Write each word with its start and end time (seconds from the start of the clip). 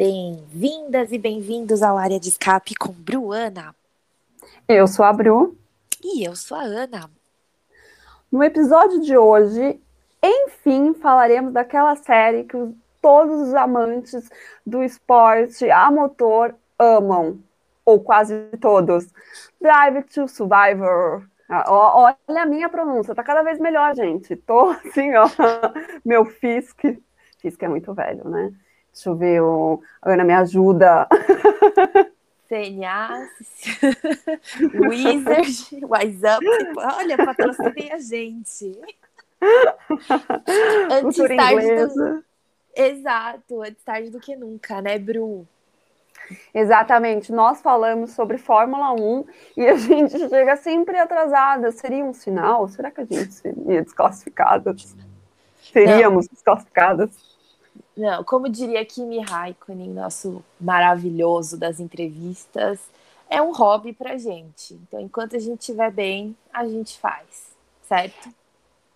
Bem-vindas 0.00 1.12
e 1.12 1.18
bem-vindos 1.18 1.82
ao 1.82 1.98
Área 1.98 2.18
de 2.18 2.30
Escape 2.30 2.74
com 2.74 2.90
Bruana. 2.90 3.74
Eu 4.66 4.88
sou 4.88 5.04
a 5.04 5.12
Bru. 5.12 5.54
E 6.02 6.26
eu 6.26 6.34
sou 6.34 6.56
a 6.56 6.62
Ana. 6.62 7.10
No 8.32 8.42
episódio 8.42 9.02
de 9.02 9.14
hoje, 9.14 9.78
enfim, 10.22 10.94
falaremos 10.94 11.52
daquela 11.52 11.94
série 11.96 12.44
que 12.44 12.56
todos 13.02 13.48
os 13.48 13.54
amantes 13.54 14.30
do 14.64 14.82
esporte 14.82 15.70
a 15.70 15.90
motor 15.90 16.54
amam, 16.78 17.38
ou 17.84 18.00
quase 18.00 18.34
todos. 18.58 19.06
Drive 19.60 20.04
to 20.04 20.26
Survivor. 20.26 21.28
Ah, 21.46 21.70
olha 21.70 22.42
a 22.42 22.46
minha 22.46 22.70
pronúncia, 22.70 23.14
tá 23.14 23.22
cada 23.22 23.42
vez 23.42 23.58
melhor, 23.60 23.94
gente. 23.94 24.34
Tô 24.34 24.70
assim, 24.70 25.14
ó, 25.14 25.26
meu 26.02 26.24
Fisk. 26.24 26.80
Fisk 27.36 27.62
é 27.62 27.68
muito 27.68 27.92
velho, 27.92 28.26
né? 28.26 28.50
Deixa 28.92 29.08
eu 29.08 29.14
ver, 29.14 29.40
o... 29.40 29.82
a 30.02 30.12
Ana 30.12 30.24
me 30.24 30.34
ajuda. 30.34 31.06
CNA, 32.48 33.28
Wizard, 34.74 35.86
Wise 35.86 36.26
Up. 36.26 36.44
Olha, 36.96 37.16
patrocinem 37.16 37.92
a 37.92 37.98
gente. 37.98 38.76
antes 40.90 41.16
tarde 41.16 41.86
do... 41.86 42.24
Exato, 42.74 43.62
antes 43.62 43.82
tarde 43.84 44.10
do 44.10 44.18
que 44.18 44.34
nunca, 44.34 44.82
né, 44.82 44.98
Bru? 44.98 45.46
Exatamente, 46.52 47.32
nós 47.32 47.60
falamos 47.60 48.12
sobre 48.12 48.38
Fórmula 48.38 48.92
1 48.92 49.24
e 49.56 49.66
a 49.66 49.74
gente 49.76 50.18
chega 50.28 50.56
sempre 50.56 50.98
atrasada. 50.98 51.70
Seria 51.72 52.04
um 52.04 52.12
sinal? 52.12 52.68
Será 52.68 52.90
que 52.90 53.00
a 53.00 53.04
gente 53.04 53.32
seria 53.32 53.82
desclassificada? 53.82 54.74
Seríamos 55.72 56.26
Não. 56.26 56.32
desclassificadas? 56.34 57.10
Não, 58.00 58.24
como 58.24 58.48
diria 58.48 58.82
Kimi 58.82 59.20
Raikkonen, 59.20 59.90
nosso 59.90 60.42
maravilhoso 60.58 61.58
das 61.58 61.78
entrevistas, 61.78 62.80
é 63.28 63.42
um 63.42 63.52
hobby 63.52 63.92
pra 63.92 64.16
gente. 64.16 64.72
Então, 64.72 64.98
enquanto 64.98 65.36
a 65.36 65.38
gente 65.38 65.60
estiver 65.60 65.90
bem, 65.90 66.34
a 66.50 66.66
gente 66.66 66.98
faz, 66.98 67.52
certo? 67.86 68.30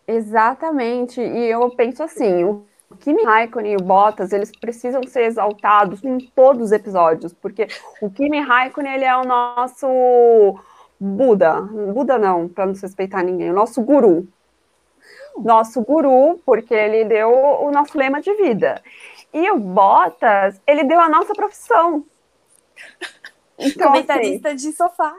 Exatamente. 0.08 1.20
E 1.20 1.50
eu 1.50 1.68
penso 1.76 2.02
assim, 2.02 2.44
o 2.44 2.64
Kimi 2.98 3.22
Raikkonen 3.22 3.74
e 3.74 3.76
o 3.76 3.84
Bottas, 3.84 4.32
eles 4.32 4.50
precisam 4.50 5.02
ser 5.06 5.24
exaltados 5.24 6.02
em 6.02 6.18
todos 6.34 6.62
os 6.62 6.72
episódios, 6.72 7.34
porque 7.34 7.68
o 8.00 8.08
Kimi 8.08 8.40
Raikkonen, 8.40 8.94
ele 8.94 9.04
é 9.04 9.14
o 9.14 9.24
nosso 9.24 9.86
Buda. 10.98 11.60
Buda 11.60 12.16
não, 12.16 12.48
para 12.48 12.64
não 12.64 12.72
respeitar 12.72 13.22
ninguém, 13.22 13.50
o 13.50 13.54
nosso 13.54 13.82
guru 13.82 14.26
nosso 15.36 15.82
guru, 15.82 16.40
porque 16.44 16.74
ele 16.74 17.04
deu 17.04 17.30
o 17.30 17.70
nosso 17.70 17.96
lema 17.96 18.20
de 18.20 18.32
vida. 18.34 18.82
E 19.32 19.50
o 19.50 19.58
Botas, 19.58 20.60
ele 20.66 20.84
deu 20.84 21.00
a 21.00 21.08
nossa 21.08 21.32
profissão. 21.34 22.04
Então, 23.56 23.92
Comentarista 23.92 24.48
assim, 24.48 24.56
de 24.56 24.72
sofá. 24.76 25.14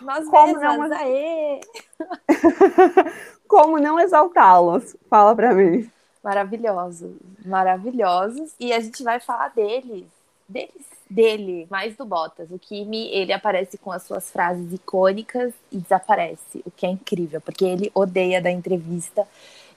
Nós 0.00 0.26
como 0.30 0.58
mesmas, 0.58 0.88
não... 0.88 0.96
aê! 0.96 1.60
como 3.46 3.78
não 3.78 4.00
exaltá-los? 4.00 4.96
Fala 5.10 5.36
para 5.36 5.52
mim. 5.52 5.90
Maravilhosos, 6.22 7.14
maravilhosos. 7.44 8.54
E 8.58 8.72
a 8.72 8.80
gente 8.80 9.02
vai 9.02 9.20
falar 9.20 9.48
deles, 9.48 10.06
deles 10.48 10.86
dele, 11.14 11.66
mais 11.70 11.96
do 11.96 12.04
Bottas. 12.04 12.50
O 12.50 12.58
Kimi, 12.58 13.08
ele 13.12 13.32
aparece 13.32 13.78
com 13.78 13.92
as 13.92 14.02
suas 14.02 14.30
frases 14.30 14.72
icônicas 14.72 15.54
e 15.70 15.78
desaparece, 15.78 16.60
o 16.66 16.70
que 16.70 16.84
é 16.84 16.90
incrível, 16.90 17.40
porque 17.40 17.64
ele 17.64 17.90
odeia 17.94 18.42
da 18.42 18.50
entrevista. 18.50 19.26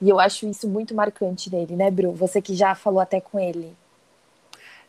E 0.01 0.09
eu 0.09 0.19
acho 0.19 0.47
isso 0.47 0.67
muito 0.67 0.95
marcante 0.95 1.53
nele, 1.53 1.75
né, 1.75 1.91
Bru? 1.91 2.11
Você 2.13 2.41
que 2.41 2.55
já 2.55 2.73
falou 2.73 2.99
até 2.99 3.21
com 3.21 3.39
ele. 3.39 3.71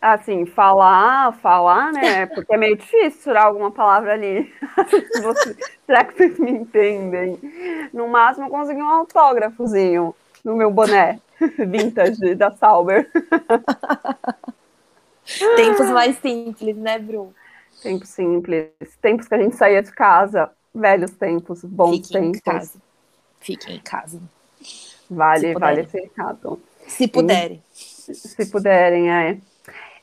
Assim, 0.00 0.46
falar, 0.46 1.32
falar, 1.34 1.92
né? 1.92 2.24
Porque 2.34 2.54
é 2.54 2.56
meio 2.56 2.76
difícil 2.76 3.20
tirar 3.22 3.44
alguma 3.44 3.70
palavra 3.70 4.14
ali. 4.14 4.50
Você, 5.22 5.56
será 5.84 6.04
que 6.04 6.14
vocês 6.16 6.38
me 6.38 6.52
entendem? 6.52 7.36
No 7.92 8.06
máximo, 8.06 8.46
eu 8.46 8.50
consegui 8.50 8.80
um 8.80 8.88
autógrafozinho 8.88 10.14
no 10.44 10.54
meu 10.54 10.70
boné 10.70 11.20
vintage 11.58 12.34
da 12.36 12.52
Sauber. 12.52 13.10
Tempos 15.56 15.90
mais 15.90 16.16
simples, 16.18 16.76
né, 16.76 16.98
Bru? 16.98 17.34
Tempos 17.82 18.08
simples. 18.08 18.70
Tempos 19.00 19.28
que 19.28 19.34
a 19.34 19.38
gente 19.38 19.56
saía 19.56 19.82
de 19.82 19.92
casa. 19.92 20.50
Velhos 20.74 21.10
tempos, 21.12 21.64
bons 21.64 22.06
Fiquem 22.06 22.32
tempos. 22.32 22.38
Em 22.38 22.40
casa. 22.40 22.78
Fiquem 23.40 23.76
em 23.76 23.80
casa. 23.80 24.20
Vale, 25.10 25.54
vale 25.54 25.82
esse 25.82 26.00
recado. 26.00 26.60
Se 26.86 27.06
puderem. 27.08 27.62
Se, 27.72 28.14
se 28.14 28.46
puderem, 28.50 29.10
é. 29.10 29.38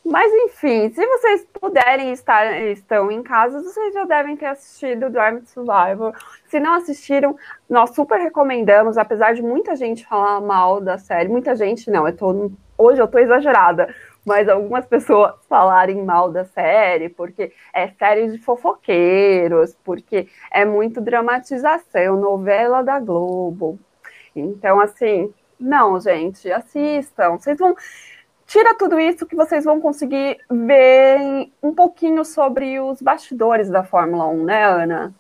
Mas 0.06 0.31
enfim, 0.31 0.91
se 0.94 1.03
vocês 1.03 1.47
puderem 1.59 2.12
estar 2.12 2.62
estão 2.62 3.09
em 3.09 3.24
casa, 3.24 3.59
vocês 3.64 3.91
já 3.91 4.06
devem 4.06 4.38
ter 4.38 4.46
assistido 4.46 5.09
Drive 5.09 5.41
to 5.41 5.50
Survivor. 5.50 6.14
Se 6.47 6.59
não 6.59 6.75
assistiram, 6.75 7.35
nós 7.68 7.96
super 7.96 8.19
recomendamos, 8.19 9.00
apesar 9.00 9.34
de 9.34 9.41
muita 9.41 9.75
gente 9.75 10.06
falar 10.06 10.40
mal 10.41 10.80
da 10.80 11.00
série, 11.00 11.28
muita 11.28 11.56
gente 11.56 11.90
não, 11.90 12.08
eu 12.08 12.16
tô, 12.16 12.52
hoje 12.78 13.02
eu 13.02 13.08
tô 13.08 13.18
exagerada, 13.18 13.96
mas 14.25 14.50
algumas 14.50 14.86
pessoas 14.86 15.36
falarem 15.47 16.03
mal 16.03 16.31
da 16.31 16.44
série, 16.44 17.09
porque 17.09 17.53
é 17.72 17.88
série 17.90 18.31
de 18.31 18.40
fofoqueiros, 18.40 19.78
porque 19.84 20.28
é 20.52 20.66
muito 20.66 21.00
dramatização, 21.00 22.19
novela 22.19 22.81
da 22.81 23.00
Globo. 23.00 23.80
Então, 24.35 24.81
assim, 24.81 25.31
não, 25.59 26.00
gente, 26.02 26.52
assistam. 26.52 27.38
Vocês 27.38 27.58
vão. 27.58 27.75
Tira 28.47 28.75
tudo 28.75 29.00
isso 29.00 29.25
que 29.25 29.35
vocês 29.35 29.64
vão 29.64 29.81
conseguir 29.81 30.38
ver 30.50 31.50
um 31.64 31.74
pouquinho 31.74 32.24
sobre 32.24 32.80
os 32.80 33.02
bastidores 33.02 33.69
da 33.69 33.84
Fórmula 33.84 34.28
1, 34.28 34.44
né, 34.44 34.66
Ana? 34.66 35.16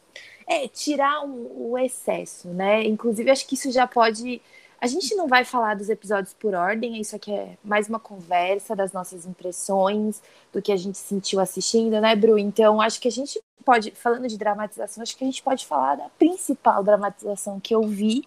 É, 0.47 0.67
tirar 0.67 1.25
o, 1.25 1.71
o 1.71 1.77
excesso, 1.77 2.49
né? 2.49 2.83
Inclusive, 2.83 3.31
acho 3.31 3.47
que 3.47 3.55
isso 3.55 3.71
já 3.71 3.87
pode 3.87 4.41
a 4.79 4.87
gente 4.87 5.15
não 5.15 5.27
vai 5.27 5.43
falar 5.45 5.75
dos 5.75 5.89
episódios 5.89 6.33
por 6.33 6.53
ordem, 6.53 6.99
isso 6.99 7.15
aqui 7.15 7.31
é 7.31 7.57
mais 7.63 7.87
uma 7.87 7.99
conversa 7.99 8.75
das 8.75 8.91
nossas 8.91 9.25
impressões, 9.25 10.21
do 10.51 10.61
que 10.61 10.71
a 10.71 10.77
gente 10.77 10.97
sentiu 10.97 11.39
assistindo, 11.39 11.99
né, 12.01 12.15
Bru? 12.15 12.37
Então, 12.37 12.81
acho 12.81 12.99
que 12.99 13.07
a 13.07 13.11
gente 13.11 13.41
pode, 13.63 13.91
falando 13.91 14.27
de 14.27 14.37
dramatização, 14.37 15.01
acho 15.01 15.17
que 15.17 15.23
a 15.23 15.27
gente 15.27 15.41
pode 15.41 15.65
falar 15.65 15.95
da 15.95 16.09
principal 16.19 16.83
dramatização 16.83 17.59
que 17.59 17.73
eu 17.73 17.83
vi 17.83 18.23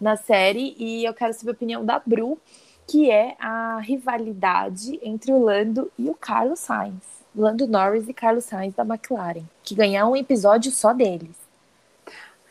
na 0.00 0.16
série, 0.16 0.74
e 0.78 1.04
eu 1.04 1.12
quero 1.12 1.34
saber 1.34 1.50
a 1.50 1.52
opinião 1.52 1.84
da 1.84 2.00
Bru, 2.04 2.38
que 2.86 3.10
é 3.10 3.36
a 3.38 3.78
rivalidade 3.80 4.98
entre 5.02 5.32
o 5.32 5.42
Lando 5.42 5.92
e 5.98 6.08
o 6.08 6.14
Carlos 6.14 6.60
Sainz. 6.60 7.20
Lando 7.36 7.68
Norris 7.68 8.08
e 8.08 8.12
Carlos 8.12 8.44
Sainz 8.44 8.74
da 8.74 8.82
McLaren, 8.82 9.44
que 9.62 9.74
ganhar 9.74 10.08
um 10.08 10.16
episódio 10.16 10.72
só 10.72 10.92
deles. 10.92 11.39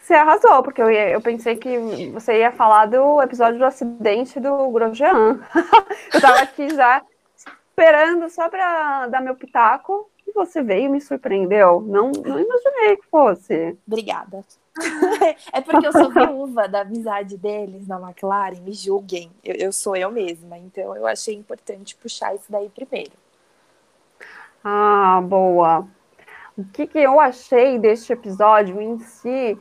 Você 0.10 0.16
arrasou, 0.16 0.64
porque 0.64 0.82
eu, 0.82 0.90
ia, 0.90 1.12
eu 1.12 1.22
pensei 1.22 1.56
que 1.56 1.78
você 2.12 2.40
ia 2.40 2.52
falar 2.52 2.88
do 2.88 3.22
episódio 3.22 3.60
do 3.60 3.66
acidente 3.66 4.40
do 4.40 4.68
Grosjean. 4.72 5.40
eu 6.12 6.20
tava 6.20 6.40
aqui 6.40 6.68
já 6.74 7.06
esperando 7.70 8.28
só 8.28 8.50
para 8.50 9.06
dar 9.06 9.22
meu 9.22 9.36
pitaco 9.36 10.10
e 10.28 10.32
você 10.32 10.64
veio 10.64 10.86
e 10.86 10.90
me 10.90 11.00
surpreendeu. 11.00 11.82
Não, 11.82 12.12
não 12.12 12.40
imaginei 12.40 12.98
que 12.98 13.06
fosse. 13.06 13.78
Obrigada. 13.86 14.44
é 15.54 15.62
porque 15.62 15.86
eu 15.86 15.92
sou 15.92 16.10
viúva 16.10 16.68
da 16.68 16.82
amizade 16.82 17.38
deles 17.38 17.88
na 17.88 18.02
McLaren, 18.02 18.62
me 18.62 18.74
julguem. 18.74 19.30
Eu, 19.44 19.58
eu 19.58 19.72
sou 19.72 19.96
eu 19.96 20.10
mesma, 20.10 20.58
então 20.58 20.96
eu 20.96 21.06
achei 21.06 21.36
importante 21.36 21.96
puxar 21.96 22.34
isso 22.34 22.46
daí 22.50 22.68
primeiro. 22.70 23.12
Ah, 24.64 25.22
boa. 25.24 25.88
O 26.58 26.66
que, 26.74 26.88
que 26.88 26.98
eu 26.98 27.20
achei 27.20 27.78
deste 27.78 28.12
episódio 28.12 28.82
em 28.82 28.98
si 28.98 29.56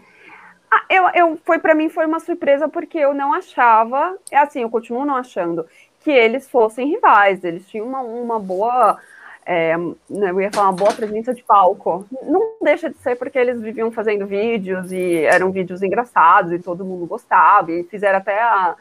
ah, 0.71 0.84
eu, 0.91 1.09
eu, 1.15 1.39
foi 1.45 1.59
para 1.59 1.75
mim 1.75 1.89
foi 1.89 2.06
uma 2.06 2.21
surpresa 2.21 2.69
porque 2.69 2.99
eu 2.99 3.15
não 3.15 3.32
achava, 3.32 4.17
é 4.31 4.37
assim, 4.37 4.62
eu 4.62 4.70
continuo 4.70 5.05
não 5.05 5.17
achando 5.17 5.67
que 6.00 6.11
eles 6.11 6.49
fossem 6.49 6.88
rivais. 6.88 7.44
Eles 7.44 7.69
tinham 7.69 7.87
uma, 7.87 8.00
uma 8.00 8.38
boa, 8.38 8.99
é, 9.44 9.76
né, 9.76 10.31
eu 10.31 10.41
ia 10.41 10.50
falar 10.53 10.69
uma 10.69 10.76
boa 10.76 10.93
presença 10.93 11.35
de 11.35 11.43
palco. 11.43 12.06
Não 12.23 12.56
deixa 12.62 12.91
de 12.91 12.97
ser 12.99 13.17
porque 13.17 13.38
eles 13.38 13.61
viviam 13.61 13.91
fazendo 13.91 14.26
vídeos 14.26 14.93
e 14.93 15.25
eram 15.25 15.50
vídeos 15.50 15.82
engraçados 15.82 16.53
e 16.53 16.59
todo 16.59 16.85
mundo 16.85 17.06
gostava 17.06 17.73
e 17.73 17.85
fizeram 17.85 18.19
até 18.19 18.41
a, 18.41 18.76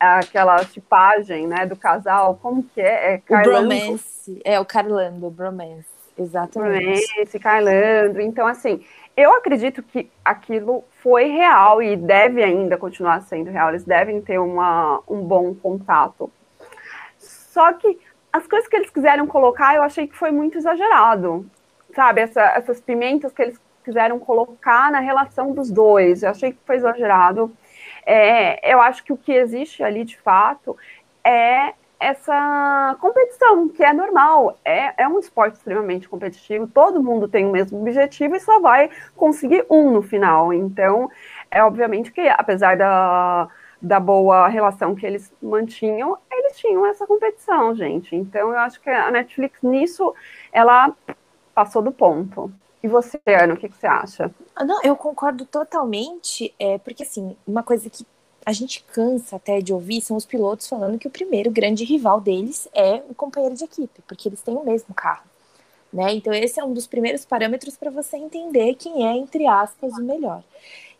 aquela 0.00 0.64
tipagem, 0.64 1.46
né, 1.46 1.66
do 1.66 1.76
casal. 1.76 2.38
Como 2.40 2.62
que 2.62 2.80
é? 2.80 3.14
é 3.14 3.22
o 3.28 3.42
bromance, 3.42 4.40
é 4.44 4.60
o 4.60 4.64
Carlando, 4.64 5.26
o 5.26 5.30
bromance, 5.30 5.86
exatamente. 6.18 7.06
Bromance, 7.06 7.38
Carlando. 7.38 8.20
Então 8.20 8.46
assim 8.46 8.84
eu 9.16 9.32
acredito 9.34 9.82
que 9.82 10.10
aquilo 10.24 10.84
foi 11.02 11.26
real 11.28 11.82
e 11.82 11.96
deve 11.96 12.42
ainda 12.42 12.76
continuar 12.76 13.20
sendo 13.22 13.50
real. 13.50 13.68
Eles 13.68 13.84
devem 13.84 14.20
ter 14.20 14.38
uma, 14.38 15.00
um 15.08 15.22
bom 15.22 15.54
contato. 15.54 16.30
Só 17.18 17.72
que 17.74 17.98
as 18.32 18.46
coisas 18.46 18.68
que 18.68 18.74
eles 18.74 18.90
quiseram 18.90 19.26
colocar, 19.26 19.76
eu 19.76 19.82
achei 19.82 20.08
que 20.08 20.16
foi 20.16 20.32
muito 20.32 20.58
exagerado. 20.58 21.48
Sabe, 21.94 22.22
Essa, 22.22 22.42
essas 22.56 22.80
pimentas 22.80 23.32
que 23.32 23.42
eles 23.42 23.60
quiseram 23.84 24.18
colocar 24.18 24.90
na 24.90 24.98
relação 24.98 25.52
dos 25.52 25.70
dois, 25.70 26.22
eu 26.22 26.30
achei 26.30 26.52
que 26.52 26.58
foi 26.66 26.76
exagerado. 26.76 27.54
É, 28.04 28.72
eu 28.72 28.80
acho 28.80 29.04
que 29.04 29.12
o 29.12 29.16
que 29.16 29.32
existe 29.32 29.84
ali 29.84 30.04
de 30.04 30.18
fato 30.18 30.76
é, 31.22 31.74
essa 32.04 32.96
competição, 33.00 33.66
que 33.68 33.82
é 33.82 33.92
normal, 33.92 34.58
é, 34.62 35.02
é 35.02 35.08
um 35.08 35.18
esporte 35.18 35.54
extremamente 35.54 36.06
competitivo, 36.06 36.66
todo 36.66 37.02
mundo 37.02 37.26
tem 37.26 37.46
o 37.46 37.50
mesmo 37.50 37.80
objetivo 37.80 38.36
e 38.36 38.40
só 38.40 38.60
vai 38.60 38.90
conseguir 39.16 39.64
um 39.70 39.90
no 39.90 40.02
final. 40.02 40.52
Então, 40.52 41.10
é 41.50 41.64
obviamente 41.64 42.12
que, 42.12 42.20
apesar 42.28 42.76
da, 42.76 43.48
da 43.80 43.98
boa 43.98 44.48
relação 44.48 44.94
que 44.94 45.06
eles 45.06 45.32
mantinham, 45.42 46.18
eles 46.30 46.58
tinham 46.58 46.84
essa 46.84 47.06
competição, 47.06 47.74
gente. 47.74 48.14
Então, 48.14 48.50
eu 48.50 48.58
acho 48.58 48.80
que 48.82 48.90
a 48.90 49.10
Netflix, 49.10 49.62
nisso, 49.62 50.14
ela 50.52 50.92
passou 51.54 51.80
do 51.80 51.90
ponto. 51.90 52.52
E 52.82 52.88
você, 52.88 53.18
Ana, 53.26 53.54
o 53.54 53.56
que, 53.56 53.70
que 53.70 53.78
você 53.78 53.86
acha? 53.86 54.30
Ah, 54.54 54.62
não, 54.62 54.78
eu 54.82 54.94
concordo 54.94 55.46
totalmente, 55.46 56.54
é, 56.58 56.76
porque 56.76 57.02
assim, 57.02 57.34
uma 57.46 57.62
coisa 57.62 57.88
que 57.88 58.04
a 58.44 58.52
gente 58.52 58.84
cansa 58.92 59.36
até 59.36 59.60
de 59.60 59.72
ouvir 59.72 60.00
são 60.00 60.16
os 60.16 60.26
pilotos 60.26 60.68
falando 60.68 60.98
que 60.98 61.08
o 61.08 61.10
primeiro 61.10 61.50
grande 61.50 61.84
rival 61.84 62.20
deles 62.20 62.68
é 62.74 63.02
o 63.08 63.14
companheiro 63.14 63.56
de 63.56 63.64
equipe, 63.64 64.02
porque 64.06 64.28
eles 64.28 64.42
têm 64.42 64.54
o 64.54 64.64
mesmo 64.64 64.94
carro. 64.94 65.24
Né? 65.92 66.12
Então, 66.12 66.32
esse 66.32 66.58
é 66.58 66.64
um 66.64 66.74
dos 66.74 66.88
primeiros 66.88 67.24
parâmetros 67.24 67.76
para 67.76 67.90
você 67.90 68.16
entender 68.16 68.74
quem 68.74 69.06
é, 69.06 69.16
entre 69.16 69.46
aspas, 69.46 69.92
o 69.96 70.02
melhor. 70.02 70.42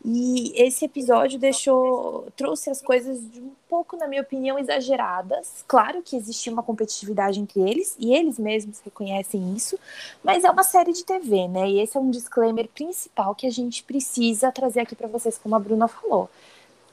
E 0.07 0.53
esse 0.55 0.85
episódio 0.85 1.39
deixou, 1.39 2.27
trouxe 2.37 2.69
as 2.69 2.79
coisas 2.79 3.19
um 3.35 3.49
pouco, 3.67 3.97
na 3.97 4.07
minha 4.07 4.21
opinião, 4.21 4.57
exageradas. 4.59 5.65
Claro 5.67 6.03
que 6.03 6.15
existia 6.15 6.53
uma 6.53 6.61
competitividade 6.61 7.39
entre 7.39 7.59
eles, 7.59 7.95
e 7.99 8.13
eles 8.13 8.37
mesmos 8.37 8.79
reconhecem 8.85 9.55
isso, 9.55 9.79
mas 10.23 10.43
é 10.43 10.51
uma 10.51 10.63
série 10.63 10.93
de 10.93 11.03
TV, 11.03 11.47
né? 11.47 11.67
E 11.67 11.79
esse 11.79 11.97
é 11.97 11.99
um 11.99 12.11
disclaimer 12.11 12.67
principal 12.67 13.33
que 13.33 13.47
a 13.47 13.51
gente 13.51 13.83
precisa 13.83 14.51
trazer 14.51 14.81
aqui 14.81 14.95
para 14.95 15.07
vocês, 15.07 15.39
como 15.39 15.55
a 15.55 15.59
Bruna 15.59 15.87
falou. 15.87 16.29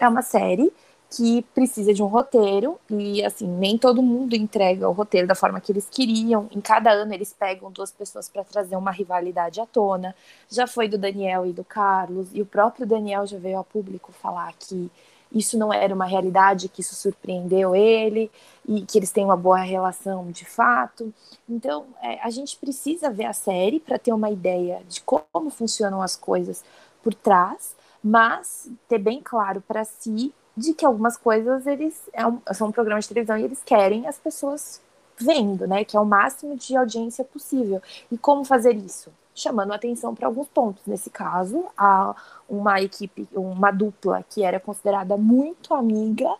É 0.03 0.09
uma 0.09 0.21
série 0.21 0.73
que 1.09 1.43
precisa 1.55 1.95
de 1.95 2.03
um 2.03 2.07
roteiro 2.07 2.77
e 2.91 3.25
assim 3.25 3.47
nem 3.47 3.79
todo 3.79 4.03
mundo 4.03 4.35
entrega 4.35 4.89
o 4.89 4.93
roteiro 4.93 5.29
da 5.29 5.35
forma 5.37 5.61
que 5.61 5.71
eles 5.71 5.87
queriam. 5.89 6.49
Em 6.51 6.61
cada 6.61 6.91
ano 6.91 7.15
eles 7.15 7.33
pegam 7.33 7.71
duas 7.71 7.93
pessoas 7.93 8.29
para 8.29 8.43
trazer 8.43 8.75
uma 8.75 8.91
rivalidade 8.91 9.61
à 9.61 9.67
tona. 9.67 10.13
Já 10.51 10.67
foi 10.67 10.89
do 10.89 10.99
Daniel 10.99 11.47
e 11.47 11.53
do 11.53 11.63
Carlos 11.63 12.27
e 12.35 12.43
o 12.43 12.47
próprio 12.47 12.85
Daniel 12.85 13.29
já 13.29 13.39
veio 13.39 13.59
ao 13.59 13.63
público 13.63 14.11
falar 14.11 14.53
que 14.59 14.91
isso 15.31 15.57
não 15.57 15.73
era 15.73 15.95
uma 15.95 16.05
realidade, 16.05 16.69
que 16.69 16.81
isso 16.81 16.97
surpreendeu 16.97 17.73
ele 17.77 18.29
e 18.67 18.83
que 18.83 18.99
eles 18.99 19.13
têm 19.13 19.25
uma 19.25 19.37
boa 19.37 19.59
relação 19.61 20.33
de 20.33 20.45
fato. 20.45 21.15
Então 21.49 21.87
é, 22.03 22.19
a 22.23 22.31
gente 22.31 22.57
precisa 22.57 23.09
ver 23.09 23.27
a 23.27 23.33
série 23.33 23.79
para 23.79 24.01
ter 24.01 24.13
uma 24.13 24.31
ideia 24.31 24.83
de 24.89 25.01
como 25.01 25.49
funcionam 25.49 26.03
as 26.03 26.17
coisas 26.17 26.65
por 27.05 27.15
trás 27.15 27.81
mas 28.03 28.71
ter 28.89 28.99
bem 28.99 29.21
claro 29.23 29.61
para 29.61 29.85
si 29.85 30.33
de 30.57 30.75
que 30.75 30.85
algumas 30.85 31.17
coisas 31.17 31.67
eles 31.67 32.01
é 32.13 32.27
um, 32.27 32.41
são 32.53 32.69
um 32.69 32.73
programa 32.73 33.01
de 33.01 33.09
televisão 33.09 33.39
e 33.39 33.45
eles 33.45 33.63
querem 33.65 34.07
as 34.07 34.19
pessoas 34.19 34.81
vendo, 35.19 35.67
né? 35.67 35.85
Que 35.85 35.97
é 35.97 36.01
o 36.01 36.05
máximo 36.05 36.57
de 36.57 36.77
audiência 36.77 37.25
possível. 37.25 37.81
E 38.11 38.19
como 38.19 38.45
fazer 38.45 38.77
isso? 38.77 39.11
Chamando 39.35 39.73
atenção 39.73 40.15
para 40.15 40.27
alguns 40.27 40.49
pontos. 40.49 40.83
Nesse 40.87 41.09
caso, 41.09 41.65
a 41.77 42.15
uma 42.49 42.83
equipe, 42.83 43.27
uma 43.33 43.71
dupla 43.71 44.25
que 44.29 44.43
era 44.43 44.61
considerada 44.61 45.17
muito 45.17 45.73
amiga, 45.73 46.31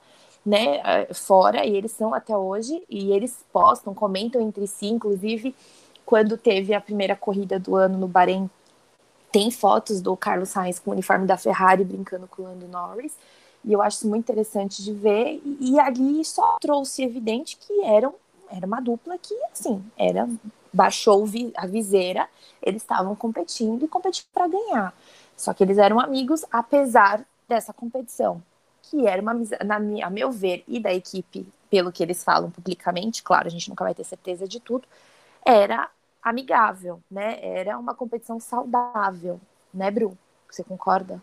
né? 0.45 0.81
Eh, 0.85 1.15
fora, 1.15 1.65
e 1.65 1.75
eles 1.77 1.93
são 1.93 2.13
até 2.13 2.37
hoje, 2.37 2.83
e 2.91 3.13
eles 3.13 3.45
postam, 3.53 3.95
comentam 3.95 4.41
entre 4.41 4.67
si, 4.67 4.87
inclusive 4.87 5.55
quando 6.05 6.37
teve 6.37 6.75
a 6.75 6.81
primeira 6.81 7.17
corrida 7.17 7.59
do 7.59 7.77
ano 7.77 7.97
no 7.97 8.09
Bahrein 8.09 8.51
tem 9.33 9.51
fotos 9.51 10.01
do 10.01 10.17
Carlos 10.17 10.51
Sainz 10.51 10.79
com 10.79 10.91
o 10.91 10.93
uniforme 10.93 11.27
da 11.27 11.39
Ferrari 11.39 11.83
brincando 11.83 12.29
com 12.29 12.43
o 12.43 12.45
Lando 12.45 12.69
Norris. 12.69 13.17
E 13.65 13.73
eu 13.73 13.81
acho 13.81 13.99
isso 13.99 14.09
muito 14.09 14.25
interessante 14.31 14.83
de 14.83 14.93
ver. 14.93 15.41
E, 15.45 15.73
e 15.73 15.81
ali 15.81 16.25
só 16.25 16.59
trouxe 16.61 17.03
evidente 17.03 17.57
que 17.57 17.83
eram, 17.83 18.15
era 18.51 18.67
uma 18.67 18.81
dupla 18.81 19.17
que, 19.19 19.35
assim, 19.53 19.83
era 19.97 20.29
baixou 20.73 21.27
a 21.57 21.67
viseira, 21.67 22.29
eles 22.63 22.83
estavam 22.83 23.15
competindo 23.15 23.85
e 23.85 23.89
competindo 23.89 24.27
para 24.33 24.49
ganhar. 24.49 24.95
Só 25.37 25.53
que 25.53 25.63
eles 25.63 25.77
eram 25.77 26.01
amigos 26.01 26.45
apesar 26.51 27.25
dessa 27.49 27.73
competição, 27.73 28.43
que 28.83 29.07
era 29.07 29.21
uma 29.21 29.35
na 29.65 30.07
a 30.07 30.11
meu 30.11 30.31
ver 30.31 30.65
e 30.67 30.81
da 30.81 30.93
equipe, 30.93 31.47
pelo 31.71 31.93
que 31.93 32.03
eles 32.03 32.25
falam 32.25 32.51
publicamente, 32.51 33.23
claro, 33.23 33.47
a 33.47 33.51
gente 33.51 33.69
nunca 33.69 33.85
vai 33.85 33.95
ter 33.95 34.05
certeza 34.05 34.49
de 34.49 34.61
tudo, 34.61 34.87
era 35.45 35.91
amigável, 36.23 37.01
né? 37.11 37.39
Era 37.43 37.79
uma 37.79 37.95
competição 37.95 38.39
saudável, 38.39 39.41
né, 39.73 39.91
Bru? 39.91 40.17
Você 40.49 40.63
concorda? 40.63 41.21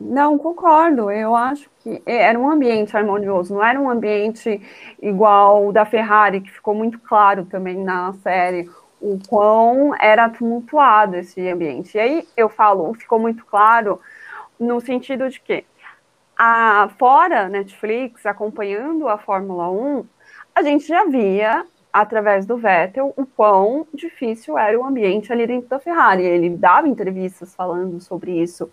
Não, 0.00 0.36
concordo. 0.36 1.10
Eu 1.10 1.34
acho 1.34 1.70
que 1.80 2.02
era 2.04 2.38
um 2.38 2.50
ambiente 2.50 2.96
harmonioso, 2.96 3.54
não 3.54 3.64
era 3.64 3.80
um 3.80 3.88
ambiente 3.88 4.60
igual 5.00 5.66
o 5.68 5.72
da 5.72 5.84
Ferrari, 5.84 6.40
que 6.40 6.50
ficou 6.50 6.74
muito 6.74 6.98
claro 6.98 7.44
também 7.44 7.76
na 7.82 8.12
série 8.14 8.68
o 9.00 9.18
quão 9.28 9.94
era 10.00 10.28
tumultuado 10.28 11.16
esse 11.16 11.46
ambiente. 11.48 11.96
E 11.96 12.00
aí 12.00 12.28
eu 12.36 12.48
falo, 12.48 12.92
ficou 12.94 13.18
muito 13.18 13.44
claro 13.44 14.00
no 14.58 14.80
sentido 14.80 15.28
de 15.28 15.40
que 15.40 15.64
a, 16.36 16.88
fora 16.98 17.48
Netflix, 17.48 18.26
acompanhando 18.26 19.08
a 19.08 19.18
Fórmula 19.18 19.70
1, 19.70 20.04
a 20.54 20.62
gente 20.62 20.86
já 20.86 21.04
via 21.04 21.66
através 21.94 22.44
do 22.44 22.56
Vettel, 22.56 23.14
o 23.16 23.24
quão 23.24 23.86
difícil 23.94 24.58
era 24.58 24.76
o 24.76 24.84
ambiente 24.84 25.32
ali 25.32 25.46
dentro 25.46 25.68
da 25.68 25.78
Ferrari. 25.78 26.24
Ele 26.24 26.50
dava 26.50 26.88
entrevistas 26.88 27.54
falando 27.54 28.00
sobre 28.00 28.32
isso. 28.32 28.68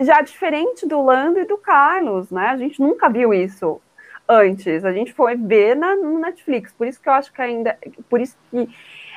Já 0.00 0.22
diferente 0.22 0.86
do 0.86 1.02
Lando 1.02 1.38
e 1.38 1.44
do 1.44 1.58
Carlos, 1.58 2.30
né? 2.30 2.46
A 2.46 2.56
gente 2.56 2.80
nunca 2.80 3.10
viu 3.10 3.34
isso 3.34 3.78
antes. 4.26 4.86
A 4.86 4.92
gente 4.92 5.12
foi 5.12 5.36
ver 5.36 5.76
na, 5.76 5.94
no 5.94 6.18
Netflix. 6.18 6.72
Por 6.72 6.86
isso 6.86 6.98
que 6.98 7.10
eu 7.10 7.12
acho 7.12 7.30
que 7.30 7.42
ainda, 7.42 7.76
por 8.08 8.22
isso 8.22 8.38
que 8.50 8.66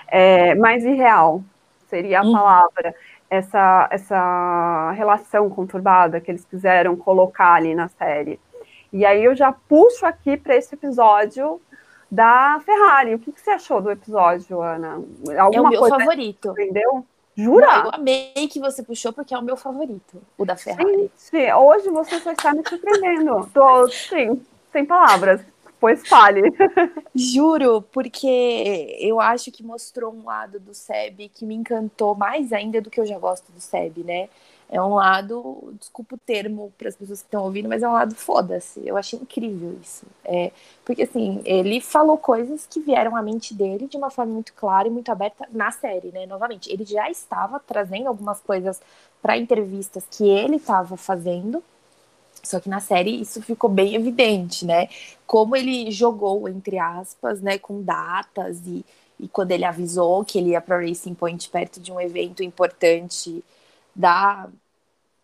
é 0.10 0.54
mais 0.56 0.84
irreal 0.84 1.42
seria 1.88 2.20
a 2.20 2.24
uhum. 2.26 2.34
palavra. 2.34 2.94
Essa, 3.30 3.88
essa 3.90 4.92
relação 4.92 5.50
conturbada 5.50 6.20
que 6.20 6.30
eles 6.30 6.44
quiseram 6.44 6.98
colocar 6.98 7.54
ali 7.54 7.74
na 7.74 7.88
série. 7.88 8.38
E 8.92 9.06
aí 9.06 9.24
eu 9.24 9.34
já 9.34 9.54
puxo 9.54 10.06
aqui 10.06 10.36
para 10.36 10.58
esse 10.58 10.76
episódio 10.76 11.62
da 12.14 12.62
Ferrari. 12.64 13.16
O 13.16 13.20
que, 13.20 13.32
que, 13.32 13.42
você 13.42 13.52
achou 13.52 13.82
do 13.82 13.90
episódio, 13.90 14.62
Ana? 14.62 15.02
Alguma 15.40 15.58
é 15.58 15.62
o 15.62 15.70
meu 15.70 15.80
coisa 15.80 15.98
favorito. 15.98 16.52
Entendeu? 16.52 17.06
Jura? 17.36 17.66
Não, 17.66 17.86
eu 17.86 17.92
amei 17.94 18.48
que 18.52 18.60
você 18.60 18.84
puxou, 18.84 19.12
porque 19.12 19.34
é 19.34 19.38
o 19.38 19.42
meu 19.42 19.58
favorito, 19.58 20.22
o 20.38 20.46
da 20.46 20.56
Ferrari. 20.56 21.12
Gente, 21.32 21.54
hoje 21.54 21.90
você 21.90 22.20
só 22.20 22.32
está 22.32 22.54
me 22.54 22.62
surpreendendo. 22.68 23.50
Tô, 23.52 23.90
sim, 23.90 24.40
sem 24.72 24.86
palavras. 24.86 25.42
Pois 25.80 26.08
fale. 26.08 26.42
Juro, 27.16 27.82
porque 27.92 28.96
eu 29.00 29.20
acho 29.20 29.52
que 29.52 29.64
mostrou 29.64 30.14
um 30.14 30.24
lado 30.24 30.60
do 30.60 30.74
Seb 30.74 31.28
que 31.30 31.46
me 31.46 31.56
encantou 31.56 32.16
mais 32.16 32.54
ainda 32.54 32.80
do 32.80 32.92
que 32.92 33.02
eu 33.02 33.06
já 33.06 33.18
gosto 33.18 33.52
do 33.52 33.60
Seb, 33.60 34.04
né? 34.04 34.30
É 34.74 34.82
um 34.82 34.96
lado, 34.96 35.76
desculpa 35.80 36.16
o 36.16 36.18
termo 36.18 36.74
para 36.80 36.90
as 36.90 36.96
pessoas 36.96 37.22
que 37.22 37.28
estão 37.28 37.44
ouvindo, 37.44 37.70
mas 37.70 37.84
é 37.84 37.88
um 37.88 37.94
lado 37.94 38.16
foda-se. 38.16 38.82
Eu 38.84 38.98
achei 38.98 39.20
incrível 39.20 39.78
isso. 39.80 40.04
É, 40.26 40.52
porque, 40.84 41.04
assim, 41.04 41.42
ele 41.46 41.80
falou 41.80 42.18
coisas 42.18 42.66
que 42.66 42.80
vieram 42.80 43.16
à 43.16 43.22
mente 43.22 43.54
dele 43.54 43.88
de 43.88 43.96
uma 43.98 44.10
forma 44.10 44.34
muito 44.34 44.52
clara 44.54 44.88
e 44.88 44.92
muito 44.92 45.12
aberta 45.12 45.48
na 45.52 45.70
série, 45.70 46.12
né? 46.12 46.26
Novamente, 46.26 46.72
ele 46.72 46.86
já 46.86 47.08
estava 47.08 47.60
trazendo 47.60 48.08
algumas 48.08 48.40
coisas 48.42 48.82
para 49.22 49.38
entrevistas 49.38 50.06
que 50.10 50.28
ele 50.28 50.56
estava 50.56 50.98
fazendo, 50.98 51.64
só 52.44 52.60
que 52.60 52.68
na 52.68 52.80
série 52.80 53.22
isso 53.22 53.44
ficou 53.44 53.70
bem 53.70 53.94
evidente, 53.94 54.66
né? 54.66 54.90
Como 55.28 55.56
ele 55.56 55.92
jogou, 55.92 56.50
entre 56.50 56.80
aspas, 56.80 57.42
né, 57.42 57.60
com 57.60 57.84
datas 57.84 58.60
e, 58.66 58.84
e 59.20 59.28
quando 59.28 59.52
ele 59.52 59.66
avisou 59.66 60.26
que 60.26 60.40
ele 60.40 60.50
ia 60.52 60.62
para 60.62 60.80
Racing 60.82 61.14
Point 61.14 61.48
perto 61.50 61.80
de 61.80 61.92
um 61.92 62.02
evento 62.02 62.44
importante 62.44 63.44
da 63.96 64.50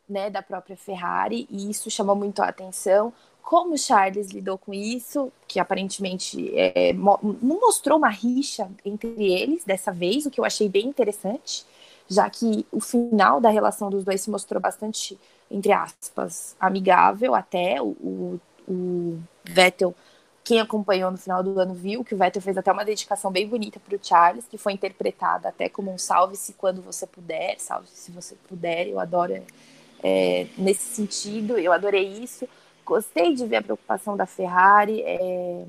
né, 0.10 0.30
da 0.30 0.42
própria 0.42 0.76
Ferrari, 0.76 1.48
e 1.50 1.70
isso 1.70 1.90
chamou 1.90 2.16
muito 2.16 2.42
a 2.42 2.48
atenção. 2.48 3.14
Como 3.42 3.78
Charles 3.78 4.30
lidou 4.30 4.58
com 4.58 4.74
isso, 4.74 5.32
que 5.48 5.60
aparentemente 5.60 6.52
é, 6.56 6.94
não 6.94 7.60
mostrou 7.60 7.98
uma 7.98 8.10
rixa 8.10 8.70
entre 8.86 9.32
eles 9.32 9.64
dessa 9.64 9.92
vez, 9.92 10.26
o 10.26 10.32
que 10.32 10.40
eu 10.40 10.46
achei 10.46 10.70
bem 10.70 10.88
interessante, 10.88 11.66
já 12.08 12.30
que 12.30 12.66
o 12.72 12.80
final 12.80 13.40
da 13.40 13.50
relação 13.50 13.90
dos 13.90 14.04
dois 14.04 14.22
se 14.22 14.30
mostrou 14.30 14.60
bastante, 14.62 15.18
entre 15.50 15.72
aspas, 15.72 16.56
amigável 16.60 17.36
até. 17.36 17.82
O, 17.82 17.88
o, 17.88 18.42
o 18.68 19.20
Vettel, 19.44 19.96
quem 20.44 20.60
acompanhou 20.60 21.12
no 21.12 21.18
final 21.18 21.44
do 21.44 21.60
ano, 21.60 21.74
viu 21.74 22.04
que 22.04 22.14
o 22.14 22.18
Vettel 22.18 22.42
fez 22.42 22.58
até 22.58 22.72
uma 22.72 22.86
dedicação 22.86 23.32
bem 23.32 23.48
bonita 23.48 23.80
para 23.80 23.96
o 23.96 24.00
Charles, 24.02 24.46
que 24.48 24.58
foi 24.58 24.74
interpretada 24.74 25.50
até 25.50 25.70
como 25.70 25.92
um 25.92 25.98
salve-se 25.98 26.54
quando 26.54 26.82
você 26.82 27.06
puder, 27.06 27.60
salve-se 27.60 27.96
se 27.96 28.12
você 28.12 28.36
puder. 28.48 28.88
Eu 28.88 29.00
adoro 29.00 29.34
é, 30.04 30.48
nesse 30.58 30.96
sentido, 30.96 31.58
eu 31.58 31.72
adorei 31.72 32.08
isso. 32.08 32.48
Gostei 32.86 33.34
de 33.34 33.46
ver 33.46 33.58
a 33.58 33.62
preocupação 33.62 34.18
da 34.18 34.26
Ferrari, 34.26 35.02
é, 35.02 35.66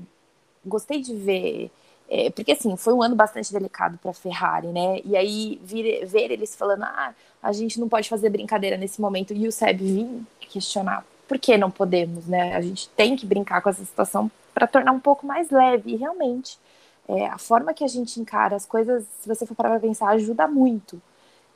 gostei 0.65 1.01
de 1.01 1.15
ver, 1.15 1.71
é, 2.09 2.29
porque 2.31 2.53
assim, 2.53 2.75
foi 2.75 2.93
um 2.93 3.01
ano 3.01 3.15
bastante 3.15 3.53
delicado 3.53 3.97
para 3.99 4.11
a 4.11 4.13
Ferrari, 4.13 4.67
né? 4.67 4.99
E 5.05 5.15
aí 5.15 5.61
vir, 5.63 6.05
ver 6.07 6.31
eles 6.31 6.55
falando, 6.55 6.83
ah, 6.83 7.13
a 7.41 7.51
gente 7.51 7.79
não 7.79 7.87
pode 7.87 8.09
fazer 8.09 8.29
brincadeira 8.29 8.75
nesse 8.75 8.99
momento, 8.99 9.33
e 9.33 9.47
o 9.47 9.51
Seb 9.51 9.79
vir 9.79 10.23
questionar 10.39 11.05
por 11.27 11.39
que 11.39 11.57
não 11.57 11.71
podemos, 11.71 12.27
né? 12.27 12.55
A 12.55 12.61
gente 12.61 12.89
tem 12.89 13.15
que 13.15 13.25
brincar 13.25 13.61
com 13.61 13.69
essa 13.69 13.85
situação 13.85 14.29
para 14.53 14.67
tornar 14.67 14.91
um 14.91 14.99
pouco 14.99 15.25
mais 15.25 15.49
leve. 15.49 15.93
E 15.93 15.95
realmente, 15.95 16.59
é, 17.07 17.27
a 17.27 17.37
forma 17.37 17.73
que 17.73 17.83
a 17.83 17.87
gente 17.87 18.19
encara 18.19 18.55
as 18.55 18.65
coisas, 18.65 19.05
se 19.21 19.27
você 19.27 19.45
for 19.45 19.55
parar 19.55 19.69
para 19.69 19.79
pensar, 19.79 20.09
ajuda 20.09 20.47
muito. 20.47 21.01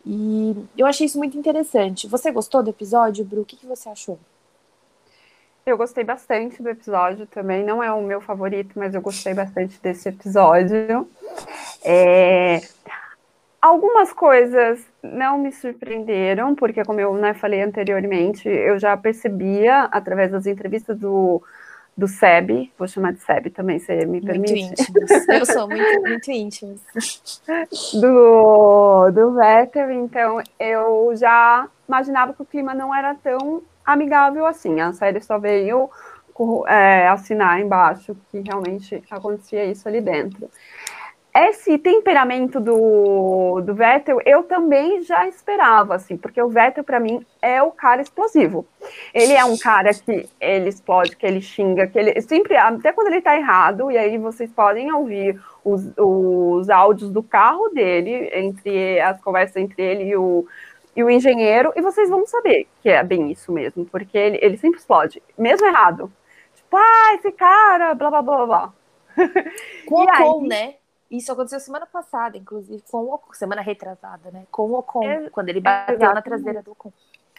E 0.05 0.55
eu 0.77 0.85
achei 0.85 1.07
isso 1.07 1.17
muito 1.17 1.37
interessante. 1.37 2.07
Você 2.07 2.31
gostou 2.31 2.61
do 2.61 2.69
episódio, 2.69 3.25
Bru? 3.25 3.41
O 3.41 3.45
que, 3.45 3.55
que 3.55 3.65
você 3.65 3.89
achou? 3.89 4.19
Eu 5.65 5.77
gostei 5.77 6.03
bastante 6.03 6.61
do 6.61 6.69
episódio 6.69 7.25
também. 7.25 7.63
Não 7.63 7.81
é 7.81 7.91
o 7.91 8.03
meu 8.03 8.21
favorito, 8.21 8.77
mas 8.77 8.93
eu 8.93 9.01
gostei 9.01 9.33
bastante 9.33 9.81
desse 9.81 10.09
episódio. 10.09 11.09
É... 11.83 12.61
Algumas 13.59 14.13
coisas 14.13 14.85
não 15.01 15.39
me 15.39 15.51
surpreenderam, 15.51 16.53
porque, 16.53 16.85
como 16.85 16.99
eu 16.99 17.15
né, 17.15 17.33
falei 17.33 17.63
anteriormente, 17.63 18.47
eu 18.47 18.77
já 18.77 18.95
percebia, 18.95 19.85
através 19.85 20.31
das 20.31 20.45
entrevistas 20.45 20.99
do, 20.99 21.41
do 21.97 22.07
SEB, 22.07 22.71
vou 22.77 22.87
chamar 22.87 23.13
de 23.13 23.19
SEB 23.19 23.49
também, 23.49 23.79
você 23.79 24.05
me 24.05 24.19
permite? 24.19 24.53
Muito 24.53 24.81
íntimos, 24.81 25.27
eu 25.29 25.45
sou 25.45 25.67
muito, 25.67 26.01
muito 26.01 26.31
íntimos. 26.31 26.81
Do, 27.93 29.11
do 29.11 29.33
Vettel, 29.35 29.91
então 29.91 30.41
eu 30.59 31.15
já 31.15 31.67
imaginava 31.87 32.33
que 32.33 32.41
o 32.41 32.45
clima 32.45 32.73
não 32.73 32.93
era 32.93 33.15
tão 33.15 33.61
amigável 33.85 34.45
assim. 34.45 34.79
A 34.81 34.91
série 34.93 35.21
só 35.21 35.37
veio 35.37 35.89
é, 36.67 37.07
assinar 37.07 37.59
embaixo 37.61 38.15
que 38.29 38.39
realmente 38.39 39.01
acontecia 39.09 39.65
isso 39.65 39.87
ali 39.87 40.01
dentro. 40.01 40.49
Esse 41.35 41.77
temperamento 41.77 42.61
do, 42.61 43.59
do 43.59 43.75
Vettel 43.75 44.21
eu 44.25 44.43
também 44.43 45.01
já 45.01 45.27
esperava, 45.27 45.93
assim, 45.93 46.15
porque 46.15 46.41
o 46.41 46.47
Vettel, 46.47 46.81
para 46.81 46.97
mim, 46.97 47.25
é 47.41 47.61
o 47.61 47.71
cara 47.71 48.01
explosivo. 48.01 48.65
Ele 49.13 49.33
é 49.33 49.43
um 49.43 49.57
cara 49.57 49.93
que 49.93 50.29
ele 50.39 50.69
explode, 50.69 51.17
que 51.17 51.25
ele 51.25 51.41
xinga, 51.41 51.87
que 51.87 51.99
ele 51.99 52.21
sempre, 52.21 52.55
até 52.55 52.93
quando 52.93 53.07
ele 53.07 53.21
tá 53.21 53.35
errado, 53.35 53.91
e 53.91 53.97
aí 53.97 54.17
vocês 54.17 54.49
podem 54.49 54.89
ouvir 54.93 55.37
os, 55.61 55.83
os 55.97 56.69
áudios 56.69 57.11
do 57.11 57.21
carro 57.21 57.67
dele, 57.67 58.29
entre 58.33 59.01
as 59.01 59.19
conversas 59.19 59.57
entre 59.57 59.83
ele 59.83 60.03
e 60.05 60.15
o, 60.15 60.47
e 60.95 61.03
o 61.03 61.09
engenheiro, 61.09 61.73
e 61.75 61.81
vocês 61.81 62.09
vão 62.09 62.25
saber 62.25 62.65
que 62.81 62.87
é 62.87 63.03
bem 63.03 63.29
isso 63.29 63.51
mesmo, 63.51 63.85
porque 63.85 64.17
ele, 64.17 64.39
ele 64.41 64.55
sempre 64.55 64.79
explode, 64.79 65.21
mesmo 65.37 65.67
errado. 65.67 66.09
Tipo, 66.55 66.77
ah, 66.77 67.15
esse 67.15 67.29
cara, 67.33 67.93
blá 67.93 68.09
blá 68.09 68.21
blá 68.21 68.45
blá. 68.45 68.73
O 69.91 70.01
Ocon, 70.01 70.47
né? 70.47 70.75
Isso 71.09 71.31
aconteceu 71.31 71.59
semana 71.59 71.85
passada, 71.85 72.37
inclusive, 72.37 72.83
com 72.89 72.97
o 72.97 73.13
Ocon, 73.13 73.33
semana 73.33 73.61
retrasada, 73.61 74.31
né? 74.31 74.43
Com 74.51 74.71
o 74.71 74.79
Ocon, 74.79 75.03
é, 75.03 75.29
quando 75.29 75.49
ele 75.49 75.61
bateu 75.61 75.95
exatamente. 75.95 76.15
na 76.15 76.21
traseira 76.21 76.63
do 76.63 76.71
Ocon. 76.71 76.91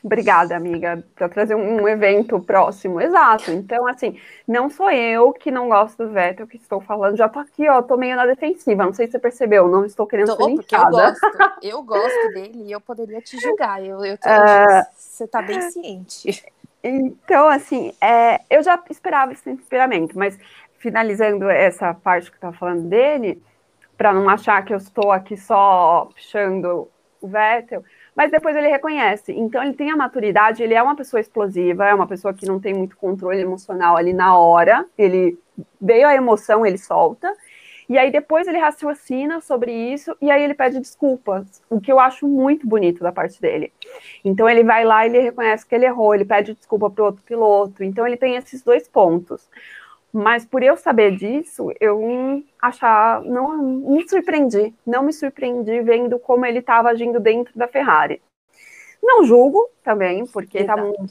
Obrigada, 0.05 0.55
amiga, 0.55 1.03
para 1.17 1.29
trazer 1.29 1.57
um, 1.57 1.89
evento 1.89 2.39
próximo. 2.39 3.01
Exato. 3.01 3.51
Então, 3.51 3.87
assim, 3.89 4.21
não 4.47 4.71
sou 4.71 4.91
eu 4.91 5.33
que 5.33 5.51
não 5.51 5.69
gosto 5.69 6.05
do 6.05 6.13
Vettel 6.13 6.47
que 6.47 6.59
estou 6.59 6.81
falando. 6.81 7.17
Já 7.17 7.29
tô 7.29 7.41
aqui, 7.41 7.69
ó, 7.69 7.83
tô 7.83 7.97
meio 7.97 8.15
na 8.15 8.25
defensiva. 8.25 8.85
Não 8.85 8.93
sei 8.93 9.07
se 9.07 9.13
você 9.13 9.19
percebeu, 9.19 9.67
não 9.67 9.85
estou 9.85 10.07
querendo 10.07 10.37
tô, 10.37 10.45
ser 10.45 10.55
porque 10.55 10.77
eu 10.77 10.91
gosto. 10.91 11.27
Eu 11.63 11.83
gosto 11.83 12.29
dele 12.35 12.65
e 12.67 12.73
eu 12.73 12.81
poderia 12.81 13.21
te 13.21 13.37
julgar. 13.39 13.83
Eu, 13.85 14.05
eu 14.05 14.17
tô, 14.17 14.29
uh... 14.29 14.87
Você 14.95 15.27
tá 15.27 15.43
bem 15.43 15.61
ciente. 15.71 16.45
Então, 16.85 17.49
assim, 17.49 17.93
é, 18.01 18.43
eu 18.49 18.63
já 18.63 18.81
esperava 18.89 19.33
esse 19.33 19.43
temperamento, 19.43 20.17
mas 20.17 20.39
finalizando 20.79 21.51
essa 21.51 21.93
parte 21.95 22.31
que 22.31 22.37
eu 22.37 22.41
tava 22.41 22.57
falando 22.57 22.83
dele, 22.83 23.43
para 23.97 24.13
não 24.13 24.29
achar 24.29 24.65
que 24.65 24.73
eu 24.73 24.77
estou 24.77 25.11
aqui 25.11 25.37
só 25.37 26.09
puxando 26.15 26.89
o 27.21 27.29
Vettel, 27.29 27.83
mas 28.15 28.31
depois 28.31 28.57
ele 28.57 28.69
reconhece. 28.69 29.33
Então 29.33 29.63
ele 29.63 29.75
tem 29.75 29.91
a 29.91 29.97
maturidade, 29.97 30.63
ele 30.63 30.75
é 30.75 30.83
uma 30.83 30.97
pessoa 30.97 31.21
explosiva, 31.21 31.87
é 31.87 31.95
uma 31.95 32.07
pessoa 32.07 32.33
que 32.33 32.47
não 32.47 32.61
tem 32.61 32.75
muito 32.75 32.97
controle 32.97 33.41
emocional 33.41 33.97
ali 33.97 34.13
na 34.13 34.37
hora. 34.39 34.87
Ele 34.97 35.39
veio 35.81 36.07
a 36.07 36.15
emoção, 36.15 36.65
ele 36.65 36.79
solta. 36.79 37.33
E 37.89 37.97
aí 37.97 38.11
depois 38.11 38.49
ele 38.49 38.59
raciocina 38.59 39.41
sobre 39.41 39.73
isso 39.73 40.17
e 40.21 40.29
aí 40.31 40.43
ele 40.43 40.55
pede 40.55 40.81
desculpas, 40.81 41.63
o 41.71 41.81
que 41.81 41.93
eu 41.93 42.01
acho 42.01 42.27
muito 42.27 42.67
bonito 42.67 43.01
da 43.01 43.13
parte 43.13 43.41
dele. 43.41 43.73
Então 44.25 44.49
ele 44.49 44.65
vai 44.65 44.85
lá 44.85 45.07
ele 45.07 45.21
reconhece 45.21 45.65
que 45.65 45.75
ele 45.75 45.87
errou, 45.87 46.13
ele 46.13 46.25
pede 46.25 46.55
desculpa 46.55 46.91
para 46.91 47.03
o 47.03 47.07
outro 47.07 47.23
piloto. 47.23 47.85
Então 47.85 48.05
ele 48.07 48.17
tem 48.17 48.35
esses 48.35 48.63
dois 48.63 48.89
pontos. 48.89 49.49
Mas 50.17 50.47
por 50.47 50.63
eu 50.63 50.79
saber 50.79 51.15
disso, 51.15 51.71
eu 51.79 52.43
achar, 52.59 53.21
não 53.21 53.55
me 53.59 54.09
surpreendi, 54.09 54.73
não 54.87 55.03
me 55.03 55.13
surpreendi 55.13 55.83
vendo 55.83 56.19
como 56.19 56.47
ele 56.47 56.61
estava 56.61 56.89
agindo 56.89 57.21
dentro 57.21 57.53
da 57.55 57.69
Ferrari. 57.69 58.23
Não 59.03 59.25
julgo 59.25 59.69
também, 59.85 60.25
porque 60.25 60.57
estava 60.57 60.87
um, 60.87 61.07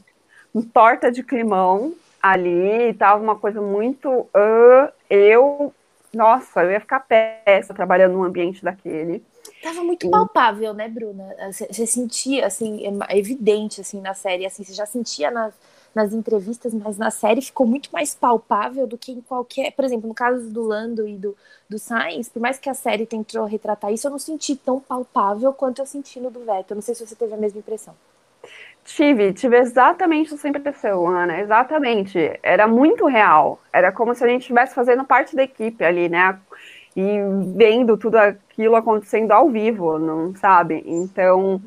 um, 0.56 0.62
torta 0.64 1.12
de 1.12 1.22
climão 1.22 1.94
ali, 2.20 2.90
estava 2.90 3.22
uma 3.22 3.36
coisa 3.36 3.62
muito. 3.62 4.10
Uh, 4.10 4.92
eu, 5.08 5.72
nossa, 6.12 6.64
eu 6.64 6.72
ia 6.72 6.80
ficar 6.80 7.02
peça 7.02 7.76
trabalhando 7.76 8.14
num 8.14 8.24
ambiente 8.24 8.64
daquele. 8.64 9.24
Tava 9.62 9.84
muito 9.84 10.10
palpável, 10.10 10.74
né, 10.74 10.90
Bruna? 10.90 11.32
Você 11.52 11.86
sentia, 11.86 12.48
assim, 12.48 12.82
é 13.08 13.20
evidente, 13.20 13.82
assim, 13.82 14.02
na 14.02 14.16
série, 14.16 14.48
assim, 14.48 14.64
você 14.64 14.74
já 14.74 14.88
sentia 14.88 15.30
nas 15.30 15.54
nas 15.96 16.14
entrevistas, 16.14 16.74
mas 16.74 16.98
na 16.98 17.10
série 17.10 17.42
ficou 17.42 17.66
muito 17.66 17.90
mais 17.92 18.14
palpável 18.14 18.86
do 18.86 18.98
que 18.98 19.14
em 19.14 19.22
qualquer. 19.22 19.72
Por 19.72 19.86
exemplo, 19.86 20.10
no 20.10 20.14
caso 20.14 20.50
do 20.50 20.62
Lando 20.62 21.08
e 21.08 21.16
do, 21.16 21.36
do 21.70 21.80
Sainz, 21.80 22.28
por 22.28 22.42
mais 22.42 22.60
que 22.60 22.70
a 22.70 22.74
série 22.74 23.06
tentou 23.06 23.46
retratar 23.46 23.94
isso, 23.94 24.06
eu 24.06 24.12
não 24.12 24.20
senti 24.20 24.58
tão 24.58 24.80
palpável 24.80 25.54
quanto 25.54 25.82
eu 25.82 25.86
senti 25.86 26.20
no 26.20 26.30
do 26.30 26.42
Vettel. 26.42 26.76
Não 26.76 26.82
sei 26.82 26.94
se 26.94 27.08
você 27.08 27.16
teve 27.16 27.34
a 27.34 27.38
mesma 27.38 27.60
impressão. 27.60 27.96
Tive, 28.84 29.34
tive 29.34 29.58
exatamente 29.58 30.34
essa 30.34 30.48
impressão, 30.48 31.08
Ana, 31.08 31.40
exatamente. 31.40 32.40
Era 32.44 32.68
muito 32.68 33.08
real. 33.08 33.60
Era 33.74 33.92
como 33.92 34.14
se 34.14 34.24
a 34.24 34.28
gente 34.28 34.42
estivesse 34.42 34.76
fazendo 34.76 35.04
parte 35.04 35.36
da 35.36 35.44
equipe 35.44 35.84
ali, 35.84 36.08
né? 36.08 36.40
E 36.96 37.18
vendo 37.56 37.98
tudo 37.98 38.16
aquilo 38.16 38.76
acontecendo 38.76 39.32
ao 39.32 39.50
vivo, 39.50 39.98
não 39.98 40.36
sabe? 40.36 40.84
Então, 40.86 41.62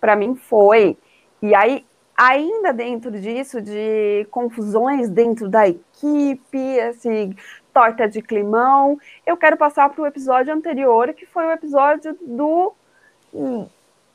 para 0.00 0.16
mim 0.16 0.34
foi. 0.34 0.96
E 1.42 1.54
aí, 1.54 1.84
ainda 2.16 2.72
dentro 2.72 3.10
disso, 3.10 3.60
de 3.60 4.26
confusões 4.30 5.08
dentro 5.08 5.48
da 5.48 5.68
equipe, 5.68 6.80
assim, 6.80 7.34
torta 7.72 8.08
de 8.08 8.22
climão, 8.22 8.98
eu 9.26 9.36
quero 9.36 9.56
passar 9.56 9.88
para 9.90 10.02
o 10.02 10.06
episódio 10.06 10.54
anterior, 10.54 11.12
que 11.12 11.26
foi 11.26 11.44
o 11.46 11.50
episódio 11.50 12.16
do 12.22 12.72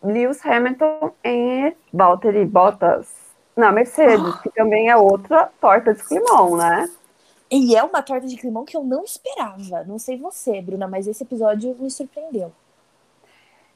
Lewis 0.01 0.44
Hamilton 0.46 1.12
e 1.24 1.74
Valtteri 1.94 2.46
Bottas 2.46 3.13
na 3.56 3.72
Mercedes, 3.72 4.39
que 4.41 4.50
também 4.51 4.89
é 4.89 4.96
outra 4.96 5.50
torta 5.60 5.94
de 5.94 6.01
climão, 6.03 6.56
né? 6.56 6.89
E 7.51 7.75
é 7.75 7.84
uma 7.84 8.01
torta 8.01 8.27
de 8.27 8.38
climão 8.38 8.63
que 8.63 8.77
eu 8.77 8.84
não 8.84 9.03
esperava. 9.03 9.84
Não 9.86 10.00
sei 10.00 10.18
você, 10.18 10.62
Bruna, 10.62 10.88
mas 10.88 11.08
esse 11.08 11.24
episódio 11.24 11.75
me 11.79 11.89
surpreendeu. 11.89 12.53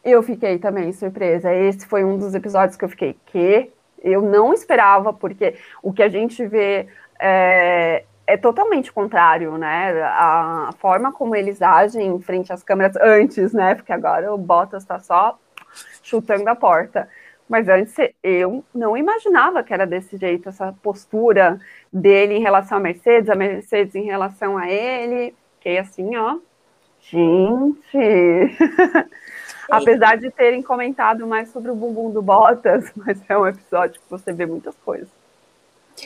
Eu 0.04 0.22
fiquei 0.22 0.60
também 0.60 0.94
surpresa. 0.94 1.54
Esse 1.54 1.86
foi 1.88 2.04
um 2.04 2.18
dos 2.18 2.36
episódios 2.36 2.78
que 2.78 2.86
eu 2.86 2.90
fiquei, 2.90 3.18
que 3.26 3.72
eu 4.04 4.22
não 4.22 4.54
esperava, 4.54 5.14
porque 5.14 5.56
o 5.82 5.94
que 5.94 6.04
a 6.04 6.10
gente 6.10 6.46
vê 6.46 6.88
é, 7.20 8.04
é 8.28 8.38
totalmente 8.38 8.92
contrário, 8.92 9.58
né? 9.58 10.02
A, 10.04 10.72
forma 10.78 11.12
como 11.12 11.36
eles 11.36 11.62
agem 11.62 12.08
em 12.08 12.22
frente 12.22 12.52
às 12.52 12.64
câmeras 12.64 12.96
antes, 12.98 13.54
né? 13.54 13.76
Porque 13.76 13.94
agora 13.94 14.34
o 14.34 14.38
Bottas 14.38 14.84
está 14.84 15.00
só 15.00 15.40
chutando 16.02 16.48
a 16.50 16.56
porta. 16.56 17.08
Mas 17.48 17.68
antes 17.68 17.96
eu 18.22 18.64
não 18.74 18.98
imaginava 18.98 19.64
que 19.64 19.74
era 19.74 19.86
desse 19.86 20.18
jeito, 20.18 20.50
essa 20.50 20.74
postura 20.82 21.60
dele 21.92 22.36
em 22.36 22.42
relação 22.42 22.78
à 22.78 22.82
Mercedes, 22.82 23.30
a 23.30 23.36
Mercedes 23.36 23.96
em 23.96 24.06
relação 24.06 24.58
a 24.58 24.70
ele. 24.70 25.36
Fiquei 25.58 25.78
assim, 25.78 26.16
ó. 26.16 26.38
Gente! 27.00 27.98
Apesar 29.70 30.18
de 30.18 30.30
terem 30.30 30.62
comentado 30.62 31.26
mais 31.26 31.52
sobre 31.52 31.72
o 31.72 31.76
bumbum 31.76 32.12
do 32.12 32.22
Bottas, 32.22 32.92
mas 32.98 33.20
é 33.28 33.38
um 33.38 33.48
episódio 33.48 34.00
que 34.02 34.10
você 34.10 34.34
vê 34.34 34.46
muitas 34.46 34.76
coisas. 34.84 35.08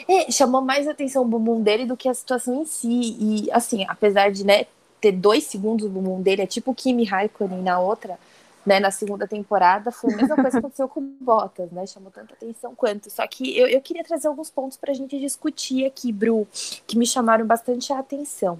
É, 0.06 0.30
chamou 0.30 0.60
mais 0.60 0.86
atenção 0.86 1.22
o 1.22 1.26
bumbum 1.26 1.62
dele 1.62 1.86
do 1.86 1.96
que 1.96 2.08
a 2.08 2.14
situação 2.14 2.62
em 2.62 2.66
si. 2.66 3.16
E, 3.18 3.50
assim, 3.50 3.84
apesar 3.88 4.30
de 4.30 4.44
né, 4.44 4.66
ter 5.00 5.12
dois 5.12 5.44
segundos 5.44 5.86
o 5.86 5.88
bumbum 5.88 6.20
dele, 6.20 6.42
é 6.42 6.46
tipo 6.46 6.70
o 6.70 6.74
Kimi 6.74 7.04
Raikkonen 7.04 7.62
na 7.62 7.80
outra, 7.80 8.18
né, 8.66 8.78
na 8.78 8.90
segunda 8.90 9.26
temporada, 9.26 9.90
foi 9.90 10.12
a 10.12 10.16
mesma 10.16 10.36
coisa 10.36 10.50
que 10.50 10.58
aconteceu 10.58 10.88
com 10.88 11.00
o 11.00 11.12
Bottas, 11.20 11.70
né? 11.70 11.86
Chamou 11.86 12.10
tanta 12.10 12.34
atenção 12.34 12.74
quanto. 12.74 13.10
Só 13.10 13.26
que 13.26 13.56
eu, 13.56 13.66
eu 13.66 13.80
queria 13.80 14.04
trazer 14.04 14.28
alguns 14.28 14.50
pontos 14.50 14.76
para 14.76 14.90
a 14.92 14.94
gente 14.94 15.18
discutir 15.18 15.86
aqui, 15.86 16.12
Bru, 16.12 16.46
que 16.86 16.98
me 16.98 17.06
chamaram 17.06 17.46
bastante 17.46 17.92
a 17.92 17.98
atenção. 17.98 18.58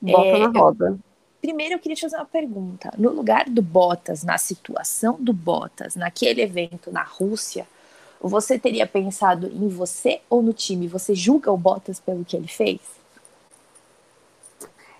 Bota 0.00 0.26
é, 0.26 0.38
na 0.38 0.60
roda. 0.60 0.86
Eu, 0.88 0.98
Primeiro, 1.46 1.74
eu 1.74 1.78
queria 1.78 1.94
te 1.94 2.00
fazer 2.00 2.16
uma 2.16 2.24
pergunta. 2.24 2.90
No 2.98 3.10
lugar 3.10 3.44
do 3.48 3.62
Bottas, 3.62 4.24
na 4.24 4.36
situação 4.36 5.16
do 5.20 5.32
Bottas, 5.32 5.94
naquele 5.94 6.42
evento 6.42 6.90
na 6.90 7.04
Rússia, 7.04 7.68
você 8.20 8.58
teria 8.58 8.84
pensado 8.84 9.46
em 9.46 9.68
você 9.68 10.20
ou 10.28 10.42
no 10.42 10.52
time? 10.52 10.88
Você 10.88 11.14
julga 11.14 11.52
o 11.52 11.56
Bottas 11.56 12.00
pelo 12.00 12.24
que 12.24 12.36
ele 12.36 12.48
fez? 12.48 12.80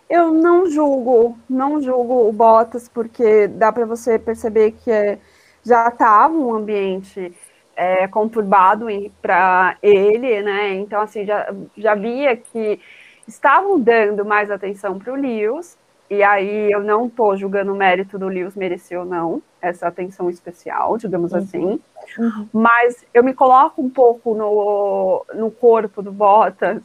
Eu 0.09 0.33
não 0.33 0.71
julgo, 0.71 1.37
não 1.51 1.83
julgo 1.83 2.29
o 2.29 2.33
Bottas, 2.33 2.89
porque 2.89 3.49
dá 3.49 3.73
para 3.73 3.85
você 3.85 4.17
perceber 4.17 4.71
que 4.71 4.89
é, 4.89 5.19
já 5.65 5.89
estava 5.89 6.33
um 6.33 6.55
ambiente 6.55 7.35
é, 7.75 8.07
conturbado 8.07 8.87
para 9.21 9.77
ele, 9.83 10.43
né? 10.43 10.75
Então, 10.75 11.01
assim, 11.01 11.27
já, 11.27 11.53
já 11.77 11.97
via 11.97 12.37
que 12.37 12.79
estavam 13.27 13.81
dando 13.81 14.25
mais 14.25 14.49
atenção 14.49 14.97
para 14.97 15.13
o 15.13 15.17
Lewis, 15.17 15.77
e 16.09 16.23
aí 16.23 16.71
eu 16.71 16.81
não 16.81 17.07
estou 17.07 17.37
julgando 17.37 17.73
o 17.73 17.77
mérito 17.77 18.19
do 18.19 18.29
Lewis 18.29 18.55
merecer 18.55 18.99
ou 18.99 19.05
não 19.05 19.43
essa 19.61 19.89
atenção 19.89 20.31
especial, 20.31 20.97
digamos 20.97 21.33
uhum. 21.33 21.39
assim. 21.39 21.81
Uhum. 22.19 22.49
Mas 22.53 23.05
eu 23.13 23.25
me 23.25 23.35
coloco 23.35 23.83
um 23.83 23.91
pouco 23.91 24.35
no, 24.35 25.27
no 25.35 25.51
corpo 25.51 26.03
do 26.03 26.13
Bottas 26.13 26.83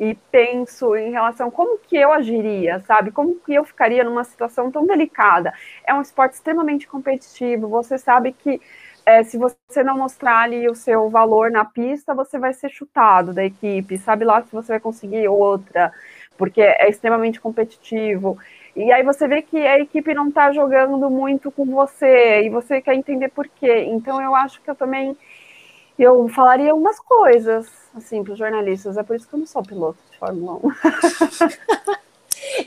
e 0.00 0.14
penso 0.30 0.96
em 0.96 1.12
relação 1.12 1.50
como 1.50 1.78
que 1.78 1.96
eu 1.96 2.12
agiria, 2.12 2.80
sabe? 2.80 3.12
Como 3.12 3.36
que 3.36 3.54
eu 3.54 3.64
ficaria 3.64 4.02
numa 4.02 4.24
situação 4.24 4.70
tão 4.70 4.84
delicada. 4.84 5.54
É 5.86 5.94
um 5.94 6.02
esporte 6.02 6.34
extremamente 6.34 6.88
competitivo, 6.88 7.68
você 7.68 7.96
sabe 7.96 8.32
que 8.32 8.60
é, 9.06 9.22
se 9.22 9.38
você 9.38 9.84
não 9.84 9.96
mostrar 9.96 10.40
ali 10.40 10.68
o 10.68 10.74
seu 10.74 11.08
valor 11.08 11.48
na 11.48 11.64
pista, 11.64 12.12
você 12.12 12.40
vai 12.40 12.52
ser 12.52 12.68
chutado 12.68 13.32
da 13.32 13.44
equipe, 13.44 13.96
sabe 13.96 14.24
lá 14.24 14.42
se 14.42 14.52
você 14.52 14.72
vai 14.72 14.80
conseguir 14.80 15.28
outra, 15.28 15.92
porque 16.36 16.60
é 16.60 16.88
extremamente 16.88 17.40
competitivo. 17.40 18.38
E 18.74 18.92
aí 18.92 19.02
você 19.02 19.26
vê 19.26 19.42
que 19.42 19.56
a 19.56 19.78
equipe 19.80 20.12
não 20.14 20.28
está 20.28 20.52
jogando 20.52 21.08
muito 21.08 21.50
com 21.50 21.64
você 21.64 22.42
e 22.42 22.50
você 22.50 22.80
quer 22.80 22.94
entender 22.94 23.28
por 23.28 23.48
quê. 23.48 23.84
Então 23.88 24.20
eu 24.20 24.34
acho 24.34 24.60
que 24.60 24.70
eu 24.70 24.74
também 24.74 25.16
eu 25.98 26.28
falaria 26.28 26.74
umas 26.74 27.00
coisas 27.00 27.66
assim 27.94 28.22
para 28.22 28.34
os 28.34 28.38
jornalistas. 28.38 28.96
É 28.96 29.02
por 29.02 29.16
isso 29.16 29.26
que 29.26 29.34
eu 29.34 29.38
não 29.38 29.46
sou 29.46 29.62
piloto 29.62 29.98
de 30.10 30.18
Fórmula 30.18 30.60
1. 30.62 30.70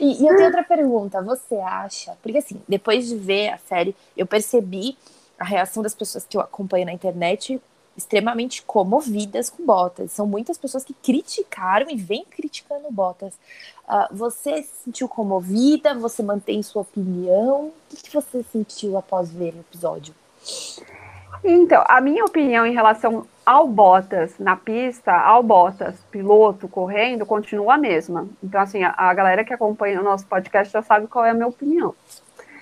e, 0.00 0.22
e 0.22 0.26
eu 0.26 0.34
tenho 0.34 0.46
outra 0.46 0.64
pergunta. 0.64 1.22
Você 1.22 1.56
acha? 1.56 2.16
Porque 2.22 2.38
assim, 2.38 2.60
depois 2.68 3.08
de 3.08 3.16
ver 3.16 3.50
a 3.50 3.58
série, 3.58 3.94
eu 4.16 4.26
percebi 4.26 4.96
a 5.38 5.44
reação 5.44 5.82
das 5.82 5.94
pessoas 5.94 6.26
que 6.26 6.36
eu 6.36 6.40
acompanho 6.40 6.86
na 6.86 6.92
internet 6.92 7.60
extremamente 8.00 8.62
comovidas 8.62 9.50
com 9.50 9.64
Bottas. 9.64 10.12
São 10.12 10.26
muitas 10.26 10.56
pessoas 10.58 10.82
que 10.82 10.94
criticaram 10.94 11.90
e 11.90 11.96
vêm 11.96 12.24
criticando 12.28 12.90
Bottas. 12.90 13.34
Uh, 13.86 14.06
você 14.10 14.62
se 14.62 14.84
sentiu 14.84 15.08
comovida? 15.08 15.94
Você 15.94 16.22
mantém 16.22 16.62
sua 16.62 16.82
opinião? 16.82 17.72
O 17.92 17.96
que 17.96 18.10
você 18.12 18.42
sentiu 18.50 18.96
após 18.96 19.30
ver 19.30 19.54
o 19.54 19.60
episódio? 19.60 20.14
Então, 21.44 21.84
a 21.86 22.00
minha 22.00 22.24
opinião 22.24 22.66
em 22.66 22.72
relação 22.72 23.26
ao 23.44 23.66
Bottas 23.66 24.34
na 24.38 24.56
pista, 24.56 25.12
ao 25.12 25.42
Bottas 25.42 25.96
piloto 26.10 26.68
correndo, 26.68 27.24
continua 27.24 27.74
a 27.74 27.78
mesma. 27.78 28.26
Então, 28.42 28.60
assim, 28.60 28.82
a, 28.82 28.94
a 28.96 29.12
galera 29.14 29.44
que 29.44 29.52
acompanha 29.52 30.00
o 30.00 30.04
nosso 30.04 30.26
podcast 30.26 30.72
já 30.72 30.82
sabe 30.82 31.06
qual 31.06 31.24
é 31.24 31.30
a 31.30 31.34
minha 31.34 31.48
opinião. 31.48 31.94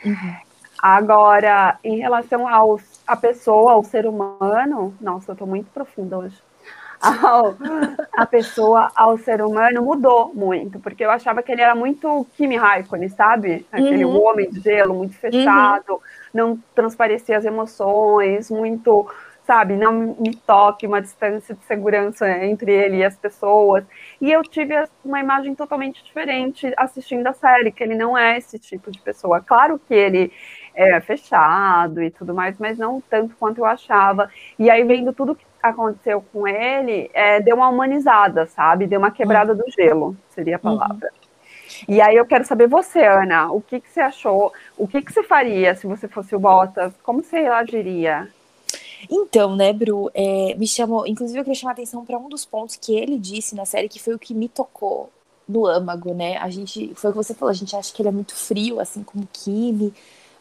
Uhum. 0.04 0.34
Agora, 0.80 1.76
em 1.82 1.98
relação 1.98 2.46
ao 2.46 2.78
a 3.08 3.16
pessoa, 3.16 3.72
ao 3.72 3.82
ser 3.82 4.06
humano, 4.06 4.94
nossa, 5.00 5.32
eu 5.32 5.36
tô 5.36 5.46
muito 5.46 5.70
profunda 5.70 6.18
hoje. 6.18 6.36
Ao, 7.00 7.56
a 8.12 8.26
pessoa 8.26 8.90
ao 8.94 9.16
ser 9.16 9.40
humano 9.40 9.82
mudou 9.82 10.34
muito, 10.34 10.78
porque 10.78 11.04
eu 11.04 11.10
achava 11.10 11.42
que 11.42 11.50
ele 11.50 11.62
era 11.62 11.74
muito 11.74 12.26
Kimi 12.36 12.56
Raikkonen, 12.56 13.08
sabe? 13.08 13.64
Aquele 13.72 14.04
uhum. 14.04 14.20
homem 14.20 14.50
de 14.50 14.60
gelo, 14.60 14.94
muito 14.94 15.14
fechado, 15.14 15.94
uhum. 15.94 16.00
não 16.34 16.58
transparecia 16.74 17.38
as 17.38 17.46
emoções, 17.46 18.50
muito, 18.50 19.08
sabe, 19.46 19.74
não 19.74 20.16
me 20.18 20.36
toque, 20.36 20.86
uma 20.86 21.00
distância 21.00 21.54
de 21.54 21.64
segurança 21.64 22.28
entre 22.44 22.72
ele 22.72 22.96
e 22.98 23.04
as 23.04 23.16
pessoas. 23.16 23.84
E 24.20 24.30
eu 24.30 24.42
tive 24.42 24.74
uma 25.02 25.20
imagem 25.20 25.54
totalmente 25.54 26.04
diferente 26.04 26.74
assistindo 26.76 27.26
a 27.26 27.32
série, 27.32 27.72
que 27.72 27.82
ele 27.82 27.94
não 27.94 28.18
é 28.18 28.36
esse 28.36 28.58
tipo 28.58 28.90
de 28.90 29.00
pessoa. 29.00 29.40
Claro 29.40 29.80
que 29.86 29.94
ele 29.94 30.30
é, 30.78 31.00
fechado 31.00 32.00
e 32.00 32.08
tudo 32.08 32.32
mais, 32.32 32.56
mas 32.56 32.78
não 32.78 33.00
tanto 33.00 33.34
quanto 33.34 33.58
eu 33.58 33.66
achava. 33.66 34.30
E 34.56 34.70
aí, 34.70 34.84
vendo 34.84 35.12
tudo 35.12 35.34
que 35.34 35.44
aconteceu 35.60 36.24
com 36.32 36.46
ele, 36.46 37.10
é, 37.12 37.40
deu 37.40 37.56
uma 37.56 37.68
humanizada, 37.68 38.46
sabe? 38.46 38.86
Deu 38.86 39.00
uma 39.00 39.10
quebrada 39.10 39.56
do 39.56 39.64
gelo, 39.68 40.16
seria 40.30 40.54
a 40.54 40.60
palavra. 40.60 41.10
Uhum. 41.12 41.94
E 41.96 42.00
aí 42.00 42.14
eu 42.14 42.24
quero 42.24 42.44
saber 42.44 42.68
você, 42.68 43.04
Ana, 43.04 43.50
o 43.50 43.60
que, 43.60 43.80
que 43.80 43.90
você 43.90 44.00
achou? 44.00 44.52
O 44.76 44.86
que, 44.86 45.02
que 45.02 45.12
você 45.12 45.24
faria 45.24 45.74
se 45.74 45.84
você 45.84 46.06
fosse 46.06 46.36
o 46.36 46.38
Bottas? 46.38 46.94
Como 47.02 47.24
você 47.24 47.40
reagiria? 47.40 48.28
Então, 49.10 49.56
né, 49.56 49.72
Bru, 49.72 50.10
é, 50.14 50.54
me 50.56 50.66
chamou. 50.66 51.08
Inclusive, 51.08 51.40
eu 51.40 51.44
queria 51.44 51.58
chamar 51.58 51.72
a 51.72 51.74
atenção 51.74 52.04
para 52.04 52.18
um 52.18 52.28
dos 52.28 52.44
pontos 52.44 52.76
que 52.76 52.96
ele 52.96 53.18
disse 53.18 53.56
na 53.56 53.64
série 53.64 53.88
que 53.88 54.00
foi 54.00 54.14
o 54.14 54.18
que 54.18 54.32
me 54.32 54.48
tocou 54.48 55.10
no 55.48 55.66
âmago, 55.66 56.14
né? 56.14 56.36
A 56.36 56.50
gente, 56.50 56.94
foi 56.94 57.10
o 57.10 57.12
que 57.12 57.16
você 57.16 57.34
falou, 57.34 57.50
a 57.50 57.54
gente 57.54 57.74
acha 57.74 57.92
que 57.92 58.00
ele 58.02 58.10
é 58.10 58.12
muito 58.12 58.34
frio, 58.34 58.78
assim 58.78 59.02
como 59.02 59.26
Kimi, 59.32 59.92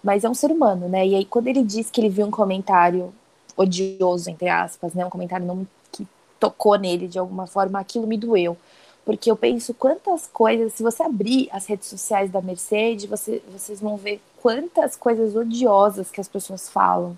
mas 0.04 0.24
é 0.24 0.30
um 0.30 0.34
ser 0.34 0.52
humano, 0.52 0.88
né? 0.88 1.06
E 1.06 1.16
aí, 1.16 1.26
quando 1.26 1.48
ele 1.48 1.64
diz 1.64 1.90
que 1.90 2.02
ele 2.02 2.10
viu 2.10 2.26
um 2.26 2.32
comentário 2.32 3.14
odioso, 3.56 4.30
entre 4.30 4.50
aspas, 4.50 4.94
né? 4.94 5.06
Um 5.06 5.10
comentário 5.10 5.46
não, 5.46 5.68
que 5.92 6.08
tocou 6.40 6.78
nele 6.78 7.08
de 7.08 7.20
alguma 7.20 7.48
forma, 7.48 7.80
aquilo 7.80 8.08
me 8.08 8.18
doeu. 8.18 8.58
Porque 9.06 9.32
eu 9.32 9.38
penso 9.38 9.74
quantas 9.74 10.28
coisas, 10.28 10.74
se 10.74 10.84
você 10.84 11.04
abrir 11.04 11.50
as 11.52 11.66
redes 11.66 11.88
sociais 11.88 12.30
da 12.30 12.42
Mercedes, 12.42 13.06
você, 13.06 13.42
vocês 13.52 13.80
vão 13.80 13.96
ver 13.98 14.22
quantas 14.42 14.96
coisas 14.96 15.36
odiosas 15.36 16.12
que 16.12 16.20
as 16.20 16.28
pessoas 16.28 16.70
falam 16.70 17.18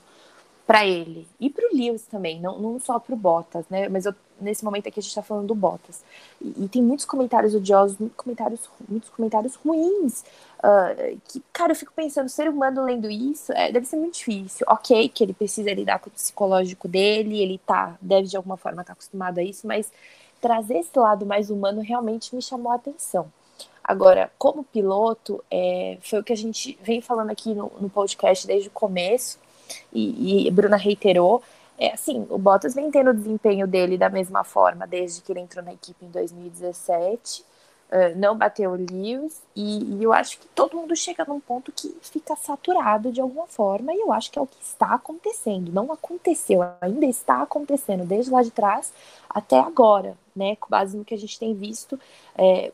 para 0.69 0.85
ele. 0.85 1.27
E 1.39 1.49
para 1.49 1.67
o 1.67 1.75
Lewis 1.75 2.03
também, 2.03 2.39
não, 2.39 2.59
não 2.59 2.79
só 2.79 2.99
para 2.99 3.15
o 3.15 3.17
Bottas, 3.17 3.65
né? 3.71 3.89
Mas 3.89 4.05
eu, 4.05 4.13
nesse 4.39 4.63
momento 4.63 4.87
aqui 4.87 4.99
a 4.99 5.01
gente 5.01 5.09
está 5.09 5.23
falando 5.23 5.47
do 5.47 5.55
Bottas. 5.55 6.03
E, 6.39 6.65
e, 6.65 6.67
tem 6.67 6.79
muitos 6.79 7.07
comentários 7.07 7.55
odiosos, 7.55 7.97
muitos 7.97 8.15
comentários, 8.15 8.69
muitos 8.87 9.09
comentários 9.09 9.55
ruins 9.55 10.23
Uh, 10.59 11.17
que, 11.29 11.41
cara, 11.53 11.71
eu 11.71 11.75
fico 11.75 11.93
pensando, 11.95 12.27
ser 12.27 12.49
humano 12.49 12.83
lendo 12.83 13.09
isso 13.09 13.53
é, 13.53 13.71
deve 13.71 13.85
ser 13.85 13.95
muito 13.95 14.15
difícil. 14.15 14.65
Ok, 14.69 15.07
que 15.07 15.23
ele 15.23 15.33
precisa 15.33 15.71
lidar 15.71 15.99
com 15.99 16.09
o 16.09 16.11
psicológico 16.11 16.85
dele, 16.85 17.41
ele 17.41 17.57
tá, 17.65 17.97
deve 18.01 18.27
de 18.27 18.35
alguma 18.35 18.57
forma 18.57 18.81
estar 18.81 18.91
tá 18.91 18.93
acostumado 18.93 19.39
a 19.39 19.43
isso, 19.43 19.65
mas 19.65 19.89
trazer 20.41 20.79
esse 20.79 20.99
lado 20.99 21.25
mais 21.25 21.49
humano 21.49 21.81
realmente 21.81 22.35
me 22.35 22.41
chamou 22.41 22.73
a 22.73 22.75
atenção. 22.75 23.31
Agora, 23.81 24.29
como 24.37 24.65
piloto, 24.65 25.41
é, 25.49 25.97
foi 26.01 26.19
o 26.19 26.23
que 26.25 26.33
a 26.33 26.37
gente 26.37 26.77
vem 26.83 26.99
falando 26.99 27.29
aqui 27.29 27.53
no, 27.53 27.71
no 27.79 27.89
podcast 27.89 28.45
desde 28.45 28.67
o 28.67 28.71
começo, 28.71 29.39
e, 29.93 30.47
e 30.47 30.51
Bruna 30.51 30.77
reiterou. 30.77 31.41
É 31.77 31.93
assim, 31.93 32.25
o 32.29 32.37
Bottas 32.37 32.75
vem 32.75 32.91
tendo 32.91 33.11
o 33.11 33.13
desempenho 33.13 33.65
dele 33.65 33.97
da 33.97 34.09
mesma 34.09 34.43
forma 34.43 34.85
desde 34.85 35.21
que 35.21 35.31
ele 35.31 35.39
entrou 35.39 35.63
na 35.63 35.73
equipe 35.73 36.05
em 36.05 36.09
2017 36.09 37.45
uh, 37.89 38.17
não 38.17 38.37
bateu 38.37 38.71
o 38.71 38.75
Lewis, 38.75 39.41
e, 39.55 39.95
e, 39.95 40.03
eu 40.03 40.13
acho 40.13 40.39
que 40.39 40.47
todo 40.47 40.77
mundo 40.77 40.95
chega 40.95 41.25
num 41.25 41.39
ponto 41.39 41.71
que 41.71 41.95
fica 42.01 42.35
saturado 42.35 43.11
de 43.11 43.19
alguma 43.19 43.47
forma, 43.47 43.93
e 43.93 43.99
eu 43.99 44.11
acho 44.11 44.31
que 44.31 44.39
é 44.39 44.41
o 44.41 44.47
que 44.47 44.61
está 44.61 44.93
acontecendo. 44.93 45.71
Não 45.71 45.91
aconteceu, 45.91 46.61
ainda 46.81 47.05
está 47.05 47.41
acontecendo, 47.41 48.05
desde 48.05 48.31
lá 48.31 48.41
de 48.41 48.51
trás 48.51 48.93
até 49.29 49.59
agora, 49.59 50.17
né? 50.35 50.55
Com 50.55 50.69
base 50.69 50.97
no 50.97 51.05
que 51.05 51.13
a 51.13 51.17
gente 51.17 51.39
tem 51.39 51.53
visto. 51.53 51.99
É, 52.37 52.71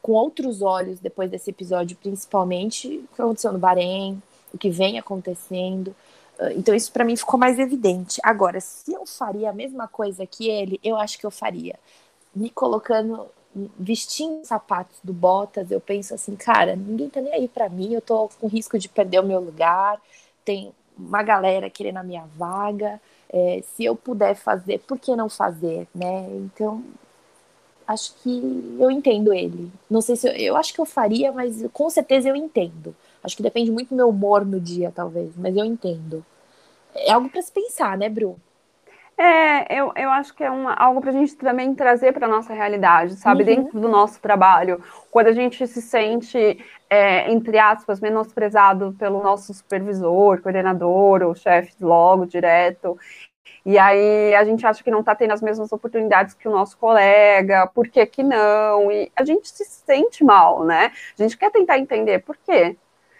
com 0.00 0.12
outros 0.12 0.62
olhos 0.62 0.98
depois 0.98 1.30
desse 1.30 1.50
episódio, 1.50 1.96
principalmente 1.96 2.88
o 2.88 3.14
que 3.14 3.22
aconteceu 3.22 3.52
no 3.52 3.58
Bahrein, 3.58 4.20
o 4.52 4.58
que 4.58 4.68
vem 4.68 4.98
acontecendo. 4.98 5.94
Então, 6.56 6.74
isso 6.74 6.90
para 6.90 7.04
mim 7.04 7.16
ficou 7.16 7.38
mais 7.38 7.58
evidente. 7.58 8.20
Agora, 8.22 8.60
se 8.60 8.92
eu 8.92 9.06
faria 9.06 9.50
a 9.50 9.52
mesma 9.52 9.86
coisa 9.86 10.26
que 10.26 10.48
ele, 10.48 10.80
eu 10.82 10.96
acho 10.96 11.18
que 11.18 11.26
eu 11.26 11.30
faria. 11.30 11.78
Me 12.34 12.50
colocando 12.50 13.28
vestindo 13.78 14.44
sapatos 14.44 14.98
do 15.04 15.12
Bottas, 15.12 15.70
eu 15.70 15.80
penso 15.80 16.14
assim, 16.14 16.34
cara, 16.34 16.74
ninguém 16.74 17.08
tá 17.08 17.20
nem 17.20 17.34
aí 17.34 17.48
para 17.48 17.68
mim, 17.68 17.92
eu 17.92 18.00
tô 18.00 18.28
com 18.40 18.46
risco 18.46 18.78
de 18.78 18.88
perder 18.88 19.20
o 19.20 19.26
meu 19.26 19.40
lugar, 19.40 20.00
tem 20.44 20.72
uma 20.96 21.22
galera 21.22 21.68
querendo 21.68 21.98
a 21.98 22.02
minha 22.02 22.24
vaga, 22.36 23.00
é, 23.30 23.62
se 23.74 23.84
eu 23.84 23.94
puder 23.94 24.34
fazer, 24.34 24.78
por 24.80 24.98
que 24.98 25.14
não 25.14 25.28
fazer, 25.28 25.86
né? 25.94 26.26
Então, 26.30 26.82
acho 27.86 28.14
que 28.22 28.76
eu 28.78 28.90
entendo 28.90 29.32
ele. 29.32 29.70
Não 29.90 30.00
sei 30.00 30.16
se 30.16 30.28
eu, 30.28 30.32
eu 30.32 30.56
acho 30.56 30.72
que 30.72 30.80
eu 30.80 30.86
faria, 30.86 31.32
mas 31.32 31.64
com 31.72 31.88
certeza 31.90 32.28
eu 32.28 32.36
entendo. 32.36 32.94
Acho 33.22 33.36
que 33.36 33.42
depende 33.42 33.70
muito 33.70 33.90
do 33.90 33.96
meu 33.96 34.08
humor 34.08 34.44
no 34.44 34.60
dia, 34.60 34.92
talvez, 34.94 35.36
mas 35.36 35.56
eu 35.56 35.64
entendo. 35.64 36.24
É 36.94 37.12
algo 37.12 37.28
para 37.28 37.40
se 37.40 37.52
pensar, 37.52 37.96
né, 37.96 38.08
Bru? 38.08 38.38
É, 39.16 39.78
eu, 39.78 39.92
eu 39.94 40.10
acho 40.10 40.34
que 40.34 40.42
é 40.42 40.50
uma, 40.50 40.72
algo 40.74 41.00
para 41.00 41.10
a 41.10 41.12
gente 41.12 41.36
também 41.36 41.74
trazer 41.74 42.12
para 42.12 42.26
a 42.26 42.30
nossa 42.30 42.52
realidade, 42.52 43.14
sabe? 43.16 43.40
Uhum. 43.40 43.46
Dentro 43.46 43.80
do 43.80 43.88
nosso 43.88 44.20
trabalho. 44.20 44.82
Quando 45.10 45.28
a 45.28 45.32
gente 45.32 45.66
se 45.66 45.82
sente, 45.82 46.58
é, 46.88 47.30
entre 47.30 47.58
aspas, 47.58 48.00
menosprezado 48.00 48.96
pelo 48.98 49.22
nosso 49.22 49.52
supervisor, 49.52 50.40
coordenador 50.40 51.22
ou 51.22 51.34
chefe 51.34 51.72
logo, 51.80 52.26
direto. 52.26 52.98
E 53.64 53.78
aí 53.78 54.34
a 54.34 54.44
gente 54.44 54.66
acha 54.66 54.82
que 54.82 54.90
não 54.90 55.00
está 55.00 55.14
tendo 55.14 55.32
as 55.32 55.42
mesmas 55.42 55.70
oportunidades 55.72 56.34
que 56.34 56.48
o 56.48 56.52
nosso 56.52 56.76
colega, 56.76 57.68
por 57.68 57.86
que 57.88 58.04
que 58.06 58.22
não? 58.22 58.90
E 58.90 59.12
a 59.14 59.24
gente 59.24 59.48
se 59.48 59.64
sente 59.64 60.24
mal, 60.24 60.64
né? 60.64 60.90
A 61.16 61.22
gente 61.22 61.36
quer 61.38 61.50
tentar 61.50 61.78
entender 61.78 62.20
por 62.20 62.36
quê. 62.36 62.76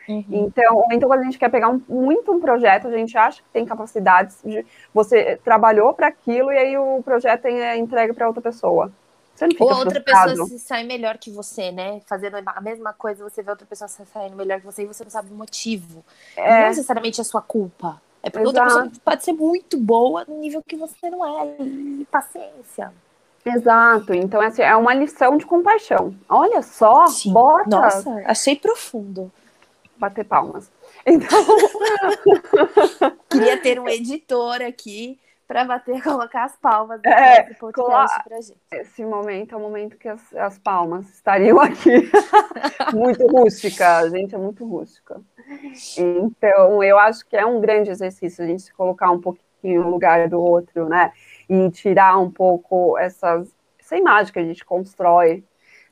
Uhum. 0.09 0.25
Então, 0.31 0.85
então, 0.91 1.09
quando 1.09 1.21
a 1.21 1.25
gente 1.25 1.39
quer 1.39 1.49
pegar 1.49 1.69
um, 1.69 1.81
muito 1.89 2.33
um 2.33 2.41
projeto, 2.41 2.89
a 2.89 2.91
gente 2.91 3.17
acha 3.17 3.43
que 3.43 3.49
tem 3.53 3.65
capacidades 3.65 4.39
de. 4.45 4.65
Você 4.93 5.39
trabalhou 5.45 5.95
para 5.95 6.09
aquilo 6.09 6.53
e 6.53 6.59
aí 6.59 6.77
o 6.77 7.03
projeto 7.03 7.47
é 7.47 7.77
entregue 7.77 8.13
para 8.13 8.27
outra 8.27 8.43
pessoa. 8.43 8.91
Você 9.35 9.47
não 9.47 9.53
fica 9.53 9.65
Ou 9.65 9.71
outra 9.71 10.01
frustrado. 10.01 10.31
pessoa 10.31 10.49
se 10.49 10.59
sai 10.59 10.85
melhor 10.85 11.19
que 11.19 11.31
você, 11.31 11.73
né? 11.73 12.01
Fazendo 12.07 12.37
a 12.45 12.61
mesma 12.61 12.93
coisa, 12.93 13.25
você 13.25 13.43
vê 13.43 13.51
outra 13.51 13.67
pessoa 13.67 13.89
saindo 13.89 14.37
melhor 14.37 14.61
que 14.61 14.67
você 14.67 14.83
e 14.83 14.87
você 14.87 15.05
não 15.05 15.11
sabe 15.11 15.33
o 15.33 15.35
motivo. 15.35 16.05
É. 16.37 16.63
Não 16.63 16.69
necessariamente 16.69 17.21
é 17.21 17.25
sua 17.25 17.41
culpa. 17.41 18.01
É 18.23 18.31
porque 18.31 18.47
Exato. 18.47 18.61
outra 18.61 18.85
pessoa 18.85 19.03
pode 19.05 19.25
ser 19.25 19.33
muito 19.33 19.77
boa 19.79 20.25
no 20.29 20.39
nível 20.39 20.63
que 20.63 20.77
você 20.77 21.11
não 21.11 21.25
é. 21.25 21.57
E 21.61 22.07
paciência. 22.11 22.93
Exato. 23.45 24.15
Então, 24.15 24.41
assim, 24.41 24.63
é 24.63 24.77
uma 24.77 24.95
lição 24.95 25.37
de 25.37 25.45
compaixão. 25.45 26.15
Olha 26.29 26.63
só, 26.63 27.07
Sim. 27.09 27.33
bota. 27.33 27.69
Nossa, 27.69 28.23
achei 28.27 28.55
profundo. 28.55 29.33
Bater 30.03 30.25
palmas. 30.25 30.69
Então. 31.07 31.29
Queria 33.31 33.63
ter 33.63 33.79
um 33.79 33.89
editor 33.89 34.61
aqui 34.61 35.17
para 35.47 35.65
bater, 35.65 36.03
colocar 36.03 36.43
as 36.43 36.57
palmas 36.57 37.01
é, 37.05 37.55
podcast 37.55 38.25
pra 38.25 38.41
gente. 38.41 38.59
Esse 38.73 39.05
momento 39.05 39.55
é 39.55 39.57
o 39.57 39.61
momento 39.61 39.97
que 39.97 40.09
as, 40.09 40.35
as 40.35 40.59
palmas 40.59 41.09
estariam 41.09 41.61
aqui. 41.61 42.11
muito 42.93 43.25
rústica, 43.29 43.99
a 43.99 44.09
gente 44.09 44.35
é 44.35 44.39
muito 44.39 44.67
rústica. 44.67 45.21
Então, 45.97 46.83
eu 46.83 46.99
acho 46.99 47.25
que 47.25 47.37
é 47.37 47.47
um 47.47 47.61
grande 47.61 47.93
exercício 47.93 48.43
a 48.43 48.47
gente 48.49 48.63
se 48.63 48.75
colocar 48.75 49.09
um 49.13 49.21
pouquinho 49.21 49.85
no 49.85 49.91
lugar 49.91 50.29
do 50.29 50.41
outro, 50.41 50.89
né? 50.89 51.13
E 51.49 51.71
tirar 51.71 52.19
um 52.19 52.29
pouco 52.29 52.99
essas, 52.99 53.55
essa 53.79 53.97
imagem 53.97 54.33
que 54.33 54.41
a 54.41 54.45
gente 54.45 54.65
constrói 54.65 55.45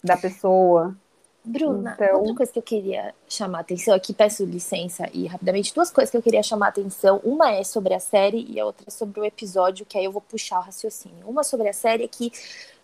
da 0.03 0.17
pessoa. 0.17 0.97
Bruna, 1.43 1.95
então... 1.95 2.19
outra 2.19 2.35
coisa 2.35 2.53
que 2.53 2.59
eu 2.59 2.63
queria 2.63 3.15
chamar 3.29 3.59
a 3.59 3.61
atenção 3.63 3.95
aqui, 3.95 4.13
peço 4.13 4.45
licença 4.45 5.09
e 5.13 5.27
rapidamente, 5.27 5.75
duas 5.75 5.91
coisas 5.91 6.11
que 6.11 6.17
eu 6.17 6.23
queria 6.23 6.43
chamar 6.43 6.67
a 6.67 6.69
atenção. 6.69 7.21
Uma 7.25 7.51
é 7.51 7.65
sobre 7.65 7.95
a 7.95 8.01
série 8.01 8.47
e 8.49 8.61
a 8.61 8.67
outra 8.67 8.85
é 8.87 8.91
sobre 8.91 9.21
o 9.21 9.25
episódio, 9.25 9.87
que 9.87 9.97
aí 9.97 10.05
eu 10.05 10.13
vou 10.13 10.21
puxar 10.21 10.59
o 10.59 10.63
raciocínio. 10.63 11.27
Uma 11.27 11.43
sobre 11.43 11.69
a 11.69 11.73
série 11.73 12.05
é 12.05 12.09
que, 12.09 12.31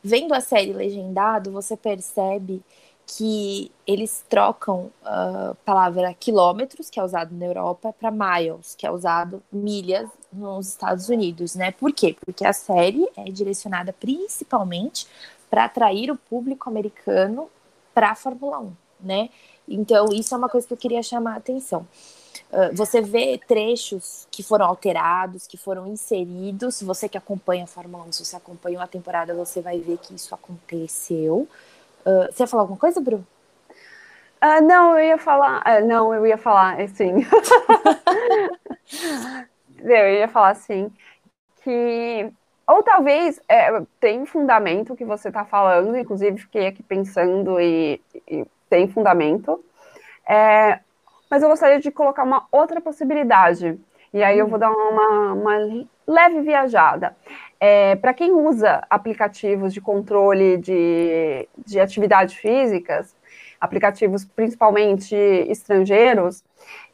vendo 0.02 0.32
a 0.32 0.40
série 0.40 0.72
legendado, 0.72 1.52
você 1.52 1.76
percebe 1.76 2.62
que 3.06 3.70
eles 3.86 4.24
trocam 4.28 4.90
a 5.04 5.52
uh, 5.52 5.54
palavra 5.64 6.12
quilômetros, 6.14 6.90
que 6.90 6.98
é 6.98 7.04
usado 7.04 7.32
na 7.36 7.46
Europa, 7.46 7.92
para 7.92 8.10
miles, 8.10 8.74
que 8.74 8.84
é 8.84 8.90
usado 8.90 9.40
milhas 9.52 10.08
nos 10.32 10.68
Estados 10.68 11.08
Unidos, 11.08 11.54
né? 11.54 11.70
Por 11.70 11.92
quê? 11.92 12.16
Porque 12.24 12.44
a 12.44 12.52
série 12.52 13.06
é 13.16 13.24
direcionada 13.24 13.92
principalmente 13.92 15.06
para 15.48 15.66
atrair 15.66 16.10
o 16.10 16.16
público 16.16 16.68
americano 16.68 17.48
para 17.96 18.10
a 18.10 18.14
Fórmula 18.14 18.60
1, 18.60 18.72
né? 19.00 19.30
Então, 19.66 20.08
isso 20.12 20.34
é 20.34 20.36
uma 20.36 20.50
coisa 20.50 20.66
que 20.66 20.74
eu 20.74 20.76
queria 20.76 21.02
chamar 21.02 21.32
a 21.32 21.36
atenção. 21.36 21.88
Uh, 22.52 22.76
você 22.76 23.00
vê 23.00 23.40
trechos 23.48 24.28
que 24.30 24.42
foram 24.42 24.66
alterados, 24.66 25.46
que 25.46 25.56
foram 25.56 25.86
inseridos. 25.86 26.82
Você 26.82 27.08
que 27.08 27.16
acompanha 27.16 27.64
a 27.64 27.66
Fórmula 27.66 28.04
1, 28.04 28.12
se 28.12 28.24
você 28.26 28.36
acompanha 28.36 28.78
uma 28.78 28.86
temporada, 28.86 29.34
você 29.34 29.62
vai 29.62 29.80
ver 29.80 29.96
que 29.96 30.14
isso 30.14 30.34
aconteceu. 30.34 31.48
Uh, 32.04 32.30
você 32.30 32.42
ia 32.42 32.46
falar 32.46 32.64
alguma 32.64 32.78
coisa, 32.78 33.00
Bru? 33.00 33.16
Uh, 33.16 34.62
não, 34.62 34.98
eu 34.98 35.06
ia 35.06 35.18
falar. 35.18 35.64
Uh, 35.66 35.86
não, 35.86 36.12
eu 36.12 36.26
ia 36.26 36.36
falar 36.36 36.78
assim. 36.78 37.24
eu 39.80 40.12
ia 40.12 40.28
falar 40.28 40.50
assim. 40.50 40.92
Que 41.64 42.30
ou 42.66 42.82
talvez 42.82 43.40
é, 43.48 43.80
tem 44.00 44.26
fundamento 44.26 44.92
o 44.92 44.96
que 44.96 45.04
você 45.04 45.28
está 45.28 45.44
falando, 45.44 45.96
inclusive 45.96 46.38
fiquei 46.38 46.66
aqui 46.66 46.82
pensando 46.82 47.60
e, 47.60 48.00
e 48.28 48.44
tem 48.68 48.88
fundamento. 48.88 49.64
É, 50.28 50.80
mas 51.30 51.42
eu 51.42 51.48
gostaria 51.48 51.78
de 51.80 51.90
colocar 51.90 52.24
uma 52.24 52.46
outra 52.50 52.80
possibilidade. 52.80 53.78
E 54.12 54.22
aí 54.22 54.38
eu 54.38 54.48
vou 54.48 54.58
dar 54.58 54.70
uma, 54.70 55.32
uma 55.32 55.86
leve 56.06 56.40
viajada. 56.40 57.16
É, 57.60 57.96
Para 57.96 58.14
quem 58.14 58.32
usa 58.32 58.82
aplicativos 58.88 59.72
de 59.72 59.80
controle 59.80 60.56
de, 60.56 61.48
de 61.58 61.80
atividades 61.80 62.34
físicas, 62.34 63.14
aplicativos 63.60 64.24
principalmente 64.24 65.14
estrangeiros, 65.14 66.42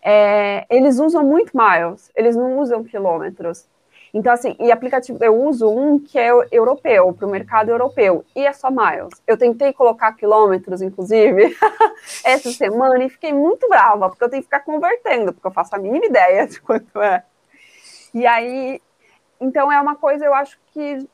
é, 0.03 0.67
eles 0.69 0.99
usam 0.99 1.25
muito 1.25 1.53
miles, 1.55 2.11
eles 2.15 2.37
não 2.37 2.59
usam 2.59 2.85
quilômetros. 2.85 3.67
Então, 4.15 4.31
assim, 4.33 4.55
e 4.61 4.71
aplicativo, 4.71 5.25
eu 5.25 5.35
uso 5.35 5.71
um 5.71 5.99
que 5.99 6.19
é 6.19 6.31
europeu, 6.51 7.15
para 7.15 7.27
o 7.27 7.31
mercado 7.31 7.71
europeu, 7.71 8.25
e 8.37 8.45
é 8.45 8.53
só 8.53 8.71
miles. 8.71 9.23
Eu 9.27 9.39
tentei 9.39 9.73
colocar 9.73 10.13
quilômetros, 10.13 10.83
inclusive, 10.83 11.57
essa 12.23 12.53
semana, 12.53 13.03
e 13.03 13.09
fiquei 13.09 13.33
muito 13.33 13.67
brava, 13.69 14.11
porque 14.11 14.23
eu 14.23 14.29
tenho 14.29 14.43
que 14.43 14.47
ficar 14.47 14.61
convertendo, 14.61 15.33
porque 15.33 15.47
eu 15.47 15.53
faço 15.53 15.75
a 15.75 15.79
mínima 15.79 16.05
ideia 16.05 16.47
de 16.47 16.61
quanto 16.61 17.01
é. 17.01 17.25
E 18.13 18.27
aí, 18.27 18.83
então 19.41 19.73
é 19.73 19.81
uma 19.81 19.97
coisa, 19.97 20.27
eu 20.27 20.35
acho 20.35 20.59
que 20.73 21.09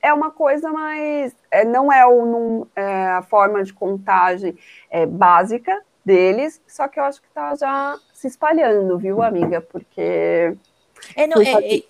é 0.00 0.12
uma 0.12 0.30
coisa 0.30 0.70
mais. 0.70 1.34
É, 1.50 1.64
não 1.64 1.92
é, 1.92 2.04
é, 2.76 3.06
a 3.08 3.22
forma 3.22 3.64
de 3.64 3.72
contagem 3.72 4.56
é, 4.88 5.04
básica 5.04 5.82
deles, 6.04 6.62
só 6.68 6.86
que 6.86 7.00
eu 7.00 7.04
acho 7.04 7.20
que 7.20 7.26
está 7.26 7.56
já 7.56 7.98
se 8.14 8.28
espalhando, 8.28 8.96
viu, 8.98 9.20
amiga? 9.20 9.60
Porque. 9.60 10.56
É, 11.16 11.26
não, 11.26 11.42
é, 11.42 11.82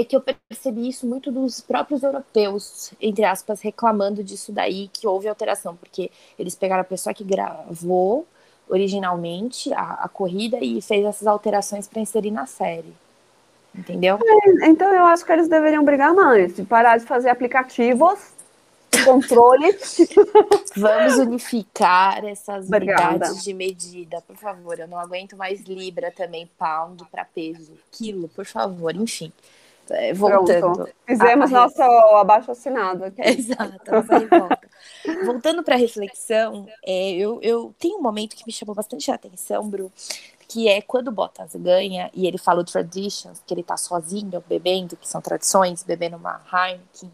é, 0.00 0.04
que 0.04 0.14
eu 0.14 0.20
percebi 0.20 0.88
isso 0.88 1.06
muito 1.06 1.32
dos 1.32 1.60
próprios 1.60 2.02
europeus, 2.02 2.92
entre 3.00 3.24
aspas, 3.24 3.60
reclamando 3.60 4.22
disso 4.22 4.52
daí, 4.52 4.88
que 4.92 5.06
houve 5.06 5.28
alteração, 5.28 5.74
porque 5.74 6.10
eles 6.38 6.54
pegaram 6.54 6.82
a 6.82 6.84
pessoa 6.84 7.12
que 7.12 7.24
gravou 7.24 8.26
originalmente 8.68 9.72
a, 9.72 10.04
a 10.04 10.08
corrida 10.08 10.58
e 10.60 10.80
fez 10.80 11.04
essas 11.04 11.26
alterações 11.26 11.88
para 11.88 12.00
inserir 12.00 12.30
na 12.30 12.46
série. 12.46 12.94
Entendeu? 13.74 14.18
É, 14.24 14.68
então 14.68 14.92
eu 14.94 15.04
acho 15.04 15.24
que 15.24 15.32
eles 15.32 15.48
deveriam 15.48 15.84
brigar 15.84 16.14
mais, 16.14 16.54
de 16.54 16.62
parar 16.64 16.98
de 16.98 17.04
fazer 17.04 17.30
aplicativos 17.30 18.38
controle. 19.04 19.76
Vamos 20.76 21.18
unificar 21.18 22.24
essas 22.24 22.66
Obrigada. 22.66 23.10
unidades 23.10 23.42
de 23.42 23.54
medida, 23.54 24.20
por 24.22 24.36
favor. 24.36 24.78
Eu 24.78 24.88
não 24.88 24.98
aguento 24.98 25.36
mais 25.36 25.62
libra 25.62 26.10
também, 26.10 26.48
pound 26.58 27.04
para 27.10 27.24
peso, 27.24 27.72
quilo, 27.90 28.28
por 28.28 28.46
favor, 28.46 28.94
enfim. 28.94 29.32
É, 29.94 30.12
voltando. 30.12 30.60
Pronto. 30.60 30.90
Fizemos 31.06 31.52
a, 31.52 31.56
a... 31.56 31.60
nosso 31.62 31.82
abaixo 31.82 32.50
assinado 32.50 33.04
aqui. 33.04 33.20
Exato, 33.26 33.90
nossa 33.90 34.18
revolta. 34.18 34.60
voltando 35.24 35.62
para 35.62 35.74
a 35.74 35.78
reflexão, 35.78 36.66
é, 36.84 37.12
eu, 37.12 37.40
eu 37.42 37.74
tenho 37.78 37.98
um 37.98 38.02
momento 38.02 38.36
que 38.36 38.44
me 38.46 38.52
chamou 38.52 38.74
bastante 38.74 39.10
a 39.10 39.14
atenção, 39.14 39.68
Bru, 39.68 39.92
que 40.48 40.68
é 40.68 40.80
quando 40.80 41.08
o 41.08 41.12
Bottas 41.12 41.54
ganha 41.56 42.10
e 42.14 42.26
ele 42.26 42.38
fala 42.38 42.60
o 42.60 42.64
traditions, 42.64 43.42
que 43.46 43.52
ele 43.52 43.62
tá 43.62 43.76
sozinho 43.76 44.42
bebendo, 44.48 44.96
que 44.96 45.08
são 45.08 45.20
tradições, 45.20 45.82
bebendo 45.82 46.16
uma 46.16 46.40
Heineken. 46.52 47.12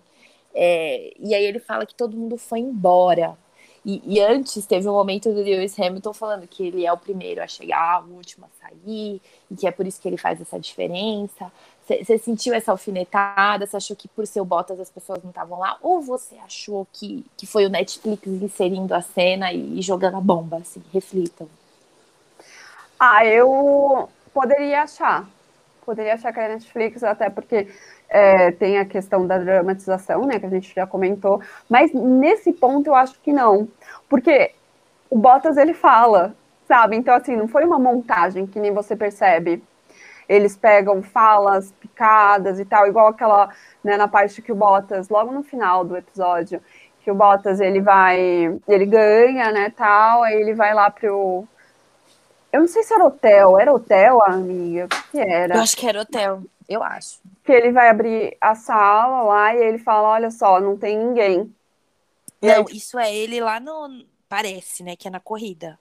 É, 0.55 1.13
e 1.19 1.35
aí 1.35 1.45
ele 1.45 1.59
fala 1.59 1.85
que 1.85 1.95
todo 1.95 2.17
mundo 2.17 2.39
foi 2.39 2.61
embora. 2.61 3.37
E, 3.85 4.01
e, 4.07 4.21
antes 4.21 4.65
teve 4.65 4.89
um 4.89 4.93
momento 4.93 5.31
do 5.31 5.43
Lewis 5.43 5.79
Hamilton 5.79 6.15
falando 6.15 6.49
que 6.49 6.67
ele 6.67 6.87
é 6.87 6.93
o 6.93 6.97
primeiro 6.97 7.43
a 7.43 7.47
chegar, 7.47 8.03
o 8.03 8.15
último 8.15 8.47
a 8.47 8.67
sair, 8.67 9.21
e 9.51 9.57
que 9.57 9.67
é 9.67 9.71
por 9.71 9.87
isso 9.87 10.01
que 10.01 10.09
ele 10.09 10.17
faz 10.17 10.41
essa 10.41 10.59
diferença. 10.59 11.53
Você 11.87 12.17
sentiu 12.17 12.55
essa 12.55 12.71
alfinetada? 12.71 13.67
Você 13.67 13.77
achou 13.77 13.95
que 13.95 14.09
por 14.09 14.27
ser 14.27 14.41
o 14.41 14.45
Bottas 14.45 14.81
as 14.81 14.91
pessoas 14.91 15.23
não 15.23 15.31
estavam 15.31 15.59
lá? 15.59 15.77
Ou 15.83 16.01
você 16.01 16.37
achou 16.37 16.87
que, 16.91 17.27
que 17.37 17.47
foi 17.47 17.67
o 17.67 17.69
Netflix 17.69 18.27
inserindo 18.27 18.95
a 18.95 19.03
cena 19.03 19.53
e, 19.53 19.79
e 19.79 19.83
jogando 19.83 20.17
a 20.17 20.21
bomba? 20.21 20.57
Assim, 20.57 20.83
reflitam. 20.93 21.47
Ah, 22.99 23.27
eu 23.27 24.09
poderia 24.33 24.83
achar. 24.83 25.29
Poderia 25.85 26.15
achar 26.15 26.33
que 26.33 26.41
era 26.41 26.55
Netflix, 26.55 27.03
até 27.03 27.29
porque 27.29 27.69
é, 28.09 28.51
tem 28.53 28.79
a 28.79 28.87
questão 28.87 29.27
da 29.27 29.37
dramatização, 29.37 30.25
né, 30.25 30.41
que 30.41 30.47
a 30.47 30.51
gente 30.51 30.75
já 30.75 30.87
comentou. 30.87 31.43
Mas 31.69 31.93
nesse 31.93 32.51
ponto 32.55 32.87
eu 32.87 32.95
acho 32.95 33.21
que 33.21 33.33
não. 33.33 33.69
Porque 34.09 34.53
o 35.11 35.19
Bottas, 35.19 35.59
ele 35.59 35.75
fala, 35.75 36.35
sabe? 36.67 36.97
Então, 36.97 37.15
assim, 37.15 37.37
não 37.37 37.47
foi 37.47 37.67
uma 37.67 37.79
montagem 37.79 38.47
que 38.47 38.59
nem 38.59 38.73
você 38.73 38.97
percebe 38.97 39.63
eles 40.29 40.57
pegam 40.57 41.03
falas 41.03 41.73
picadas 41.73 42.59
e 42.59 42.65
tal, 42.65 42.87
igual 42.87 43.09
aquela, 43.09 43.51
né, 43.83 43.97
na 43.97 44.09
parte 44.09 44.41
que 44.43 44.53
o 44.53 44.57
Bottas, 44.57 45.09
logo 45.09 45.33
no 45.33 45.43
final 45.43 45.85
do 45.85 45.97
episódio, 45.97 46.63
que 47.01 47.11
o 47.11 47.15
Bottas, 47.15 47.61
ele 47.61 47.81
vai, 47.81 48.59
ele 48.67 48.87
ganha, 48.87 49.53
né, 49.53 49.71
tal, 49.71 50.23
aí 50.23 50.35
ele 50.35 50.55
vai 50.55 50.73
lá 50.73 50.91
pro, 50.91 51.47
eu 52.55 52.61
não 52.61 52.69
sei 52.69 52.85
se 52.85 52.95
era 52.95 53.05
hotel, 53.05 53.59
era 53.59 53.73
hotel, 53.73 54.23
amiga, 54.23 54.85
o 54.85 55.11
que 55.11 55.19
era? 55.19 55.57
Eu 55.57 55.61
acho 55.61 55.77
que 55.77 55.89
era 55.89 56.01
hotel, 56.01 56.45
eu 56.69 56.85
acho. 56.85 57.19
Que 57.43 57.51
ele 57.51 57.73
vai 57.73 57.89
abrir 57.89 58.37
a 58.41 58.55
sala 58.55 59.23
lá 59.23 59.53
e 59.57 59.59
ele 59.59 59.79
fala, 59.79 60.11
olha 60.11 60.31
só, 60.31 60.61
não 60.61 60.77
tem 60.77 60.97
ninguém. 60.97 61.53
Não, 62.41 62.49
aí, 62.49 62.65
isso 62.71 62.97
é 62.97 63.13
ele 63.13 63.41
lá 63.41 63.59
no, 63.59 64.07
parece, 64.29 64.85
né, 64.85 64.95
que 64.95 65.09
é 65.09 65.11
na 65.11 65.19
corrida. 65.19 65.77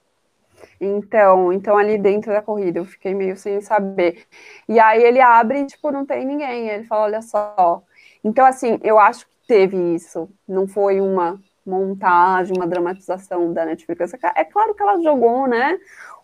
Então, 0.80 1.52
então 1.52 1.76
ali 1.76 1.98
dentro 1.98 2.32
da 2.32 2.42
corrida 2.42 2.78
eu 2.78 2.84
fiquei 2.84 3.14
meio 3.14 3.36
sem 3.36 3.60
saber. 3.60 4.26
E 4.68 4.78
aí 4.78 5.02
ele 5.02 5.20
abre 5.20 5.60
e, 5.60 5.66
tipo, 5.66 5.90
não 5.90 6.04
tem 6.04 6.24
ninguém. 6.24 6.68
Ele 6.68 6.84
fala, 6.84 7.04
olha 7.04 7.22
só. 7.22 7.82
Então, 8.22 8.44
assim, 8.44 8.78
eu 8.82 8.98
acho 8.98 9.26
que 9.26 9.32
teve 9.46 9.76
isso. 9.94 10.28
Não 10.48 10.66
foi 10.66 11.00
uma 11.00 11.40
montagem, 11.66 12.56
uma 12.56 12.66
dramatização 12.66 13.52
da 13.52 13.64
Netflix. 13.64 14.14
É 14.34 14.44
claro 14.44 14.74
que 14.74 14.82
ela 14.82 15.02
jogou, 15.02 15.46
né? 15.46 15.78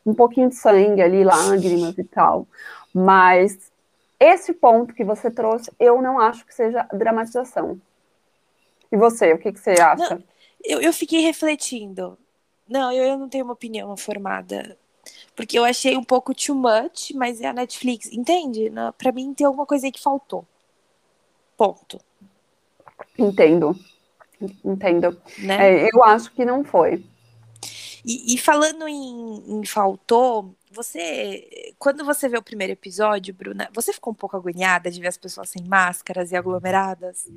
Um 0.05 0.15
pouquinho 0.15 0.49
de 0.49 0.55
sangue 0.57 1.03
ali, 1.03 1.25
lágrimas 1.25 1.97
e 1.97 2.05
tal. 2.05 2.47
Mas 2.95 3.71
esse 4.19 4.53
ponto 4.53 4.95
que 4.95 5.05
você 5.05 5.31
trouxe, 5.31 5.71
eu 5.79 6.03
não 6.03 6.19
acho 6.19 6.45
que 6.45 6.55
seja 6.55 6.87
dramatização. 6.93 7.81
E 8.93 8.97
você, 8.97 9.33
o 9.33 9.39
que, 9.39 9.53
que 9.53 9.61
você 9.61 9.71
acha? 9.81 10.17
Não, 10.17 10.25
eu, 10.65 10.81
eu 10.81 10.93
fiquei 10.93 11.21
refletindo. 11.21 12.19
Não, 12.71 12.93
eu, 12.93 13.05
eu 13.05 13.19
não 13.19 13.29
tenho 13.29 13.45
uma 13.45 13.53
opinião 13.53 13.95
formada. 13.97 14.79
Porque 15.35 15.59
eu 15.59 15.65
achei 15.65 15.97
um 15.97 16.05
pouco 16.05 16.35
too 16.35 16.55
much, 16.55 17.13
mas 17.15 17.41
é 17.41 17.49
a 17.49 17.53
Netflix, 17.53 18.13
entende? 18.13 18.71
Para 18.97 19.11
mim 19.11 19.35
tem 19.35 19.47
alguma 19.47 19.67
coisa 19.67 19.87
aí 19.87 19.93
que 19.93 20.01
faltou. 20.01 20.47
Ponto. 21.57 22.01
Entendo. 23.19 23.77
Entendo. 24.65 25.21
Né? 25.39 25.85
É, 25.85 25.89
eu 25.93 26.03
acho 26.05 26.33
que 26.33 26.45
não 26.45 26.65
foi. 26.65 27.05
E, 28.05 28.35
e 28.35 28.39
falando 28.39 28.89
em, 28.89 29.43
em, 29.47 29.65
faltou, 29.65 30.55
você, 30.71 31.75
quando 31.79 32.05
você 32.05 32.29
vê 32.29 32.39
o 32.39 32.43
primeiro 32.43 32.73
episódio, 32.73 33.35
Bruna, 33.35 33.69
você 33.75 33.93
ficou 33.93 34.13
um 34.13 34.17
pouco 34.17 34.37
agoniada 34.37 34.91
de 34.91 35.01
ver 35.01 35.09
as 35.09 35.19
pessoas 35.19 35.51
sem 35.51 35.65
máscaras 35.65 36.33
e 36.33 36.37
aglomeradas? 36.37 37.29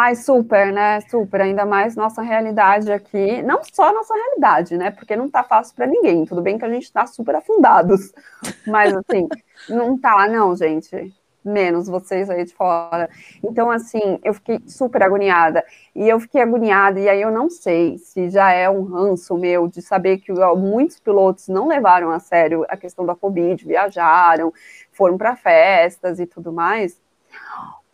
Ai, 0.00 0.14
super, 0.14 0.72
né? 0.72 1.00
Super. 1.10 1.40
Ainda 1.40 1.66
mais 1.66 1.96
nossa 1.96 2.22
realidade 2.22 2.92
aqui. 2.92 3.42
Não 3.42 3.60
só 3.64 3.92
nossa 3.92 4.14
realidade, 4.14 4.76
né? 4.76 4.92
Porque 4.92 5.16
não 5.16 5.28
tá 5.28 5.42
fácil 5.42 5.74
para 5.74 5.88
ninguém. 5.88 6.24
Tudo 6.24 6.40
bem 6.40 6.56
que 6.56 6.64
a 6.64 6.70
gente 6.70 6.92
tá 6.92 7.04
super 7.04 7.34
afundados. 7.34 8.12
Mas, 8.64 8.94
assim, 8.94 9.26
não 9.68 9.98
tá, 9.98 10.28
não, 10.28 10.54
gente 10.54 11.12
menos 11.44 11.88
vocês 11.88 12.30
aí 12.30 12.44
de 12.44 12.54
fora. 12.54 13.08
Então, 13.42 13.70
assim, 13.70 14.20
eu 14.22 14.34
fiquei 14.34 14.60
super 14.68 15.02
agoniada. 15.02 15.64
E 15.96 16.08
eu 16.08 16.20
fiquei 16.20 16.42
agoniada, 16.42 17.00
e 17.00 17.08
aí 17.08 17.22
eu 17.22 17.30
não 17.30 17.48
sei 17.48 17.96
se 17.96 18.28
já 18.28 18.52
é 18.52 18.68
um 18.68 18.82
ranço 18.84 19.36
meu 19.36 19.66
de 19.66 19.80
saber 19.80 20.18
que 20.18 20.30
muitos 20.56 21.00
pilotos 21.00 21.48
não 21.48 21.66
levaram 21.66 22.10
a 22.10 22.18
sério 22.18 22.66
a 22.68 22.76
questão 22.76 23.06
da 23.06 23.14
Covid, 23.14 23.64
viajaram, 23.64 24.52
foram 24.92 25.16
para 25.16 25.36
festas 25.36 26.20
e 26.20 26.26
tudo 26.26 26.52
mais, 26.52 27.00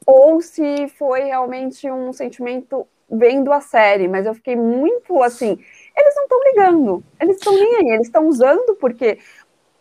ou 0.06 0.40
se 0.40 0.88
foi 0.88 1.24
realmente 1.24 1.90
um 1.90 2.12
sentimento 2.12 2.86
vendo 3.10 3.52
a 3.52 3.60
série, 3.60 4.08
mas 4.08 4.26
eu 4.26 4.34
fiquei 4.34 4.56
muito 4.56 5.22
assim. 5.22 5.58
Eles 5.96 6.14
não 6.16 6.22
estão 6.24 6.40
ligando, 6.44 7.04
eles 7.20 7.36
estão 7.36 7.52
nem 7.52 7.76
aí, 7.76 7.88
eles 7.94 8.06
estão 8.06 8.26
usando 8.26 8.74
porque 8.76 9.18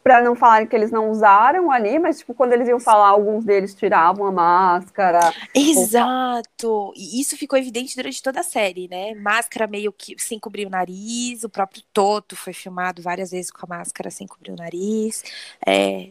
para 0.03 0.21
não 0.21 0.35
falarem 0.35 0.67
que 0.67 0.75
eles 0.75 0.91
não 0.91 1.09
usaram 1.09 1.71
ali, 1.71 1.97
mas 1.97 2.19
tipo, 2.19 2.33
quando 2.33 2.51
eles 2.51 2.67
iam 2.67 2.79
falar, 2.79 3.07
alguns 3.07 3.45
deles 3.45 3.73
tiravam 3.73 4.25
a 4.25 4.31
máscara. 4.31 5.33
Exato! 5.55 6.67
Ou... 6.67 6.93
E 6.93 7.21
isso 7.21 7.37
ficou 7.37 7.57
evidente 7.57 7.95
durante 7.95 8.21
toda 8.21 8.41
a 8.41 8.43
série, 8.43 8.89
né? 8.89 9.15
Máscara 9.15 9.65
meio 9.65 9.93
que 9.93 10.15
sem 10.21 10.37
cobrir 10.37 10.67
o 10.67 10.69
nariz, 10.69 11.45
o 11.45 11.49
próprio 11.49 11.81
Toto 11.93 12.35
foi 12.35 12.51
filmado 12.51 13.01
várias 13.01 13.31
vezes 13.31 13.49
com 13.49 13.65
a 13.65 13.77
máscara 13.77 14.11
sem 14.11 14.27
cobrir 14.27 14.51
o 14.51 14.57
nariz. 14.57 15.23
É... 15.65 16.09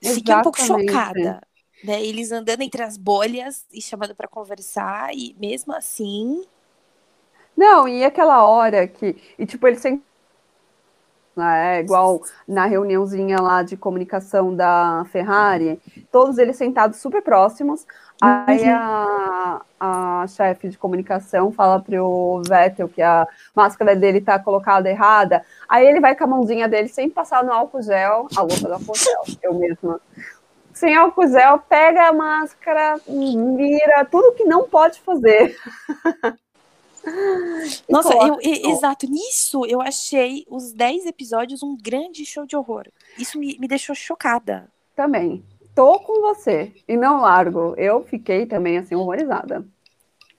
Fiquei 0.00 0.34
um 0.34 0.42
pouco 0.42 0.60
chocada. 0.60 1.40
Né, 1.84 2.02
eles 2.02 2.32
andando 2.32 2.62
entre 2.62 2.82
as 2.82 2.96
bolhas 2.96 3.66
e 3.70 3.82
chamando 3.82 4.14
para 4.14 4.26
conversar, 4.26 5.10
e 5.12 5.36
mesmo 5.38 5.74
assim. 5.74 6.42
Não, 7.54 7.86
e 7.86 8.02
aquela 8.04 8.42
hora 8.44 8.86
que. 8.86 9.16
E 9.38 9.44
tipo, 9.44 9.66
eles 9.66 9.80
sempre? 9.80 10.02
É 11.36 11.80
igual 11.80 12.20
na 12.46 12.64
reuniãozinha 12.64 13.40
lá 13.40 13.62
de 13.62 13.76
comunicação 13.76 14.54
da 14.54 15.04
Ferrari, 15.10 15.80
todos 16.10 16.38
eles 16.38 16.56
sentados 16.56 17.00
super 17.00 17.22
próximos. 17.22 17.84
Aí 18.20 18.62
uhum. 18.62 18.76
a, 18.76 19.62
a 19.80 20.26
chefe 20.28 20.68
de 20.68 20.78
comunicação 20.78 21.50
fala 21.50 21.80
pro 21.80 22.40
Vettel 22.48 22.88
que 22.88 23.02
a 23.02 23.26
máscara 23.54 23.96
dele 23.96 24.20
tá 24.20 24.38
colocada 24.38 24.88
errada. 24.88 25.44
Aí 25.68 25.84
ele 25.84 26.00
vai 26.00 26.14
com 26.14 26.22
a 26.22 26.28
mãozinha 26.28 26.68
dele 26.68 26.88
sem 26.88 27.10
passar 27.10 27.42
no 27.42 27.52
álcool 27.52 27.82
gel, 27.82 28.28
a 28.36 28.40
louca 28.40 28.68
do 28.68 28.74
álcool 28.74 28.94
gel, 28.94 29.24
eu 29.42 29.54
mesma. 29.54 30.00
Sem 30.74 30.94
álcool 30.96 31.28
gel, 31.28 31.60
pega 31.60 32.08
a 32.08 32.12
máscara, 32.12 33.00
vira 33.06 34.04
tudo 34.04 34.34
que 34.34 34.44
não 34.44 34.68
pode 34.68 35.00
fazer. 35.00 35.56
Nossa, 37.88 38.12
eu, 38.14 38.38
eu, 38.40 38.70
exato. 38.70 39.06
Nisso 39.06 39.64
eu 39.66 39.80
achei 39.80 40.44
os 40.48 40.72
10 40.72 41.06
episódios 41.06 41.62
um 41.62 41.76
grande 41.76 42.26
show 42.26 42.44
de 42.44 42.56
horror. 42.56 42.88
Isso 43.18 43.38
me, 43.38 43.56
me 43.58 43.68
deixou 43.68 43.94
chocada. 43.94 44.68
Também. 44.96 45.44
Tô 45.74 46.00
com 46.00 46.20
você. 46.20 46.72
E 46.88 46.96
não 46.96 47.20
largo. 47.20 47.74
Eu 47.76 48.04
fiquei 48.04 48.46
também 48.46 48.78
assim, 48.78 48.94
horrorizada. 48.94 49.66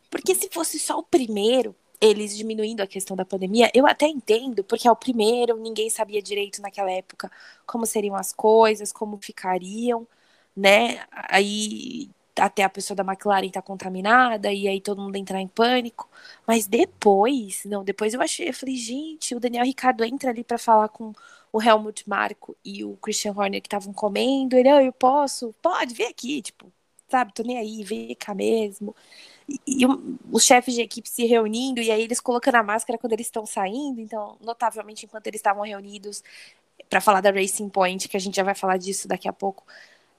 Porque 0.10 0.36
se 0.36 0.50
fosse 0.52 0.80
só 0.80 1.00
o 1.00 1.04
primeiro, 1.04 1.76
eles 2.00 2.36
diminuindo 2.36 2.82
a 2.82 2.88
questão 2.88 3.16
da 3.16 3.26
pandemia, 3.26 3.70
eu 3.74 3.86
até 3.88 4.08
entendo, 4.08 4.64
porque 4.64 4.88
é 4.88 4.92
o 4.92 4.96
primeiro, 4.96 5.58
ninguém 5.58 5.90
sabia 5.90 6.22
direito 6.22 6.62
naquela 6.62 6.92
época 6.92 7.32
como 7.66 7.86
seriam 7.86 8.16
as 8.16 8.32
coisas, 8.32 8.92
como 8.92 9.18
ficariam, 9.18 10.08
né? 10.56 11.06
Aí 11.12 12.10
até 12.38 12.64
a 12.64 12.70
pessoa 12.70 12.96
da 12.96 13.04
McLaren 13.04 13.50
tá 13.50 13.62
contaminada 13.62 14.52
e 14.52 14.68
aí 14.68 14.82
todo 14.82 15.02
mundo 15.02 15.16
entrar 15.16 15.40
em 15.42 15.48
pânico. 15.48 16.10
Mas 16.46 16.68
depois, 16.68 17.64
não, 17.66 17.84
depois 17.84 18.14
eu 18.14 18.22
achei, 18.22 18.50
eu 18.50 18.54
falei, 18.54 18.76
gente, 18.76 19.34
o 19.36 19.40
Daniel 19.40 19.66
Ricardo 19.66 20.04
entra 20.04 20.32
ali 20.32 20.44
para 20.44 20.58
falar 20.58 20.90
com 20.90 21.14
o 21.52 21.62
Helmut 21.62 22.08
Marko 22.10 22.56
e 22.66 22.84
o 22.84 22.98
Christian 22.98 23.32
Horner 23.32 23.62
que 23.62 23.68
estavam 23.68 23.94
comendo, 23.94 24.58
ele, 24.58 24.68
ah, 24.70 24.84
eu 24.84 24.92
posso? 24.92 25.54
Pode, 25.62 25.94
vem 25.94 26.08
aqui, 26.08 26.42
tipo, 26.42 26.72
sabe, 27.08 27.34
tô 27.34 27.44
nem 27.44 27.58
aí, 27.58 27.84
vem 27.84 28.14
cá 28.16 28.34
mesmo. 28.36 28.94
E, 29.48 29.60
e 29.68 29.86
os 30.32 30.44
chefes 30.44 30.74
de 30.74 30.82
equipe 30.82 31.10
se 31.10 31.26
reunindo, 31.26 31.82
e 31.82 31.92
aí 31.92 32.02
eles 32.02 32.20
colocando 32.20 32.56
a 32.56 32.64
máscara 32.64 33.00
quando 33.00 33.14
eles 33.14 33.28
estão 33.28 33.46
saindo, 33.46 34.02
então, 34.02 34.38
notavelmente, 34.42 35.06
enquanto 35.06 35.28
eles 35.28 35.40
estavam 35.40 35.64
reunidos 35.64 36.24
para 36.90 37.02
falar 37.02 37.22
da 37.22 37.32
Racing 37.32 37.70
Point, 37.70 38.08
que 38.10 38.18
a 38.18 38.20
gente 38.20 38.36
já 38.36 38.44
vai 38.44 38.56
falar 38.56 38.78
disso 38.78 39.08
daqui 39.08 39.28
a 39.28 39.34
pouco, 39.34 39.66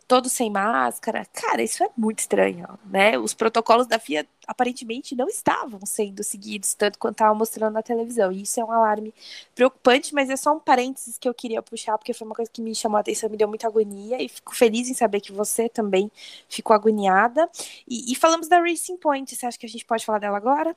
todos 0.07 0.33
sem 0.33 0.51
máscara. 0.51 1.27
Cara, 1.33 1.63
isso 1.63 1.83
é 1.83 1.89
muito 1.97 2.21
estranho, 2.21 2.79
né? 2.85 3.19
Os 3.19 3.35
protocolos 3.35 3.87
da 3.87 3.99
FIA 3.99 4.27
aparentemente 4.47 5.17
não 5.17 5.29
estavam 5.29 5.81
sendo 5.85 6.23
seguidos 6.23 6.75
tanto 6.75 6.99
quanto 6.99 7.15
estavam 7.15 7.35
mostrando 7.35 7.75
na 7.75 7.83
televisão. 7.83 8.31
E 8.31 8.43
isso 8.43 8.61
é 8.61 8.65
um 8.65 8.71
alarme 8.71 9.13
preocupante, 9.55 10.15
mas 10.15 10.31
é 10.31 10.37
só 10.37 10.55
um 10.55 10.61
parênteses 10.61 11.19
que 11.19 11.29
eu 11.29 11.35
queria 11.35 11.61
puxar, 11.63 11.99
porque 11.99 12.13
foi 12.13 12.27
uma 12.27 12.35
coisa 12.35 12.51
que 12.51 12.63
me 12.63 12.75
chamou 12.75 12.97
a 12.99 13.01
atenção, 13.01 13.29
me 13.29 13.37
deu 13.37 13.49
muita 13.49 13.67
agonia, 13.67 14.23
e 14.23 14.29
fico 14.29 14.55
feliz 14.55 14.89
em 14.89 14.95
saber 14.95 15.21
que 15.21 15.33
você 15.33 15.69
também 15.69 16.11
ficou 16.49 16.75
agoniada. 16.75 17.49
E, 17.89 18.13
e 18.13 18.15
falamos 18.15 18.49
da 18.49 18.61
Racing 18.61 18.97
Point, 18.99 19.35
você 19.35 19.47
acha 19.47 19.59
que 19.59 19.67
a 19.67 19.69
gente 19.69 19.85
pode 19.85 20.05
falar 20.05 20.19
dela 20.21 20.37
agora? 20.37 20.77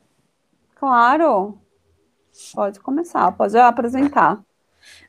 Claro! 0.76 1.60
Pode 2.54 2.80
começar, 2.80 3.32
pode 3.34 3.58
apresentar. 3.58 4.44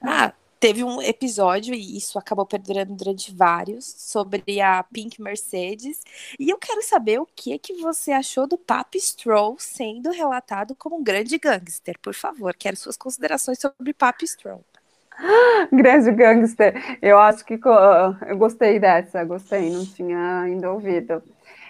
Ah, 0.03 0.33
teve 0.61 0.85
um 0.85 1.01
episódio, 1.01 1.75
e 1.75 1.97
isso 1.97 2.19
acabou 2.19 2.45
perdurando 2.45 2.95
durante 2.95 3.35
vários, 3.35 3.87
sobre 3.87 4.61
a 4.61 4.83
Pink 4.83 5.21
Mercedes. 5.21 6.03
E 6.39 6.51
eu 6.51 6.59
quero 6.59 6.83
saber 6.83 7.19
o 7.19 7.27
que, 7.35 7.59
que 7.59 7.81
você 7.81 8.13
achou 8.13 8.47
do 8.47 8.59
Pap 8.59 8.95
Stroll 9.01 9.57
sendo 9.59 10.11
relatado 10.11 10.75
como 10.75 10.99
um 10.99 11.03
grande 11.03 11.39
gangster. 11.39 11.99
Por 12.01 12.15
favor, 12.15 12.55
quero 12.55 12.77
suas 12.77 12.97
considerações 12.97 13.59
sobre 13.59 13.95
Pap 13.95 14.21
Stroll. 14.27 14.63
Grande 15.73 16.13
gangster. 16.13 16.99
Eu 17.03 17.19
acho 17.19 17.45
que 17.45 17.55
eu 17.55 18.39
gostei 18.39 18.79
dessa, 18.79 19.25
gostei, 19.25 19.71
não 19.71 19.85
tinha 19.85 20.41
ainda 20.43 20.71
ouvido. 20.71 21.23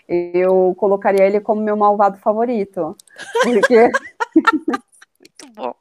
Eu 0.09 0.75
colocaria 0.77 1.25
ele 1.27 1.41
como 1.41 1.61
meu 1.61 1.77
malvado 1.77 2.19
favorito. 2.19 2.97
Porque. 3.43 3.89
Muito 5.19 5.55
bom. 5.55 5.75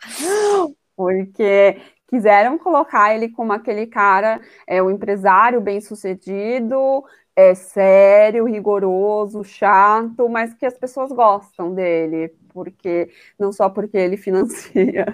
Porque 0.94 1.80
quiseram 2.12 2.58
colocar 2.58 3.14
ele 3.14 3.30
como 3.30 3.54
aquele 3.54 3.86
cara, 3.86 4.38
é 4.66 4.82
o 4.82 4.90
empresário 4.90 5.62
bem-sucedido, 5.62 7.02
é 7.34 7.54
sério, 7.54 8.44
rigoroso, 8.44 9.42
chato, 9.42 10.28
mas 10.28 10.52
que 10.52 10.66
as 10.66 10.76
pessoas 10.76 11.10
gostam 11.10 11.74
dele, 11.74 12.30
porque 12.52 13.08
não 13.38 13.50
só 13.50 13.70
porque 13.70 13.96
ele 13.96 14.18
financia, 14.20 15.06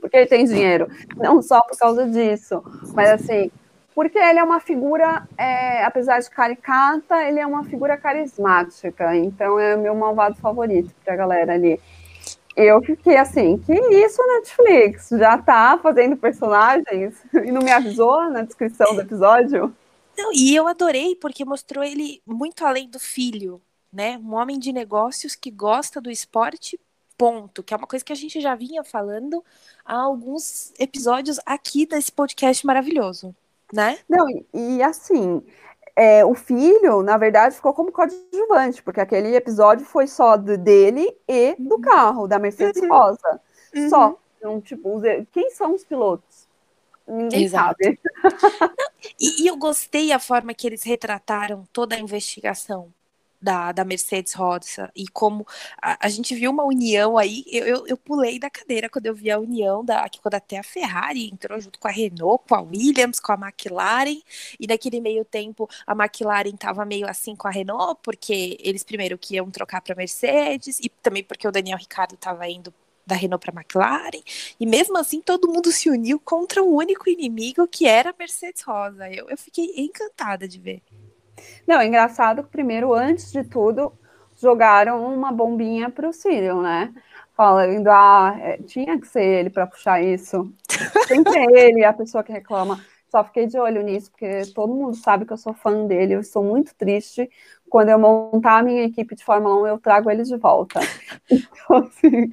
porque 0.00 0.16
ele 0.16 0.26
tem 0.26 0.44
dinheiro, 0.44 0.86
não 1.16 1.42
só 1.42 1.60
por 1.60 1.76
causa 1.76 2.06
disso, 2.08 2.62
mas 2.94 3.10
assim, 3.10 3.50
porque 3.92 4.16
ele 4.16 4.38
é 4.38 4.44
uma 4.44 4.60
figura, 4.60 5.26
é, 5.36 5.82
apesar 5.84 6.20
de 6.20 6.30
caricata, 6.30 7.20
ele 7.24 7.40
é 7.40 7.46
uma 7.48 7.64
figura 7.64 7.96
carismática, 7.96 9.16
então 9.16 9.58
é 9.58 9.74
o 9.74 9.80
meu 9.80 9.96
malvado 9.96 10.36
favorito 10.36 10.94
para 11.04 11.14
a 11.14 11.16
galera 11.16 11.54
ali 11.54 11.80
eu 12.58 12.82
fiquei 12.82 13.16
assim, 13.16 13.56
que 13.58 13.72
isso, 13.72 14.20
Netflix? 14.26 15.08
Já 15.10 15.38
tá 15.38 15.78
fazendo 15.80 16.16
personagens 16.16 17.14
e 17.32 17.52
não 17.52 17.62
me 17.62 17.70
avisou 17.70 18.28
na 18.30 18.42
descrição 18.42 18.94
do 18.94 19.00
episódio? 19.00 19.74
Não, 20.16 20.32
e 20.32 20.54
eu 20.56 20.66
adorei 20.66 21.14
porque 21.14 21.44
mostrou 21.44 21.84
ele 21.84 22.20
muito 22.26 22.66
além 22.66 22.90
do 22.90 22.98
filho, 22.98 23.62
né? 23.92 24.18
Um 24.18 24.34
homem 24.34 24.58
de 24.58 24.72
negócios 24.72 25.36
que 25.36 25.52
gosta 25.52 26.00
do 26.00 26.10
esporte, 26.10 26.78
ponto. 27.16 27.62
Que 27.62 27.72
é 27.72 27.76
uma 27.76 27.86
coisa 27.86 28.04
que 28.04 28.12
a 28.12 28.16
gente 28.16 28.40
já 28.40 28.56
vinha 28.56 28.82
falando 28.82 29.44
há 29.84 30.00
alguns 30.00 30.72
episódios 30.80 31.38
aqui 31.46 31.86
desse 31.86 32.10
podcast 32.10 32.66
maravilhoso, 32.66 33.32
né? 33.72 33.98
Não, 34.08 34.26
e 34.52 34.82
assim, 34.82 35.42
é, 35.98 36.24
o 36.24 36.32
filho, 36.32 37.02
na 37.02 37.18
verdade, 37.18 37.56
ficou 37.56 37.74
como 37.74 37.90
coadjuvante, 37.90 38.80
porque 38.84 39.00
aquele 39.00 39.34
episódio 39.34 39.84
foi 39.84 40.06
só 40.06 40.36
do, 40.36 40.56
dele 40.56 41.12
e 41.26 41.56
do 41.58 41.74
uhum. 41.74 41.80
carro, 41.80 42.28
da 42.28 42.38
Mercedes 42.38 42.80
uhum. 42.80 42.88
Rosa. 42.88 43.40
Uhum. 43.74 43.90
Só. 43.90 44.18
Então, 44.36 44.60
tipo, 44.60 45.00
quem 45.32 45.50
são 45.50 45.74
os 45.74 45.84
pilotos? 45.84 46.46
Ninguém 47.04 47.42
Exato. 47.42 47.76
sabe. 47.82 47.98
e, 49.20 49.42
e 49.42 49.46
eu 49.48 49.56
gostei 49.56 50.12
a 50.12 50.20
forma 50.20 50.54
que 50.54 50.68
eles 50.68 50.84
retrataram 50.84 51.66
toda 51.72 51.96
a 51.96 51.98
investigação 51.98 52.92
da, 53.40 53.72
da 53.72 53.84
Mercedes 53.84 54.34
Rosa 54.34 54.90
e 54.94 55.06
como 55.08 55.46
a, 55.80 56.06
a, 56.06 56.08
gente 56.08 56.34
viu 56.34 56.50
uma 56.50 56.64
união 56.64 57.16
aí, 57.16 57.44
eu, 57.46 57.66
eu, 57.66 57.86
eu, 57.86 57.96
pulei 57.96 58.38
da 58.38 58.50
cadeira 58.50 58.88
quando 58.88 59.06
eu 59.06 59.14
vi 59.14 59.30
a 59.30 59.38
união 59.38 59.84
da 59.84 60.08
quando 60.20 60.34
até 60.34 60.58
a 60.58 60.62
Ferrari 60.62 61.28
entrou 61.28 61.60
junto 61.60 61.78
com 61.78 61.88
a 61.88 61.90
Renault, 61.90 62.44
com 62.48 62.54
a 62.54 62.60
Williams, 62.60 63.20
com 63.20 63.32
a 63.32 63.36
McLaren, 63.36 64.20
e 64.58 64.66
naquele 64.66 65.00
meio 65.00 65.24
tempo 65.24 65.68
a 65.86 65.92
McLaren 65.92 66.50
estava 66.50 66.84
meio 66.84 67.08
assim 67.08 67.36
com 67.36 67.46
a 67.46 67.50
Renault, 67.50 68.00
porque 68.02 68.56
eles 68.60 68.82
primeiro 68.82 69.16
que 69.16 69.36
iam 69.36 69.50
trocar 69.50 69.80
para 69.80 69.94
Mercedes 69.94 70.78
e 70.80 70.88
também 70.88 71.22
porque 71.22 71.46
o 71.46 71.52
Daniel 71.52 71.78
Ricciardo 71.78 72.14
estava 72.14 72.48
indo 72.48 72.74
da 73.06 73.14
Renault 73.14 73.44
para 73.44 73.58
a 73.58 73.60
McLaren, 73.62 74.22
e 74.60 74.66
mesmo 74.66 74.98
assim 74.98 75.20
todo 75.20 75.48
mundo 75.48 75.72
se 75.72 75.88
uniu 75.88 76.20
contra 76.20 76.62
um 76.62 76.74
único 76.74 77.08
inimigo 77.08 77.66
que 77.66 77.86
era 77.86 78.10
a 78.10 78.14
Mercedes 78.18 78.62
Rosa. 78.62 79.08
Eu, 79.10 79.30
eu 79.30 79.38
fiquei 79.38 79.72
encantada 79.76 80.46
de 80.46 80.58
ver. 80.58 80.82
Não, 81.66 81.80
é 81.80 81.86
engraçado 81.86 82.42
que 82.42 82.50
primeiro, 82.50 82.94
antes 82.94 83.32
de 83.32 83.44
tudo, 83.44 83.92
jogaram 84.36 85.12
uma 85.12 85.32
bombinha 85.32 85.90
para 85.90 86.08
o 86.08 86.12
Cyril, 86.12 86.62
né? 86.62 86.92
Falando, 87.36 87.88
ah, 87.88 88.36
é, 88.40 88.56
tinha 88.58 88.98
que 88.98 89.06
ser 89.06 89.22
ele 89.22 89.50
para 89.50 89.66
puxar 89.66 90.02
isso. 90.02 90.52
Sempre 91.06 91.38
é 91.38 91.68
ele 91.68 91.84
a 91.84 91.92
pessoa 91.92 92.24
que 92.24 92.32
reclama. 92.32 92.80
Só 93.10 93.24
fiquei 93.24 93.46
de 93.46 93.58
olho 93.58 93.82
nisso, 93.82 94.10
porque 94.10 94.42
todo 94.54 94.74
mundo 94.74 94.94
sabe 94.94 95.24
que 95.24 95.32
eu 95.32 95.36
sou 95.36 95.54
fã 95.54 95.86
dele. 95.86 96.14
Eu 96.14 96.22
sou 96.22 96.42
muito 96.44 96.74
triste. 96.74 97.28
Quando 97.68 97.88
eu 97.88 97.98
montar 97.98 98.58
a 98.58 98.62
minha 98.62 98.84
equipe 98.84 99.14
de 99.14 99.24
Fórmula 99.24 99.62
1, 99.62 99.66
eu 99.66 99.78
trago 99.78 100.10
eles 100.10 100.28
de 100.28 100.36
volta. 100.36 100.80
Então, 101.30 101.76
assim. 101.76 102.30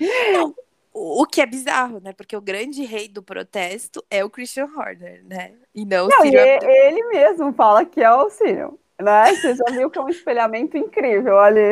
O 0.94 1.26
que 1.26 1.42
é 1.42 1.46
bizarro, 1.46 2.00
né? 2.00 2.14
Porque 2.14 2.38
o 2.38 2.42
grande 2.42 2.86
rei 2.86 3.10
do 3.10 3.22
protesto 3.22 4.02
é 4.10 4.24
o 4.24 4.30
Christian 4.30 4.70
Horner, 4.74 5.26
né? 5.26 5.54
E 5.74 5.84
não, 5.84 6.08
não 6.08 6.20
o 6.20 6.22
Cyril. 6.22 6.40
Ele 6.40 7.04
mesmo 7.10 7.52
fala 7.52 7.84
que 7.84 8.02
é 8.02 8.10
o 8.10 8.30
Cyril. 8.30 8.80
Né? 9.02 9.36
Você 9.36 9.56
já 9.56 9.66
viu 9.72 9.90
que 9.90 10.00
é 10.00 10.02
um 10.02 10.10
espelhamento 10.10 10.78
incrível 10.78 11.40
ali. 11.40 11.72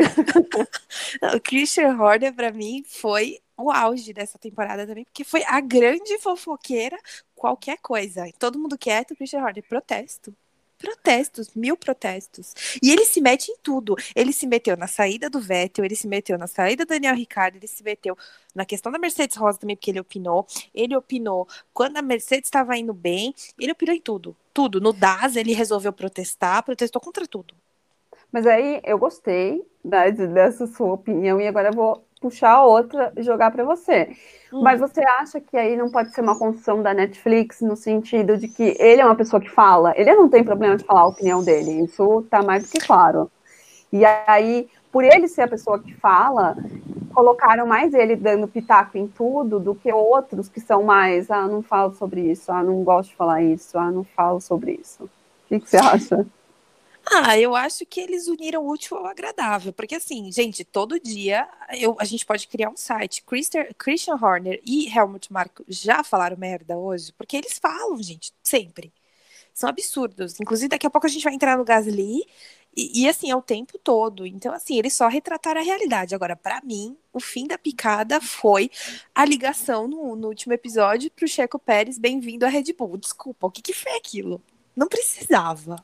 o 1.36 1.40
Christian 1.42 1.96
Horner, 1.98 2.34
para 2.34 2.52
mim, 2.52 2.84
foi 2.86 3.40
o 3.58 3.72
auge 3.72 4.14
dessa 4.14 4.38
temporada 4.38 4.86
também, 4.86 5.06
porque 5.06 5.24
foi 5.24 5.44
a 5.44 5.62
grande 5.62 6.18
fofoqueira 6.20 6.98
qualquer 7.36 7.78
coisa. 7.78 8.26
Todo 8.38 8.60
mundo 8.60 8.78
quieto, 8.78 9.16
Christian 9.16 9.44
Horner, 9.44 9.64
protesto 9.68 10.36
protestos, 10.84 11.50
mil 11.56 11.78
protestos. 11.78 12.54
E 12.84 12.92
ele 12.92 13.06
se 13.06 13.22
mete 13.22 13.50
em 13.50 13.56
tudo. 13.64 13.96
Ele 14.14 14.34
se 14.34 14.46
meteu 14.46 14.76
na 14.76 14.86
saída 14.86 15.30
do 15.30 15.40
Vettel, 15.40 15.86
ele 15.86 15.96
se 15.96 16.08
meteu 16.10 16.38
na 16.38 16.46
saída 16.46 16.86
do 16.86 16.90
Daniel 16.90 17.16
Ricciardo, 17.16 17.58
ele 17.58 17.68
se 17.68 17.82
meteu 17.82 18.18
na 18.54 18.66
questão 18.66 18.92
da 18.92 19.00
Mercedes 19.00 19.38
Rosa 19.38 19.58
também, 19.60 19.78
porque 19.78 19.92
ele 19.92 20.02
opinou. 20.02 20.46
Ele 20.76 20.94
opinou 20.94 21.48
quando 21.74 21.96
a 21.96 22.02
Mercedes 22.02 22.48
estava 22.48 22.76
indo 22.76 22.94
bem, 22.94 23.34
ele 23.58 23.72
opinou 23.72 23.96
em 23.96 24.02
tudo. 24.02 24.36
Tudo. 24.54 24.82
No 24.82 24.92
DAS, 24.92 25.38
ele 25.38 25.54
resolveu 25.54 25.94
protestar, 25.94 26.62
protestou 26.64 27.02
contra 27.02 27.26
tudo. 27.26 27.56
Mas 28.30 28.46
aí 28.46 28.82
eu 28.84 28.98
gostei 28.98 29.66
né, 29.84 30.12
dessa 30.12 30.68
sua 30.68 30.94
opinião 30.94 31.40
e 31.40 31.48
agora 31.48 31.70
eu 31.70 31.74
vou 31.74 32.06
puxar 32.24 32.64
outra 32.64 33.12
e 33.18 33.22
jogar 33.22 33.52
para 33.52 33.66
você. 33.66 34.16
Hum. 34.52 34.62
Mas 34.62 34.80
você 34.80 35.02
acha 35.20 35.42
que 35.42 35.58
aí 35.58 35.76
não 35.76 35.92
pode 35.92 36.12
ser 36.12 36.22
uma 36.22 36.40
construção 36.40 36.82
da 36.82 36.94
Netflix 36.94 37.60
no 37.60 37.76
sentido 37.76 38.38
de 38.38 38.48
que 38.48 38.78
ele 38.80 39.02
é 39.02 39.06
uma 39.06 39.16
pessoa 39.16 39.42
que 39.42 39.50
fala, 39.50 39.94
ele 39.98 40.16
não 40.16 40.30
tem 40.30 40.42
problema 40.42 40.78
de 40.78 40.86
falar 40.86 41.02
a 41.02 41.08
opinião 41.08 41.44
dele, 41.44 41.84
isso 41.84 42.22
está 42.22 42.42
mais 42.42 42.64
do 42.64 42.70
que 42.70 42.80
claro. 42.80 43.30
E 43.92 44.06
aí, 44.06 44.70
por 44.90 45.04
ele 45.04 45.28
ser 45.28 45.42
a 45.42 45.48
pessoa 45.48 45.78
que 45.78 45.94
fala, 45.96 46.56
colocaram 47.14 47.68
mais 47.68 47.94
ele 47.94 48.16
dando 48.16 48.48
pitaco 48.48 48.98
em 48.98 49.06
tudo 49.06 49.60
do 49.60 49.76
que 49.76 49.92
outros 49.92 50.48
que 50.48 50.62
são 50.62 50.82
mais, 50.82 51.30
ah, 51.30 51.46
não 51.46 51.62
falo 51.62 51.94
sobre 51.94 52.22
isso, 52.22 52.52
ah, 52.52 52.64
não 52.64 52.84
gosto 52.84 53.10
de 53.10 53.16
falar 53.18 53.44
isso, 53.44 53.78
ah, 53.78 53.92
não 53.92 54.04
falo 54.04 54.40
sobre 54.40 54.80
isso. 54.82 55.04
O 55.04 55.10
que, 55.50 55.60
que 55.60 55.70
você 55.70 55.78
acha? 55.78 56.26
Ah, 57.06 57.38
eu 57.38 57.56
acho 57.56 57.86
que 57.86 58.00
eles 58.00 58.28
uniram 58.28 58.64
o 58.64 58.70
útil 58.72 58.98
ao 58.98 59.06
agradável, 59.06 59.74
porque 59.74 59.96
assim, 59.96 60.32
gente, 60.32 60.64
todo 60.64 61.00
dia 61.00 61.48
eu, 61.78 61.96
a 62.00 62.06
gente 62.06 62.26
pode 62.26 62.48
criar 62.48 62.70
um 62.70 62.78
site. 62.78 63.24
Christian, 63.24 63.66
Christian 63.78 64.16
Horner 64.16 64.62
e 64.66 64.88
Helmut 64.88 65.32
Marko 65.32 65.64
já 65.68 66.04
falaram 66.04 66.38
merda 66.38 66.78
hoje, 66.78 67.12
porque 67.14 67.38
eles 67.38 67.58
falam, 67.60 68.02
gente, 68.02 68.32
sempre. 68.44 68.92
São 69.54 69.70
absurdos. 69.70 70.40
Inclusive, 70.40 70.70
daqui 70.70 70.88
a 70.88 70.90
pouco 70.90 71.06
a 71.08 71.10
gente 71.10 71.24
vai 71.24 71.34
entrar 71.34 71.58
no 71.58 71.64
Gasly 71.66 72.24
e, 72.76 73.04
e 73.04 73.10
assim, 73.10 73.30
é 73.30 73.36
o 73.36 73.42
tempo 73.42 73.78
todo. 73.78 74.26
Então, 74.26 74.54
assim, 74.54 74.78
eles 74.78 74.94
só 74.94 75.08
retrataram 75.08 75.62
a 75.62 75.64
realidade. 75.64 76.16
Agora, 76.16 76.36
para 76.36 76.62
mim, 76.64 76.98
o 77.12 77.20
fim 77.20 77.48
da 77.48 77.58
picada 77.58 78.20
foi 78.20 78.72
a 79.14 79.24
ligação 79.26 79.88
no, 79.88 80.16
no 80.16 80.28
último 80.30 80.54
episódio 80.54 81.12
pro 81.12 81.28
Checo 81.28 81.60
Pérez, 81.60 81.98
bem-vindo 82.00 82.46
à 82.46 82.50
Red 82.50 82.74
Bull. 82.78 82.98
Desculpa, 82.98 83.48
o 83.48 83.52
que, 83.52 83.62
que 83.62 83.74
foi 83.74 83.96
aquilo? 83.96 84.42
Não 84.76 84.88
precisava. 84.88 85.76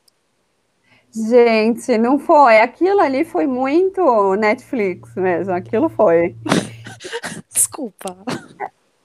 Gente, 1.12 1.98
não 1.98 2.20
foi. 2.20 2.60
Aquilo 2.60 3.02
ali 3.02 3.26
foi 3.26 3.48
muito 3.48 4.36
Netflix 4.36 5.16
mesmo. 5.16 5.54
Aquilo 5.54 5.90
foi. 5.90 6.36
Desculpa. 7.52 8.18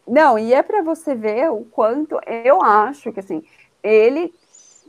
Não, 0.07 0.39
e 0.39 0.53
é 0.53 0.63
para 0.63 0.83
você 0.83 1.15
ver 1.15 1.51
o 1.51 1.65
quanto 1.65 2.21
eu 2.27 2.63
acho 2.63 3.13
que 3.13 3.21
assim, 3.21 3.43
ele 3.83 4.33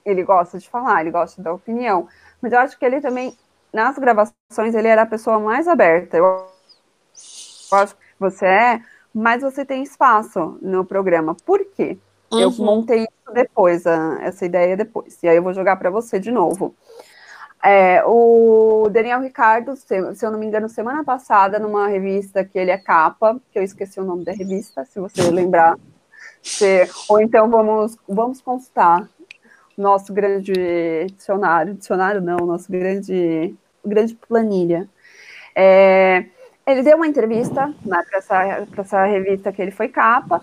ele 0.05 0.23
gosta 0.23 0.59
de 0.59 0.69
falar, 0.69 1.01
ele 1.01 1.09
gosta 1.09 1.41
da 1.41 1.51
opinião, 1.51 2.07
mas 2.39 2.53
eu 2.53 2.59
acho 2.59 2.77
que 2.77 2.85
ele 2.85 3.01
também 3.01 3.35
nas 3.73 3.97
gravações 3.97 4.75
ele 4.75 4.87
era 4.87 5.01
a 5.01 5.05
pessoa 5.05 5.39
mais 5.39 5.67
aberta. 5.67 6.17
Eu, 6.17 6.45
acho 7.71 7.95
que 7.95 8.01
você 8.19 8.45
é, 8.45 8.81
mas 9.13 9.41
você 9.41 9.65
tem 9.65 9.83
espaço 9.83 10.57
no 10.61 10.85
programa. 10.85 11.35
Por 11.45 11.65
quê? 11.65 11.97
Uhum. 12.31 12.39
Eu 12.39 12.51
montei 12.51 13.03
isso 13.03 13.33
depois, 13.33 13.85
essa 14.21 14.45
ideia 14.45 14.77
depois. 14.77 15.21
E 15.23 15.27
aí 15.27 15.35
eu 15.35 15.43
vou 15.43 15.53
jogar 15.53 15.75
para 15.77 15.89
você 15.89 16.19
de 16.19 16.31
novo. 16.31 16.75
É, 17.65 18.03
o 18.05 18.87
Daniel 18.91 19.21
Ricardo, 19.21 19.75
se, 19.75 20.15
se, 20.15 20.23
eu 20.23 20.29
não 20.29 20.37
me 20.37 20.45
engano, 20.45 20.69
semana 20.69 21.03
passada, 21.03 21.57
numa 21.57 21.87
revista 21.87 22.45
que 22.45 22.59
ele 22.59 22.69
é 22.69 22.77
capa, 22.77 23.41
que 23.51 23.57
eu 23.57 23.63
esqueci 23.63 23.99
o 23.99 24.03
nome 24.03 24.23
da 24.23 24.31
revista, 24.31 24.85
se 24.85 24.99
você 24.99 25.23
lembrar. 25.31 25.75
Se, 26.43 26.87
ou 27.09 27.19
então 27.19 27.49
vamos, 27.49 27.97
vamos 28.07 28.39
consultar 28.39 29.09
nosso 29.75 30.13
grande 30.13 30.53
dicionário, 31.17 31.73
dicionário 31.73 32.21
não, 32.21 32.37
nosso 32.37 32.71
grande, 32.71 33.55
grande 33.83 34.13
planilha. 34.13 34.87
É, 35.55 36.25
ele 36.67 36.81
deu 36.81 36.97
uma 36.97 37.07
entrevista 37.07 37.67
né, 37.85 38.03
para 38.09 38.17
essa, 38.17 38.67
essa 38.77 39.05
revista 39.05 39.51
que 39.51 39.61
ele 39.61 39.71
foi 39.71 39.87
capa, 39.87 40.41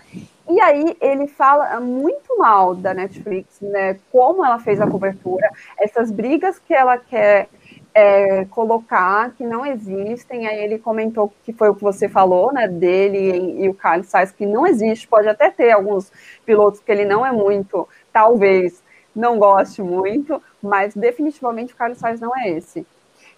e 0.48 0.60
aí 0.60 0.96
ele 1.00 1.26
fala 1.26 1.80
muito 1.80 2.36
mal 2.38 2.74
da 2.74 2.92
Netflix, 2.92 3.60
né? 3.60 3.98
Como 4.10 4.44
ela 4.44 4.58
fez 4.58 4.80
a 4.80 4.86
cobertura, 4.86 5.48
essas 5.78 6.10
brigas 6.10 6.58
que 6.58 6.74
ela 6.74 6.98
quer 6.98 7.48
é, 7.94 8.44
colocar 8.46 9.30
que 9.32 9.44
não 9.44 9.64
existem. 9.64 10.46
Aí 10.46 10.62
ele 10.62 10.78
comentou 10.78 11.32
que 11.44 11.52
foi 11.52 11.68
o 11.68 11.74
que 11.74 11.82
você 11.82 12.08
falou, 12.08 12.52
né? 12.52 12.66
Dele 12.68 13.18
e, 13.18 13.64
e 13.64 13.68
o 13.68 13.74
Carlos 13.74 14.08
Sainz, 14.08 14.32
que 14.32 14.44
não 14.44 14.66
existe. 14.66 15.08
Pode 15.08 15.28
até 15.28 15.50
ter 15.50 15.70
alguns 15.70 16.12
pilotos 16.44 16.80
que 16.80 16.90
ele 16.90 17.04
não 17.04 17.24
é 17.24 17.32
muito, 17.32 17.88
talvez 18.12 18.82
não 19.14 19.38
goste 19.38 19.82
muito, 19.82 20.42
mas 20.62 20.94
definitivamente 20.94 21.72
o 21.72 21.76
Carlos 21.76 21.98
Sainz 21.98 22.20
não 22.20 22.36
é 22.36 22.50
esse. 22.50 22.86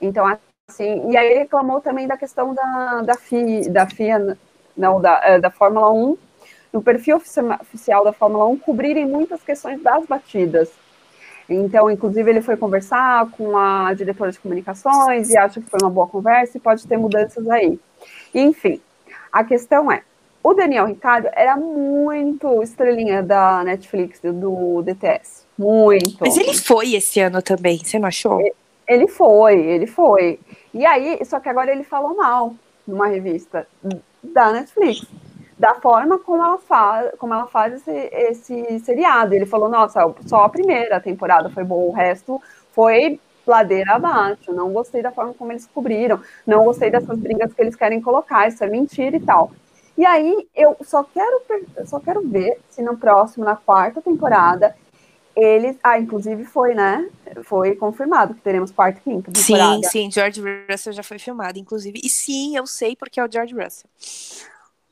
Então, 0.00 0.26
assim, 0.74 1.11
e 1.11 1.16
aí 1.16 1.27
ele 1.31 1.38
reclamou 1.40 1.81
também 1.81 2.07
da 2.07 2.16
questão 2.16 2.53
da, 2.53 3.03
da 3.03 3.14
FIA, 3.14 3.70
da 3.70 3.87
FIA, 3.87 4.37
não, 4.77 5.00
da, 5.00 5.20
é, 5.22 5.38
da 5.38 5.50
Fórmula 5.50 5.90
1 5.92 6.18
no 6.72 6.83
perfil 6.83 7.16
oficial 7.16 8.05
da 8.05 8.12
Fórmula 8.12 8.46
1 8.46 8.59
cobrirem 8.59 9.07
muitas 9.07 9.42
questões 9.42 9.81
das 9.81 10.05
batidas. 10.07 10.70
Então, 11.48 11.88
inclusive, 11.90 12.29
ele 12.29 12.42
foi 12.42 12.57
conversar 12.57 13.31
com 13.33 13.57
a 13.57 13.92
diretora 13.94 14.33
de 14.33 14.40
comunicações 14.40 15.31
e 15.31 15.37
acha 15.37 15.61
que 15.61 15.70
foi 15.70 15.79
uma 15.81 15.90
boa 15.90 16.09
conversa 16.09 16.57
e 16.57 16.61
pode 16.61 16.87
ter 16.87 16.96
mudanças 16.96 17.48
aí. 17.48 17.79
Enfim, 18.35 18.81
a 19.31 19.44
questão 19.44 19.92
é, 19.92 20.03
o 20.42 20.53
Daniel 20.53 20.87
Ricardo 20.87 21.29
era 21.33 21.57
muito 21.57 22.62
estrelinha 22.62 23.22
da 23.22 23.62
Netflix, 23.62 24.18
do 24.20 24.83
DTS. 24.83 25.44
Muito. 25.57 26.16
Mas 26.20 26.37
ele 26.37 26.55
foi 26.55 26.94
esse 26.94 27.20
ano 27.20 27.40
também, 27.40 27.79
você 27.79 27.98
não 27.98 28.09
achou? 28.09 28.40
Ele 28.40 28.55
foi, 29.08 29.60
ele 29.60 29.86
foi. 29.86 30.40
E 30.72 30.84
aí, 30.84 31.24
só 31.24 31.40
que 31.40 31.48
agora 31.48 31.72
ele 31.72 31.84
falou 31.84 32.16
mal 32.16 32.54
numa 32.86 33.06
revista 33.06 33.66
da 34.22 34.52
Netflix 34.52 35.06
da 35.58 35.74
forma 35.74 36.18
como 36.18 36.42
ela 36.42 36.58
faz, 36.58 37.10
como 37.18 37.32
ela 37.32 37.46
faz 37.46 37.74
esse, 37.74 37.90
esse 37.90 38.80
seriado. 38.80 39.34
Ele 39.34 39.46
falou, 39.46 39.68
nossa, 39.68 40.00
só 40.26 40.44
a 40.44 40.48
primeira 40.48 41.00
temporada 41.00 41.48
foi 41.50 41.64
boa, 41.64 41.90
o 41.90 41.94
resto 41.94 42.40
foi 42.72 43.20
ladeira 43.46 43.94
abaixo, 43.94 44.52
não 44.52 44.72
gostei 44.72 45.02
da 45.02 45.12
forma 45.12 45.35
como 45.35 45.52
eles 45.52 45.66
cobriram, 45.66 46.20
não 46.46 46.64
gostei 46.64 46.90
dessas 46.90 47.18
brigas 47.18 47.52
que 47.52 47.60
eles 47.60 47.76
querem 47.76 48.00
colocar, 48.00 48.48
isso 48.48 48.64
é 48.64 48.66
mentira 48.66 49.16
e 49.16 49.20
tal. 49.20 49.52
E 49.96 50.04
aí 50.04 50.48
eu 50.56 50.76
só 50.82 51.04
quero, 51.04 51.42
só 51.85 52.00
quero 52.00 52.22
ver 52.22 52.58
se 52.68 52.82
no 52.82 52.96
próximo, 52.96 53.44
na 53.44 53.54
quarta 53.54 54.00
temporada, 54.02 54.74
eles. 55.37 55.76
Ah, 55.82 55.98
inclusive 55.98 56.44
foi, 56.44 56.74
né? 56.74 57.08
Foi 57.44 57.74
confirmado 57.76 58.35
que 58.35 58.40
teremos 58.40 58.70
quarta 58.70 58.98
e 59.00 59.02
quinta 59.02 59.32
temporada. 59.32 59.82
Sim, 59.82 59.90
sim, 59.90 60.10
George 60.10 60.42
Russell 60.70 60.92
já 60.92 61.02
foi 61.02 61.18
filmado, 61.18 61.58
inclusive. 61.58 62.00
E 62.02 62.08
sim, 62.08 62.56
eu 62.56 62.66
sei 62.66 62.94
porque 62.96 63.18
é 63.18 63.24
o 63.24 63.30
George 63.30 63.54
Russell. 63.54 63.88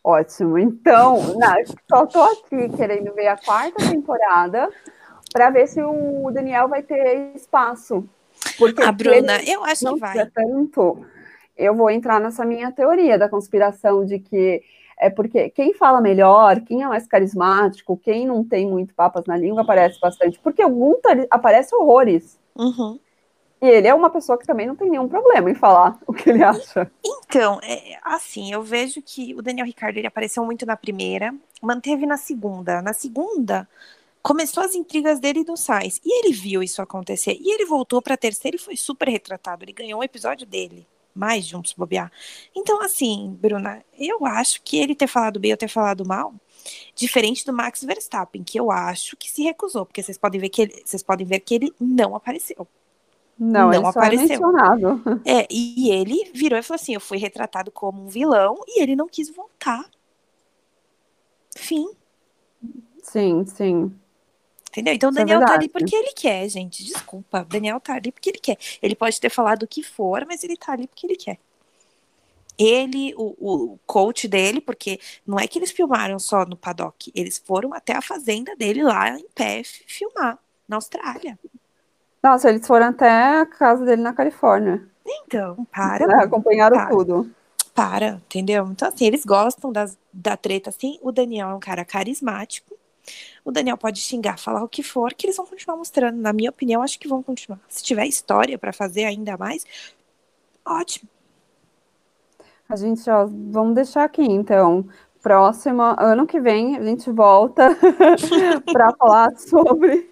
Ótimo. 0.05 0.59
Então, 0.59 1.23
não, 1.35 1.55
só 1.89 2.05
estou 2.05 2.25
aqui 2.25 2.69
querendo 2.77 3.15
ver 3.15 3.29
a 3.29 3.37
quarta 3.37 3.89
temporada 3.89 4.69
para 5.33 5.51
ver 5.51 5.69
se 5.69 5.81
o 5.83 6.31
Daniel 6.33 6.69
vai 6.69 6.83
ter 6.83 7.35
espaço 7.35 8.05
Porque 8.59 8.83
a 8.83 8.93
Bruna, 8.93 9.41
eu 9.45 9.65
acho 9.65 9.95
que 9.95 10.01
vai. 10.01 10.27
Tanto, 10.27 11.05
eu 11.57 11.75
vou 11.75 11.91
entrar 11.91 12.21
nessa 12.21 12.45
minha 12.45 12.73
teoria 12.73 13.19
da 13.19 13.29
conspiração 13.29 14.05
de 14.05 14.19
que 14.19 14.63
é 15.03 15.11
porque 15.11 15.51
quem 15.51 15.75
fala 15.75 16.01
melhor, 16.01 16.61
quem 16.61 16.83
é 16.83 16.87
mais 16.87 17.07
carismático, 17.07 17.97
quem 17.97 18.25
não 18.25 18.45
tem 18.45 18.67
muito 18.67 18.95
papas 18.95 19.25
na 19.27 19.37
língua 19.37 19.63
aparece 19.63 19.99
bastante. 20.01 20.39
Porque 20.39 20.65
o 20.65 20.71
Gunther 20.71 21.27
aparece 21.29 21.75
horrores. 21.75 22.39
Uhum. 22.57 22.99
E 23.61 23.67
ele 23.67 23.89
é 23.89 23.95
uma 23.95 24.11
pessoa 24.11 24.39
que 24.39 24.47
também 24.47 24.67
não 24.67 24.77
tem 24.77 24.89
nenhum 24.89 25.09
problema 25.09 25.51
em 25.51 25.55
falar 25.55 25.99
o 26.07 26.13
que 26.13 26.31
ele 26.31 26.43
acha. 26.43 26.91
Então, 27.05 27.59
é, 27.65 27.99
assim, 28.05 28.53
eu 28.53 28.63
vejo 28.63 29.03
que 29.03 29.35
o 29.35 29.43
Daniel 29.43 29.67
Ricardo 29.67 29.97
ele 29.97 30.07
apareceu 30.07 30.45
muito 30.45 30.65
na 30.65 30.77
primeira, 30.77 31.35
manteve 31.61 32.07
na 32.07 32.17
segunda. 32.17 32.81
Na 32.81 32.93
segunda, 32.93 33.69
começou 34.23 34.63
as 34.63 34.77
intrigas 34.77 35.19
dele 35.19 35.45
no 35.47 35.57
Sais. 35.57 36.01
E 36.05 36.25
ele 36.25 36.33
viu 36.33 36.63
isso 36.63 36.81
acontecer. 36.81 37.37
E 37.41 37.53
ele 37.53 37.67
voltou 37.67 38.01
para 38.01 38.15
a 38.15 38.19
terceira 38.19 38.57
e 38.57 38.61
foi 38.61 38.77
super 38.77 39.09
retratado. 39.09 39.65
Ele 39.65 39.73
ganhou 39.73 40.01
um 40.01 40.05
episódio 40.05 40.47
dele 40.47 40.87
mais 41.15 41.47
de 41.47 41.57
um 41.57 41.65
se 41.65 41.77
bobear. 41.77 42.11
Então, 42.55 42.83
assim, 42.83 43.37
Bruna, 43.41 43.85
eu 43.99 44.25
acho 44.25 44.63
que 44.63 44.79
ele 44.79 44.95
ter 44.95 45.07
falado 45.07 45.39
bem 45.39 45.51
ou 45.51 45.57
ter 45.57 45.69
falado 45.69 46.05
mal, 46.07 46.35
diferente 46.95 47.45
do 47.45 47.53
Max 47.53 47.83
Verstappen, 47.83 48.43
que 48.43 48.59
eu 48.59 48.71
acho 48.71 49.17
que 49.17 49.31
se 49.31 49.43
recusou, 49.43 49.85
porque 49.85 50.03
vocês 50.03 50.19
podem 50.19 50.41
ver 50.41 50.49
que 50.49 50.63
ele, 50.63 50.83
vocês 50.85 51.03
podem 51.03 51.27
ver 51.27 51.41
que 51.41 51.55
ele 51.55 51.75
não 51.81 52.15
apareceu. 52.15 52.67
Não, 53.39 53.71
não 53.71 53.87
apareceu. 53.87 54.41
É, 55.25 55.41
é, 55.43 55.49
e 55.51 55.91
ele 55.91 56.31
virou 56.33 56.59
e 56.59 56.63
falou 56.63 56.81
assim: 56.81 56.95
eu 56.95 57.01
fui 57.01 57.19
retratado 57.19 57.71
como 57.71 58.03
um 58.05 58.07
vilão 58.07 58.57
e 58.69 58.83
ele 58.83 58.95
não 58.95 59.09
quis 59.09 59.31
voltar. 59.31 59.85
Fim. 61.57 61.91
Sim, 63.03 63.45
sim. 63.47 63.93
Entendeu? 64.73 64.95
Então 64.95 65.11
o 65.11 65.13
é 65.13 65.17
Daniel 65.17 65.43
é 65.43 65.47
tá 65.47 65.53
ali 65.53 65.69
porque 65.69 65.95
ele 65.95 66.13
quer, 66.15 66.49
gente. 66.49 66.83
Desculpa. 66.83 67.43
O 67.43 67.45
Daniel 67.45 67.79
tá 67.79 67.95
ali 67.95 68.11
porque 68.11 68.31
ele 68.31 68.39
quer. 68.39 68.57
Ele 68.81 68.97
pode 68.97 69.21
ter 69.21 69.29
falado 69.29 69.65
o 69.65 69.69
que 69.69 69.83
for, 69.83 70.25
mas 70.27 70.43
ele 70.43 70.57
tá 70.57 70.73
ali 70.73 70.87
porque 70.87 71.07
ele 71.07 71.17
quer. 71.17 71.39
Ele, 72.59 73.15
o, 73.17 73.35
o 73.73 73.79
coach 73.87 74.27
dele, 74.27 74.63
porque 74.63 74.99
não 75.27 75.39
é 75.39 75.47
que 75.47 75.59
eles 75.59 75.71
filmaram 75.71 76.19
só 76.19 76.47
no 76.47 76.57
paddock, 76.57 77.13
eles 77.15 77.39
foram 77.39 77.75
até 77.75 77.95
a 77.95 78.03
fazenda 78.03 78.55
dele 78.57 78.83
lá 78.83 79.11
em 79.11 79.27
pé 79.35 79.63
filmar, 79.65 80.39
na 80.67 80.77
Austrália. 80.77 81.39
Nossa, 82.23 82.49
eles 82.49 82.67
foram 82.67 82.87
até 82.87 83.11
a 83.41 83.47
casa 83.47 83.85
dele 83.85 84.01
na 84.01 84.15
Califórnia. 84.15 84.87
Então, 85.07 85.67
para. 85.71 86.05
É, 86.05 86.25
acompanharam 86.25 86.77
para. 86.77 86.91
tudo. 86.91 87.31
Para, 87.75 88.21
entendeu? 88.27 88.69
Então, 88.71 88.89
assim, 88.89 89.07
eles 89.07 89.25
gostam 89.25 89.73
das, 89.73 89.99
da 90.13 90.37
treta, 90.37 90.71
assim. 90.71 90.99
O 91.03 91.13
Daniel 91.13 91.51
é 91.51 91.55
um 91.55 91.61
cara 91.61 91.85
carismático 91.85 92.72
o 93.45 93.51
Daniel 93.51 93.77
pode 93.77 94.01
xingar, 94.01 94.39
falar 94.39 94.63
o 94.63 94.69
que 94.69 94.83
for, 94.83 95.13
que 95.15 95.27
eles 95.27 95.37
vão 95.37 95.47
continuar 95.47 95.77
mostrando. 95.77 96.21
Na 96.21 96.33
minha 96.33 96.51
opinião, 96.51 96.83
acho 96.83 96.99
que 96.99 97.09
vão 97.09 97.23
continuar. 97.23 97.61
Se 97.69 97.83
tiver 97.83 98.07
história 98.07 98.59
para 98.59 98.73
fazer 98.73 99.05
ainda 99.05 99.37
mais, 99.37 99.65
ótimo. 100.65 101.09
A 102.69 102.77
gente, 102.77 103.09
ó, 103.11 103.27
vamos 103.27 103.75
deixar 103.75 104.05
aqui, 104.05 104.23
então. 104.23 104.87
Próximo, 105.21 105.83
ano 105.83 106.27
que 106.27 106.41
vem, 106.41 106.77
a 106.77 106.83
gente 106.83 107.11
volta 107.11 107.77
para 108.73 108.93
falar 108.97 109.37
sobre 109.37 110.11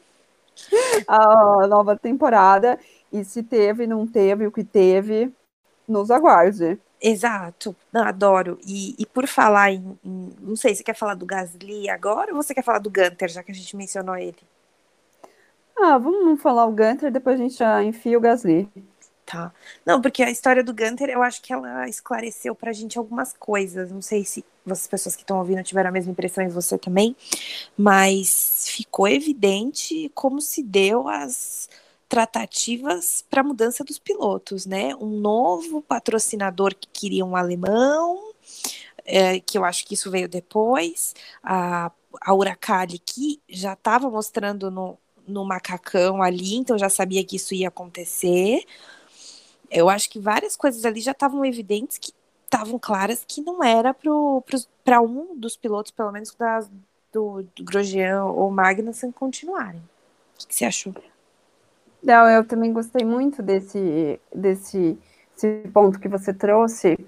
a 1.08 1.66
nova 1.66 1.96
temporada. 1.96 2.78
E 3.12 3.24
se 3.24 3.42
teve, 3.42 3.86
não 3.86 4.06
teve, 4.06 4.46
o 4.46 4.52
que 4.52 4.62
teve, 4.62 5.32
nos 5.88 6.10
aguarde. 6.10 6.78
Exato, 7.02 7.74
não, 7.92 8.02
adoro. 8.04 8.58
E, 8.66 8.94
e 8.98 9.06
por 9.06 9.26
falar 9.26 9.72
em, 9.72 9.98
em, 10.04 10.32
Não 10.40 10.56
sei, 10.56 10.74
você 10.74 10.82
quer 10.82 10.94
falar 10.94 11.14
do 11.14 11.24
Gasly 11.24 11.88
agora 11.88 12.34
ou 12.34 12.42
você 12.42 12.54
quer 12.54 12.62
falar 12.62 12.78
do 12.78 12.90
Gunter, 12.90 13.28
já 13.28 13.42
que 13.42 13.52
a 13.52 13.54
gente 13.54 13.76
mencionou 13.76 14.16
ele? 14.16 14.36
Ah, 15.76 15.96
vamos 15.96 16.40
falar 16.42 16.66
o 16.66 16.72
Gunter, 16.72 17.10
depois 17.10 17.40
a 17.40 17.42
gente 17.42 17.56
já 17.56 17.82
enfia 17.82 18.18
o 18.18 18.20
Gasly. 18.20 18.68
Tá. 19.24 19.52
Não, 19.86 20.00
porque 20.02 20.22
a 20.22 20.30
história 20.30 20.62
do 20.62 20.74
Gunter, 20.74 21.08
eu 21.08 21.22
acho 21.22 21.40
que 21.40 21.52
ela 21.52 21.88
esclareceu 21.88 22.54
pra 22.54 22.72
gente 22.72 22.98
algumas 22.98 23.32
coisas. 23.32 23.90
Não 23.90 24.02
sei 24.02 24.24
se 24.24 24.44
as 24.68 24.86
pessoas 24.86 25.14
que 25.16 25.22
estão 25.22 25.38
ouvindo 25.38 25.62
tiveram 25.62 25.88
a 25.88 25.92
mesma 25.92 26.12
impressão 26.12 26.44
e 26.44 26.48
você 26.48 26.76
também, 26.76 27.16
mas 27.78 28.68
ficou 28.68 29.08
evidente 29.08 30.10
como 30.14 30.40
se 30.40 30.62
deu 30.62 31.08
as 31.08 31.68
tratativas 32.10 33.24
para 33.30 33.40
a 33.40 33.44
mudança 33.44 33.84
dos 33.84 33.96
pilotos, 33.96 34.66
né? 34.66 34.96
Um 34.96 35.20
novo 35.20 35.80
patrocinador 35.80 36.74
que 36.74 36.88
queria 36.92 37.24
um 37.24 37.36
alemão, 37.36 38.32
é, 39.04 39.38
que 39.38 39.56
eu 39.56 39.64
acho 39.64 39.86
que 39.86 39.94
isso 39.94 40.10
veio 40.10 40.28
depois, 40.28 41.14
a, 41.40 41.92
a 42.20 42.34
Uracali 42.34 42.98
que 42.98 43.40
já 43.48 43.74
estava 43.74 44.10
mostrando 44.10 44.72
no, 44.72 44.98
no 45.24 45.44
macacão 45.44 46.20
ali, 46.20 46.56
então 46.56 46.76
já 46.76 46.88
sabia 46.88 47.24
que 47.24 47.36
isso 47.36 47.54
ia 47.54 47.68
acontecer. 47.68 48.64
Eu 49.70 49.88
acho 49.88 50.10
que 50.10 50.18
várias 50.18 50.56
coisas 50.56 50.84
ali 50.84 51.00
já 51.00 51.12
estavam 51.12 51.44
evidentes 51.44 51.96
que 51.96 52.12
estavam 52.44 52.76
claras 52.76 53.24
que 53.24 53.40
não 53.40 53.62
era 53.62 53.94
para 53.94 55.00
um 55.00 55.38
dos 55.38 55.56
pilotos, 55.56 55.92
pelo 55.92 56.10
menos 56.10 56.34
da, 56.34 56.66
do, 57.12 57.44
do 57.54 57.62
Grosjean 57.62 58.24
ou 58.24 58.50
Magnussen, 58.50 59.12
continuarem. 59.12 59.80
O 60.42 60.48
que 60.48 60.56
você 60.56 60.64
achou? 60.64 60.92
Não, 62.02 62.28
eu 62.28 62.44
também 62.44 62.72
gostei 62.72 63.04
muito 63.04 63.42
desse, 63.42 64.20
desse, 64.34 64.98
desse 65.34 65.68
ponto 65.68 66.00
que 66.00 66.08
você 66.08 66.32
trouxe, 66.32 66.98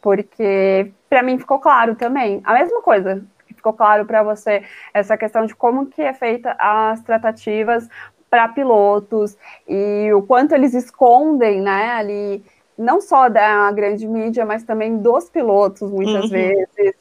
porque 0.00 0.92
para 1.08 1.22
mim 1.22 1.38
ficou 1.38 1.58
claro 1.58 1.94
também. 1.94 2.40
A 2.44 2.54
mesma 2.54 2.82
coisa 2.82 3.24
que 3.46 3.54
ficou 3.54 3.72
claro 3.72 4.04
para 4.04 4.22
você, 4.22 4.62
essa 4.92 5.16
questão 5.16 5.46
de 5.46 5.54
como 5.54 5.86
que 5.86 6.02
é 6.02 6.12
feita 6.12 6.54
as 6.58 7.00
tratativas 7.02 7.88
para 8.28 8.48
pilotos 8.48 9.36
e 9.68 10.10
o 10.14 10.22
quanto 10.22 10.54
eles 10.54 10.72
escondem, 10.74 11.60
né, 11.60 11.90
ali, 11.90 12.42
não 12.78 13.00
só 13.00 13.28
da 13.28 13.70
grande 13.72 14.06
mídia, 14.06 14.46
mas 14.46 14.64
também 14.64 14.96
dos 14.96 15.28
pilotos, 15.28 15.90
muitas 15.90 16.24
uhum. 16.24 16.30
vezes. 16.30 16.94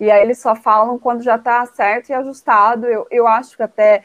E 0.00 0.10
aí 0.10 0.20
eles 0.22 0.40
só 0.40 0.56
falam 0.56 0.98
quando 0.98 1.22
já 1.22 1.36
está 1.36 1.64
certo 1.66 2.10
e 2.10 2.12
ajustado. 2.12 2.86
Eu, 2.86 3.06
eu 3.08 3.28
acho 3.28 3.56
que 3.56 3.62
até 3.62 4.02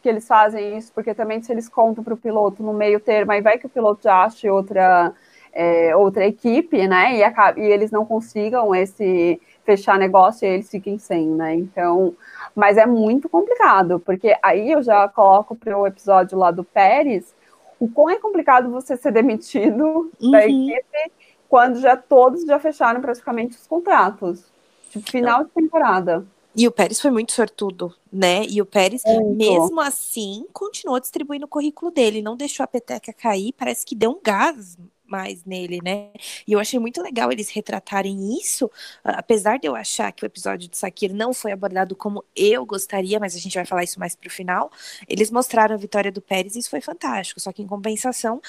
que 0.00 0.08
eles 0.08 0.26
fazem 0.26 0.76
isso, 0.76 0.92
porque 0.92 1.14
também 1.14 1.42
se 1.42 1.52
eles 1.52 1.68
contam 1.68 2.02
para 2.02 2.14
o 2.14 2.16
piloto 2.16 2.62
no 2.62 2.72
meio 2.72 3.00
termo, 3.00 3.32
aí 3.32 3.40
vai 3.40 3.58
que 3.58 3.66
o 3.66 3.70
piloto 3.70 4.02
já 4.02 4.24
ache 4.24 4.48
outra, 4.48 5.12
é, 5.52 5.94
outra 5.94 6.26
equipe, 6.26 6.86
né? 6.88 7.16
E, 7.16 7.22
acaba, 7.22 7.60
e 7.60 7.64
eles 7.64 7.90
não 7.90 8.04
consigam 8.04 8.74
esse 8.74 9.40
fechar 9.64 9.98
negócio 9.98 10.46
e 10.46 10.50
eles 10.50 10.70
fiquem 10.70 10.98
sem, 10.98 11.28
né? 11.28 11.54
Então, 11.54 12.14
mas 12.54 12.76
é 12.76 12.86
muito 12.86 13.28
complicado, 13.28 14.00
porque 14.00 14.36
aí 14.42 14.72
eu 14.72 14.82
já 14.82 15.08
coloco 15.08 15.54
para 15.54 15.76
o 15.76 15.86
episódio 15.86 16.38
lá 16.38 16.50
do 16.50 16.64
Pérez, 16.64 17.34
o 17.78 17.88
quão 17.88 18.10
é 18.10 18.16
complicado 18.16 18.70
você 18.70 18.96
ser 18.96 19.12
demitido 19.12 20.10
uhum. 20.20 20.30
da 20.30 20.44
equipe 20.44 21.12
quando 21.48 21.80
já 21.80 21.96
todos 21.96 22.44
já 22.44 22.58
fecharam 22.58 23.00
praticamente 23.00 23.56
os 23.56 23.66
contratos. 23.66 24.52
Tipo, 24.90 25.10
final 25.10 25.44
de 25.44 25.50
temporada. 25.50 26.24
E 26.54 26.66
o 26.66 26.72
Pérez 26.72 27.00
foi 27.00 27.10
muito 27.10 27.32
sortudo, 27.32 27.94
né? 28.12 28.44
E 28.48 28.60
o 28.60 28.66
Pérez, 28.66 29.02
muito. 29.04 29.36
mesmo 29.36 29.80
assim, 29.80 30.46
continuou 30.52 30.98
distribuindo 30.98 31.46
o 31.46 31.48
currículo 31.48 31.90
dele, 31.90 32.22
não 32.22 32.36
deixou 32.36 32.64
a 32.64 32.66
peteca 32.66 33.12
cair, 33.12 33.52
parece 33.52 33.86
que 33.86 33.94
deu 33.94 34.10
um 34.10 34.20
gás 34.22 34.76
mais 35.10 35.44
nele, 35.44 35.80
né? 35.82 36.10
E 36.46 36.52
eu 36.52 36.60
achei 36.60 36.78
muito 36.78 37.02
legal 37.02 37.32
eles 37.32 37.50
retratarem 37.50 38.38
isso, 38.38 38.70
apesar 39.02 39.58
de 39.58 39.66
eu 39.66 39.74
achar 39.74 40.12
que 40.12 40.24
o 40.24 40.26
episódio 40.26 40.68
de 40.68 40.76
Sakir 40.76 41.12
não 41.12 41.34
foi 41.34 41.50
abordado 41.50 41.96
como 41.96 42.24
eu 42.34 42.64
gostaria, 42.64 43.18
mas 43.18 43.34
a 43.34 43.38
gente 43.38 43.54
vai 43.54 43.64
falar 43.64 43.82
isso 43.82 43.98
mais 43.98 44.14
pro 44.14 44.30
final. 44.30 44.70
Eles 45.08 45.30
mostraram 45.30 45.74
a 45.74 45.78
vitória 45.78 46.12
do 46.12 46.22
Pérez 46.22 46.54
e 46.54 46.60
isso 46.60 46.70
foi 46.70 46.80
fantástico, 46.80 47.40
só 47.40 47.52
que 47.52 47.60
em 47.60 47.66
compensação, 47.66 48.40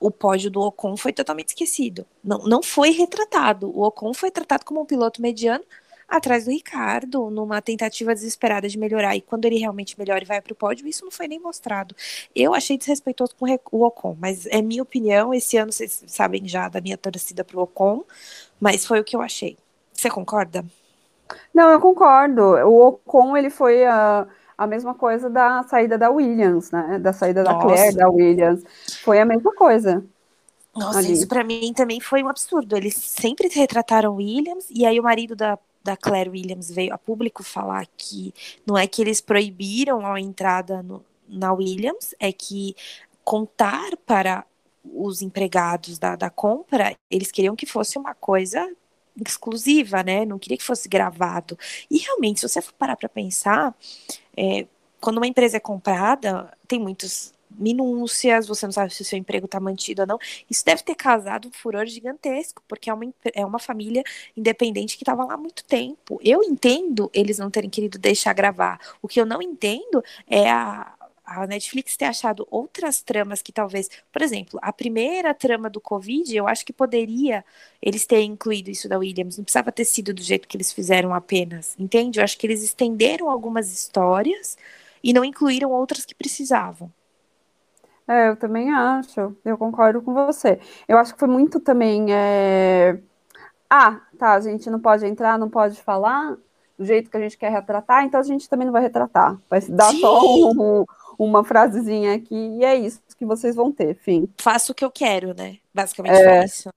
o 0.00 0.10
pódio 0.10 0.50
do 0.50 0.60
Ocon 0.60 0.96
foi 0.96 1.12
totalmente 1.12 1.48
esquecido. 1.48 2.06
Não, 2.22 2.38
não 2.38 2.62
foi 2.62 2.90
retratado. 2.90 3.68
O 3.68 3.84
Ocon 3.84 4.12
foi 4.14 4.30
tratado 4.30 4.64
como 4.64 4.80
um 4.80 4.86
piloto 4.86 5.22
mediano, 5.22 5.64
atrás 6.08 6.44
do 6.44 6.50
Ricardo, 6.50 7.30
numa 7.30 7.60
tentativa 7.60 8.14
desesperada 8.14 8.68
de 8.68 8.78
melhorar. 8.78 9.16
E 9.16 9.20
quando 9.20 9.44
ele 9.44 9.58
realmente 9.58 9.98
melhora 9.98 10.22
e 10.22 10.26
vai 10.26 10.40
para 10.40 10.52
o 10.52 10.56
pódio, 10.56 10.86
isso 10.86 11.04
não 11.04 11.10
foi 11.10 11.26
nem 11.26 11.38
mostrado. 11.38 11.94
Eu 12.34 12.54
achei 12.54 12.78
desrespeitoso 12.78 13.34
com 13.36 13.46
o 13.72 13.82
Ocon, 13.84 14.16
mas 14.20 14.46
é 14.46 14.62
minha 14.62 14.82
opinião. 14.82 15.34
Esse 15.34 15.56
ano 15.56 15.72
vocês 15.72 16.04
sabem 16.06 16.46
já 16.46 16.68
da 16.68 16.80
minha 16.80 16.96
torcida 16.96 17.44
para 17.44 17.58
o 17.58 17.62
Ocon, 17.62 18.04
mas 18.60 18.86
foi 18.86 19.00
o 19.00 19.04
que 19.04 19.16
eu 19.16 19.22
achei. 19.22 19.56
Você 19.92 20.08
concorda? 20.10 20.64
Não, 21.52 21.70
eu 21.70 21.80
concordo. 21.80 22.42
O 22.42 22.86
Ocon 22.88 23.36
ele 23.36 23.50
foi 23.50 23.84
a, 23.84 24.26
a 24.56 24.66
mesma 24.66 24.94
coisa 24.94 25.28
da 25.28 25.62
saída 25.64 25.98
da 25.98 26.10
Williams, 26.10 26.70
né? 26.70 26.98
Da 27.00 27.12
saída 27.12 27.42
Nossa. 27.42 27.56
da 27.56 27.62
Claire 27.62 27.96
da 27.96 28.08
Williams. 28.08 28.62
Foi 29.02 29.18
a 29.18 29.24
mesma 29.24 29.52
coisa. 29.54 30.04
Nossa, 30.76 30.98
ali. 30.98 31.12
isso 31.12 31.26
para 31.26 31.42
mim 31.42 31.72
também 31.74 32.00
foi 32.00 32.22
um 32.22 32.28
absurdo. 32.28 32.76
Eles 32.76 32.94
sempre 32.94 33.48
retrataram 33.48 34.16
Williams 34.16 34.66
e 34.70 34.84
aí 34.84 35.00
o 35.00 35.02
marido 35.02 35.34
da 35.34 35.58
da 35.86 35.96
Claire 35.96 36.30
Williams 36.30 36.70
veio 36.70 36.92
a 36.92 36.98
público 36.98 37.42
falar 37.42 37.86
que 37.96 38.34
não 38.66 38.76
é 38.76 38.86
que 38.86 39.00
eles 39.00 39.20
proibiram 39.20 40.06
a 40.06 40.20
entrada 40.20 40.82
no, 40.82 41.04
na 41.28 41.52
Williams, 41.52 42.14
é 42.20 42.32
que 42.32 42.74
contar 43.24 43.96
para 44.04 44.44
os 44.84 45.22
empregados 45.22 45.98
da, 45.98 46.14
da 46.14 46.30
compra, 46.30 46.94
eles 47.10 47.32
queriam 47.32 47.56
que 47.56 47.66
fosse 47.66 47.98
uma 47.98 48.14
coisa 48.14 48.68
exclusiva, 49.24 50.02
né? 50.02 50.24
Não 50.24 50.38
queria 50.38 50.58
que 50.58 50.62
fosse 50.62 50.88
gravado. 50.88 51.58
E 51.90 51.98
realmente, 51.98 52.40
se 52.40 52.48
você 52.48 52.60
for 52.60 52.74
parar 52.74 52.96
para 52.96 53.08
pensar, 53.08 53.74
é, 54.36 54.66
quando 55.00 55.16
uma 55.16 55.26
empresa 55.26 55.56
é 55.56 55.60
comprada, 55.60 56.52
tem 56.68 56.78
muitos 56.78 57.32
minúcias, 57.58 58.46
você 58.46 58.66
não 58.66 58.72
sabe 58.72 58.92
se 58.92 59.02
o 59.02 59.04
seu 59.04 59.18
emprego 59.18 59.46
está 59.46 59.58
mantido 59.60 60.02
ou 60.02 60.06
não. 60.06 60.18
Isso 60.50 60.64
deve 60.64 60.82
ter 60.82 60.94
causado 60.94 61.48
um 61.48 61.52
furor 61.52 61.86
gigantesco, 61.86 62.62
porque 62.68 62.90
é 62.90 62.94
uma, 62.94 63.06
é 63.34 63.44
uma 63.44 63.58
família 63.58 64.02
independente 64.36 64.96
que 64.96 65.02
estava 65.02 65.24
lá 65.24 65.34
há 65.34 65.36
muito 65.36 65.64
tempo. 65.64 66.20
Eu 66.22 66.42
entendo 66.42 67.10
eles 67.12 67.38
não 67.38 67.50
terem 67.50 67.70
querido 67.70 67.98
deixar 67.98 68.32
gravar. 68.32 68.78
O 69.02 69.08
que 69.08 69.20
eu 69.20 69.26
não 69.26 69.40
entendo 69.42 70.02
é 70.26 70.50
a, 70.50 70.92
a 71.26 71.46
Netflix 71.46 71.96
ter 71.96 72.04
achado 72.04 72.46
outras 72.50 73.02
tramas 73.02 73.42
que 73.42 73.52
talvez, 73.52 73.90
por 74.12 74.22
exemplo, 74.22 74.58
a 74.62 74.72
primeira 74.72 75.34
trama 75.34 75.68
do 75.68 75.80
Covid, 75.80 76.34
eu 76.34 76.46
acho 76.46 76.64
que 76.64 76.72
poderia 76.72 77.44
eles 77.82 78.06
terem 78.06 78.32
incluído 78.32 78.70
isso 78.70 78.88
da 78.88 78.98
Williams, 78.98 79.36
não 79.36 79.44
precisava 79.44 79.72
ter 79.72 79.84
sido 79.84 80.14
do 80.14 80.22
jeito 80.22 80.46
que 80.46 80.56
eles 80.56 80.72
fizeram 80.72 81.12
apenas, 81.12 81.74
entende? 81.78 82.20
Eu 82.20 82.24
acho 82.24 82.38
que 82.38 82.46
eles 82.46 82.62
estenderam 82.62 83.28
algumas 83.28 83.72
histórias 83.72 84.56
e 85.02 85.12
não 85.12 85.24
incluíram 85.24 85.72
outras 85.72 86.04
que 86.04 86.14
precisavam. 86.14 86.90
É, 88.08 88.28
eu 88.28 88.36
também 88.36 88.72
acho, 88.72 89.36
eu 89.44 89.58
concordo 89.58 90.00
com 90.00 90.14
você. 90.14 90.60
Eu 90.86 90.96
acho 90.98 91.12
que 91.12 91.18
foi 91.18 91.28
muito 91.28 91.58
também. 91.58 92.12
É... 92.12 92.98
Ah, 93.68 94.00
tá, 94.16 94.34
a 94.34 94.40
gente 94.40 94.70
não 94.70 94.78
pode 94.78 95.04
entrar, 95.04 95.38
não 95.38 95.50
pode 95.50 95.82
falar 95.82 96.36
do 96.78 96.84
jeito 96.84 97.10
que 97.10 97.16
a 97.16 97.20
gente 97.20 97.36
quer 97.36 97.50
retratar, 97.50 98.04
então 98.04 98.20
a 98.20 98.22
gente 98.22 98.48
também 98.48 98.66
não 98.66 98.72
vai 98.72 98.82
retratar. 98.82 99.36
Vai 99.50 99.60
dar 99.62 99.90
Sim. 99.90 100.00
só 100.00 100.20
um, 100.22 100.84
uma 101.18 101.42
frasezinha 101.42 102.14
aqui 102.14 102.34
e 102.34 102.64
é 102.64 102.76
isso 102.76 103.00
que 103.18 103.24
vocês 103.24 103.56
vão 103.56 103.72
ter, 103.72 103.96
fim. 103.96 104.28
Faço 104.38 104.72
o 104.72 104.74
que 104.74 104.84
eu 104.84 104.90
quero, 104.90 105.34
né? 105.34 105.58
Basicamente 105.74 106.14
é, 106.14 106.44
isso. 106.44 106.68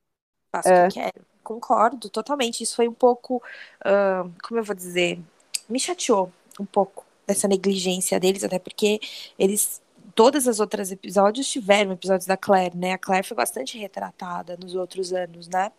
Faço 0.52 0.70
é. 0.70 0.88
o 0.88 0.90
que 0.90 1.00
eu 1.00 1.04
quero. 1.04 1.26
Concordo 1.44 2.10
totalmente. 2.10 2.64
Isso 2.64 2.76
foi 2.76 2.88
um 2.88 2.94
pouco, 2.94 3.38
uh, 3.86 4.32
como 4.44 4.60
eu 4.60 4.64
vou 4.64 4.76
dizer, 4.76 5.20
me 5.68 5.80
chateou 5.80 6.32
um 6.60 6.66
pouco 6.66 7.06
dessa 7.28 7.48
negligência 7.48 8.20
deles, 8.20 8.44
até 8.44 8.58
porque 8.58 9.00
eles 9.38 9.82
todas 10.20 10.50
as 10.50 10.60
outras 10.60 10.92
episódios 10.92 11.48
tiveram 11.48 11.94
episódios 11.94 12.28
da 12.28 12.36
Claire, 12.36 12.76
né? 12.76 12.92
A 12.92 12.98
Claire 12.98 13.26
foi 13.26 13.38
bastante 13.38 13.78
retratada 13.78 14.58
nos 14.62 14.76
outros 14.76 15.14
anos, 15.14 15.48
né? 15.48 15.72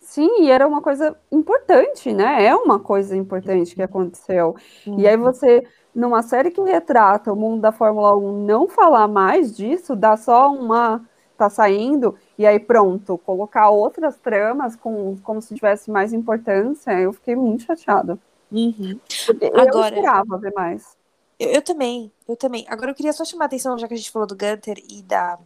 Sim, 0.00 0.44
e 0.44 0.50
era 0.50 0.66
uma 0.66 0.80
coisa 0.80 1.14
importante, 1.30 2.14
né? 2.14 2.46
É 2.46 2.56
uma 2.56 2.80
coisa 2.80 3.14
importante 3.14 3.74
que 3.74 3.82
aconteceu. 3.82 4.56
Uhum. 4.86 5.00
E 5.00 5.06
aí 5.06 5.18
você 5.18 5.66
numa 5.94 6.22
série 6.22 6.50
que 6.50 6.62
retrata 6.62 7.30
o 7.30 7.36
mundo 7.36 7.60
da 7.60 7.72
Fórmula 7.72 8.16
1 8.16 8.46
não 8.46 8.68
falar 8.68 9.06
mais 9.06 9.54
disso, 9.54 9.94
dá 9.94 10.16
só 10.16 10.50
uma 10.50 11.04
tá 11.36 11.50
saindo 11.50 12.14
e 12.38 12.46
aí 12.46 12.58
pronto, 12.58 13.18
colocar 13.18 13.68
outras 13.68 14.16
tramas 14.16 14.74
com, 14.76 15.18
como 15.22 15.42
se 15.42 15.54
tivesse 15.54 15.90
mais 15.90 16.14
importância, 16.14 16.98
eu 16.98 17.12
fiquei 17.12 17.36
muito 17.36 17.64
chateada. 17.64 18.18
Uhum. 18.50 18.98
Eu 19.42 19.60
Agora, 19.60 19.94
esperava 19.94 20.38
ver 20.38 20.54
mais. 20.54 20.95
Eu, 21.38 21.50
eu, 21.50 21.62
também, 21.62 22.12
eu 22.28 22.36
também. 22.36 22.64
Agora 22.68 22.90
eu 22.90 22.94
queria 22.94 23.12
só 23.12 23.24
chamar 23.24 23.44
a 23.44 23.46
atenção, 23.46 23.78
já 23.78 23.86
que 23.86 23.94
a 23.94 23.96
gente 23.96 24.10
falou 24.10 24.26
do 24.26 24.36
Gunter 24.36 24.78
e 24.88 25.02
da, 25.02 25.38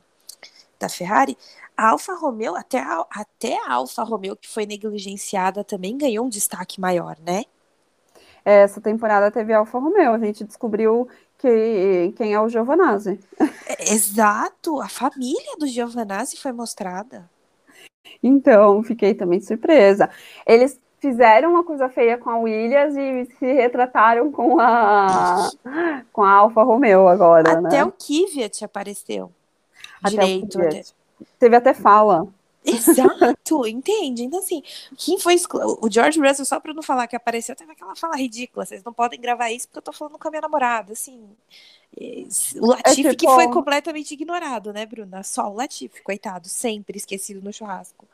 da 0.79 0.89
Ferrari, 0.89 1.37
a 1.77 1.91
Alfa 1.91 2.15
Romeo, 2.15 2.55
até 2.57 2.79
a, 2.79 3.05
até 3.11 3.59
a 3.67 3.75
Alfa 3.75 4.03
Romeo, 4.03 4.37
que 4.37 4.49
foi 4.49 4.67
negligenciada, 4.67 5.65
também 5.65 5.97
ganhou 5.99 6.27
um 6.27 6.29
destaque 6.29 6.81
maior, 6.81 7.17
né? 7.21 7.45
essa 8.45 8.81
temporada 8.81 9.31
teve 9.31 9.53
Alfa 9.53 9.79
Romeo, 9.79 10.13
a 10.13 10.19
gente 10.19 10.45
descobriu 10.45 11.09
que, 11.39 12.13
quem 12.17 12.35
é 12.35 12.41
o 12.41 12.49
Giovanazzi. 12.49 13.21
É, 13.67 13.93
exato, 13.93 14.81
a 14.81 14.89
família 14.89 15.57
do 15.59 15.67
Giovanazzi 15.67 16.37
foi 16.37 16.53
mostrada. 16.53 17.29
Então, 18.23 18.83
fiquei 18.83 19.15
também 19.15 19.41
surpresa. 19.41 20.11
Eles 20.47 20.79
fizeram 21.01 21.51
uma 21.51 21.65
coisa 21.65 21.89
feia 21.89 22.19
com 22.19 22.31
a 22.31 22.39
Williams 22.39 22.95
e 22.97 23.25
se 23.39 23.53
retrataram 23.53 24.31
com 24.31 24.61
a 24.61 25.51
com 26.13 26.23
a 26.23 26.31
Alfa 26.31 26.63
Romeo 26.63 27.09
agora, 27.09 27.59
Até 27.59 27.79
né? 27.79 27.85
o 27.85 27.93
Kvyat 27.93 28.65
apareceu. 28.65 29.33
Até 30.03 30.39
direito. 30.39 30.95
Teve 31.39 31.57
até 31.57 31.75
fala. 31.75 32.29
Exato, 32.65 33.67
entende? 33.69 34.23
Então, 34.25 34.39
assim, 34.39 34.63
quem 34.97 35.19
foi 35.19 35.35
exclu... 35.35 35.79
O 35.81 35.91
George 35.91 36.21
Russell, 36.21 36.45
só 36.45 36.61
pra 36.61 36.75
não 36.75 36.83
falar 36.83 37.07
que 37.07 37.17
apareceu, 37.17 37.57
teve 37.57 37.73
aquela 37.73 37.97
fala 37.97 38.17
ridícula. 38.17 38.67
Vocês 38.67 38.85
não 38.85 38.93
podem 38.93 39.21
gravar 39.21 39.51
isso 39.51 39.67
porque 39.67 39.79
eu 39.79 39.83
tô 39.83 39.93
falando 39.93 40.19
com 40.19 40.29
a 40.29 40.31
minha 40.31 40.43
namorada, 40.43 40.93
assim. 40.93 41.25
O 42.61 42.67
Latifi 42.67 43.07
é 43.07 43.11
tipo... 43.11 43.17
que 43.17 43.27
foi 43.27 43.49
completamente 43.49 44.13
ignorado, 44.13 44.73
né, 44.73 44.85
Bruna? 44.85 45.23
Só 45.23 45.51
o 45.51 45.55
Latifi, 45.55 46.03
coitado, 46.03 46.49
sempre 46.49 46.99
esquecido 46.99 47.43
no 47.43 47.53
churrasco. 47.53 48.07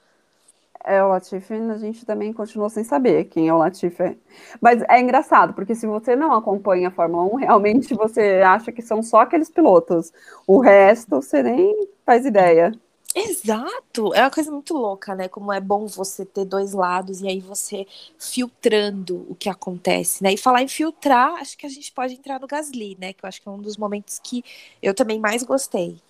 É, 0.88 1.02
o 1.02 1.08
Latifi, 1.08 1.54
a 1.54 1.78
gente 1.78 2.06
também 2.06 2.32
continuou 2.32 2.70
sem 2.70 2.84
saber 2.84 3.24
quem 3.24 3.48
é 3.48 3.52
o 3.52 3.58
Latifi. 3.58 4.16
Mas 4.60 4.80
é 4.88 5.00
engraçado, 5.00 5.52
porque 5.52 5.74
se 5.74 5.84
você 5.84 6.14
não 6.14 6.32
acompanha 6.32 6.86
a 6.88 6.90
Fórmula 6.92 7.24
1, 7.24 7.36
realmente 7.38 7.92
você 7.92 8.40
acha 8.46 8.70
que 8.70 8.80
são 8.80 9.02
só 9.02 9.22
aqueles 9.22 9.50
pilotos. 9.50 10.12
O 10.46 10.60
resto, 10.60 11.16
você 11.16 11.42
nem 11.42 11.88
faz 12.04 12.24
ideia. 12.24 12.72
Exato, 13.16 14.14
é 14.14 14.20
uma 14.20 14.30
coisa 14.30 14.52
muito 14.52 14.74
louca, 14.74 15.14
né? 15.16 15.26
Como 15.26 15.52
é 15.52 15.60
bom 15.60 15.86
você 15.88 16.24
ter 16.24 16.44
dois 16.44 16.72
lados 16.72 17.20
e 17.20 17.26
aí 17.26 17.40
você 17.40 17.84
filtrando 18.16 19.26
o 19.28 19.34
que 19.34 19.48
acontece, 19.48 20.22
né? 20.22 20.34
E 20.34 20.36
falar 20.36 20.62
em 20.62 20.68
filtrar, 20.68 21.32
acho 21.40 21.58
que 21.58 21.66
a 21.66 21.68
gente 21.68 21.90
pode 21.92 22.14
entrar 22.14 22.38
no 22.38 22.46
Gasly, 22.46 22.96
né? 23.00 23.12
Que 23.12 23.24
eu 23.24 23.28
acho 23.28 23.42
que 23.42 23.48
é 23.48 23.50
um 23.50 23.60
dos 23.60 23.76
momentos 23.76 24.20
que 24.22 24.44
eu 24.80 24.94
também 24.94 25.18
mais 25.18 25.42
gostei. 25.42 26.00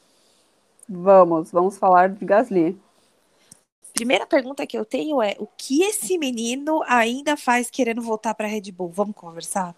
Vamos, 0.88 1.50
vamos 1.50 1.78
falar 1.78 2.10
de 2.10 2.24
Gasly. 2.24 2.78
Primeira 3.96 4.26
pergunta 4.26 4.66
que 4.66 4.78
eu 4.78 4.84
tenho 4.84 5.20
é: 5.20 5.34
o 5.38 5.48
que 5.56 5.82
esse 5.82 6.16
menino 6.18 6.82
ainda 6.86 7.36
faz 7.36 7.68
querendo 7.70 8.02
voltar 8.02 8.34
para 8.34 8.46
Red 8.46 8.70
Bull? 8.70 8.90
Vamos 8.90 9.16
conversar? 9.16 9.74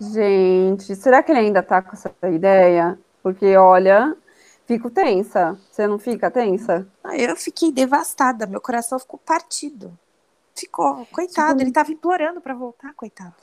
Gente, 0.00 0.96
será 0.96 1.22
que 1.22 1.30
ele 1.30 1.40
ainda 1.40 1.62
tá 1.62 1.80
com 1.80 1.92
essa 1.92 2.10
ideia? 2.24 2.98
Porque 3.22 3.56
olha, 3.56 4.16
Fico 4.66 4.90
tensa. 4.90 5.56
Você 5.70 5.86
não 5.86 5.98
fica 5.98 6.30
tensa? 6.30 6.86
Ah, 7.02 7.16
eu 7.16 7.36
fiquei 7.36 7.70
devastada. 7.70 8.46
Meu 8.46 8.60
coração 8.60 8.98
ficou 8.98 9.18
partido. 9.18 9.96
Ficou. 10.54 11.06
Coitado, 11.12 11.58
tipo... 11.58 11.62
ele 11.62 11.72
tava 11.72 11.92
implorando 11.92 12.40
para 12.40 12.52
voltar, 12.52 12.92
coitado. 12.94 13.34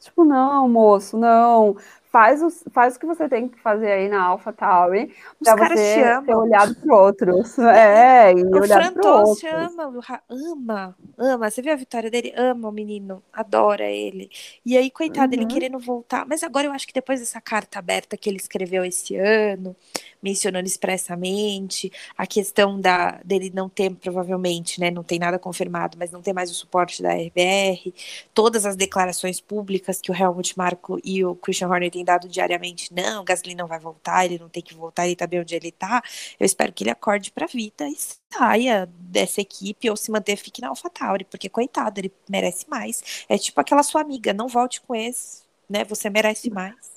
Tipo, 0.00 0.24
não, 0.24 0.68
moço, 0.68 1.18
não 1.18 1.76
faz, 2.10 2.42
o 2.42 2.50
faz 2.70 2.96
o 2.96 3.00
que 3.00 3.06
você 3.06 3.28
tem 3.28 3.48
que 3.48 3.58
fazer 3.60 3.92
aí 3.92 4.08
na 4.08 4.22
AlphaTauri 4.22 5.14
para 5.42 5.68
você 5.68 5.76
ser 5.76 6.34
olhado 6.34 6.74
por 6.76 6.92
outros. 6.92 7.56
É, 7.76 8.32
e 8.32 8.44
o 8.44 8.60
olhado 8.60 8.94
por 8.94 9.06
outros. 9.06 9.44
ama, 9.44 9.92
ama, 10.28 10.96
ama. 11.18 11.50
Você 11.50 11.60
viu 11.60 11.72
a 11.72 11.76
vitória 11.76 12.10
dele? 12.10 12.32
Ama 12.36 12.68
o 12.68 12.72
menino, 12.72 13.22
adora 13.32 13.84
ele. 13.84 14.30
E 14.64 14.76
aí, 14.76 14.90
coitado, 14.90 15.34
uhum. 15.34 15.42
ele 15.42 15.46
querendo 15.46 15.78
voltar. 15.78 16.26
Mas 16.26 16.42
agora 16.42 16.66
eu 16.66 16.72
acho 16.72 16.86
que 16.86 16.92
depois 16.92 17.20
dessa 17.20 17.40
carta 17.40 17.78
aberta 17.78 18.16
que 18.16 18.30
ele 18.30 18.38
escreveu 18.38 18.84
esse 18.84 19.16
ano, 19.16 19.76
mencionando 20.22 20.66
expressamente 20.66 21.92
a 22.16 22.26
questão 22.26 22.80
da, 22.80 23.20
dele 23.24 23.52
não 23.54 23.68
ter, 23.68 23.94
provavelmente, 23.94 24.80
né, 24.80 24.90
não 24.90 25.02
tem 25.02 25.18
nada 25.18 25.38
confirmado, 25.38 25.96
mas 25.98 26.10
não 26.10 26.22
ter 26.22 26.32
mais 26.32 26.50
o 26.50 26.54
suporte 26.54 27.02
da 27.02 27.14
RBR, 27.14 27.92
todas 28.34 28.64
as 28.66 28.76
declarações 28.76 29.40
públicas 29.40 30.00
que 30.00 30.10
o 30.10 30.14
Helmut 30.14 30.56
Marko 30.56 30.98
e 31.04 31.24
o 31.24 31.34
Christian 31.34 31.68
Horner 31.68 31.90
têm 31.90 32.04
dado 32.06 32.28
diariamente, 32.28 32.94
não, 32.94 33.24
Gasly 33.24 33.54
não 33.54 33.66
vai 33.66 33.78
voltar, 33.78 34.24
ele 34.24 34.38
não 34.38 34.48
tem 34.48 34.62
que 34.62 34.74
voltar, 34.74 35.06
ele 35.06 35.16
tá 35.16 35.26
bem 35.26 35.40
onde 35.40 35.54
ele 35.54 35.70
tá, 35.70 36.02
eu 36.40 36.46
espero 36.46 36.72
que 36.72 36.84
ele 36.84 36.90
acorde 36.90 37.30
pra 37.30 37.46
vida 37.46 37.86
e 37.88 37.96
saia 38.32 38.88
dessa 38.98 39.40
equipe 39.40 39.90
ou 39.90 39.96
se 39.96 40.10
manter, 40.10 40.36
fique 40.36 40.62
na 40.62 40.68
AlphaTauri, 40.68 41.24
porque 41.24 41.48
coitado, 41.48 42.00
ele 42.00 42.12
merece 42.28 42.68
mais. 42.68 43.24
É 43.28 43.36
tipo 43.36 43.60
aquela 43.60 43.82
sua 43.82 44.00
amiga, 44.00 44.32
não 44.32 44.48
volte 44.48 44.80
com 44.80 44.94
esse, 44.94 45.42
né, 45.68 45.84
você 45.84 46.08
merece 46.08 46.48
mais. 46.50 46.96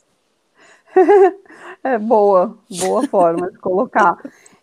é 1.84 1.98
boa, 1.98 2.58
boa 2.70 3.08
forma 3.08 3.52
de 3.52 3.58
colocar. 3.58 4.18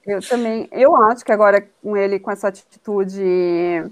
Eu 0.07 0.21
também, 0.21 0.69
eu 0.71 0.95
acho 0.95 1.25
que 1.25 1.33
agora 1.33 1.69
com 1.83 1.97
ele 1.97 2.21
com 2.21 2.31
essa 2.31 2.49
atitude 2.49 3.91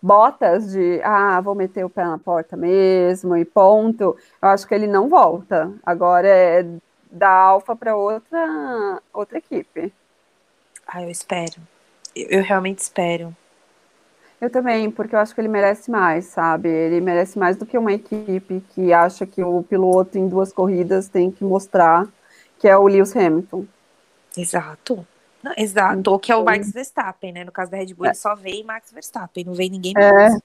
botas 0.00 0.72
de 0.72 1.00
ah, 1.02 1.40
vou 1.40 1.54
meter 1.54 1.84
o 1.84 1.90
pé 1.90 2.04
na 2.04 2.18
porta 2.18 2.56
mesmo 2.56 3.36
e 3.36 3.44
ponto. 3.44 4.16
Eu 4.40 4.48
acho 4.48 4.66
que 4.66 4.74
ele 4.74 4.86
não 4.86 5.08
volta. 5.08 5.72
Agora 5.84 6.28
é 6.28 6.66
da 7.10 7.30
Alfa 7.30 7.76
para 7.76 7.96
outra 7.96 9.00
outra 9.12 9.38
equipe. 9.38 9.92
Ah, 10.86 11.02
eu 11.02 11.10
espero. 11.10 11.56
Eu, 12.14 12.28
eu, 12.38 12.42
realmente 12.42 12.78
espero. 12.78 13.34
Eu 14.40 14.50
também, 14.50 14.90
porque 14.90 15.14
eu 15.14 15.20
acho 15.20 15.34
que 15.34 15.40
ele 15.40 15.48
merece 15.48 15.90
mais, 15.90 16.24
sabe? 16.26 16.68
Ele 16.68 17.00
merece 17.00 17.38
mais 17.38 17.56
do 17.56 17.64
que 17.64 17.78
uma 17.78 17.92
equipe 17.92 18.60
que 18.70 18.92
acha 18.92 19.24
que 19.24 19.42
o 19.42 19.62
piloto 19.62 20.18
em 20.18 20.28
duas 20.28 20.52
corridas 20.52 21.08
tem 21.08 21.30
que 21.30 21.44
mostrar 21.44 22.08
que 22.62 22.68
é 22.68 22.76
o 22.76 22.86
Lewis 22.86 23.14
Hamilton. 23.16 23.66
Exato. 24.36 25.04
Não, 25.42 25.52
exato, 25.56 26.10
ou 26.10 26.18
que 26.18 26.30
é 26.30 26.36
o 26.36 26.44
Max 26.44 26.70
Verstappen, 26.70 27.32
né? 27.32 27.44
No 27.44 27.52
caso 27.52 27.70
da 27.70 27.76
Red 27.76 27.94
Bull, 27.94 28.06
é. 28.06 28.08
ele 28.10 28.14
só 28.14 28.34
vem 28.34 28.62
Max 28.64 28.92
Verstappen, 28.92 29.44
não 29.44 29.54
vem 29.54 29.70
ninguém 29.70 29.92
mais. 29.94 30.34
É. 30.34 30.38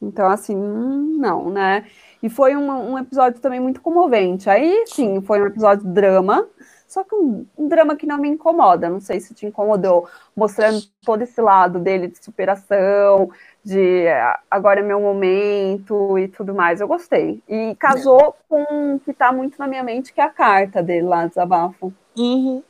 Então, 0.00 0.28
assim, 0.28 0.56
não, 0.56 1.50
né? 1.50 1.84
E 2.22 2.28
foi 2.28 2.56
um, 2.56 2.92
um, 2.92 2.98
episódio 2.98 3.40
também 3.40 3.60
muito 3.60 3.80
comovente. 3.80 4.50
Aí, 4.50 4.84
sim, 4.86 5.20
foi 5.20 5.40
um 5.40 5.46
episódio 5.46 5.86
drama, 5.86 6.48
só 6.86 7.04
que 7.04 7.14
um, 7.14 7.46
um, 7.56 7.68
drama 7.68 7.96
que 7.96 8.06
não 8.06 8.18
me 8.18 8.28
incomoda. 8.28 8.88
Não 8.88 9.00
sei 9.00 9.20
se 9.20 9.34
te 9.34 9.46
incomodou, 9.46 10.08
mostrando 10.36 10.80
todo 11.04 11.22
esse 11.22 11.40
lado 11.40 11.78
dele 11.78 12.08
de 12.08 12.22
superação, 12.24 13.30
de 13.64 14.06
agora 14.50 14.80
é 14.80 14.82
meu 14.82 15.00
momento 15.00 16.18
e 16.18 16.28
tudo 16.28 16.54
mais. 16.54 16.80
Eu 16.80 16.88
gostei. 16.88 17.42
E 17.48 17.76
casou 17.76 18.34
com 18.48 18.96
o 18.96 19.00
que 19.00 19.10
está 19.10 19.32
muito 19.32 19.58
na 19.58 19.68
minha 19.68 19.82
mente, 19.82 20.12
que 20.12 20.20
é 20.20 20.24
a 20.24 20.30
carta 20.30 20.82
dele 20.82 21.06
lá, 21.06 21.26
desabafo. 21.26 21.92
Uhum. 22.16 22.62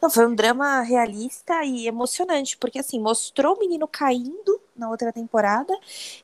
Não, 0.00 0.08
foi 0.10 0.26
um 0.26 0.34
drama 0.34 0.80
realista 0.80 1.64
e 1.64 1.86
emocionante, 1.86 2.56
porque 2.56 2.78
assim, 2.78 2.98
mostrou 3.00 3.56
o 3.56 3.58
menino 3.58 3.86
caindo 3.86 4.60
na 4.76 4.90
outra 4.90 5.12
temporada, 5.12 5.72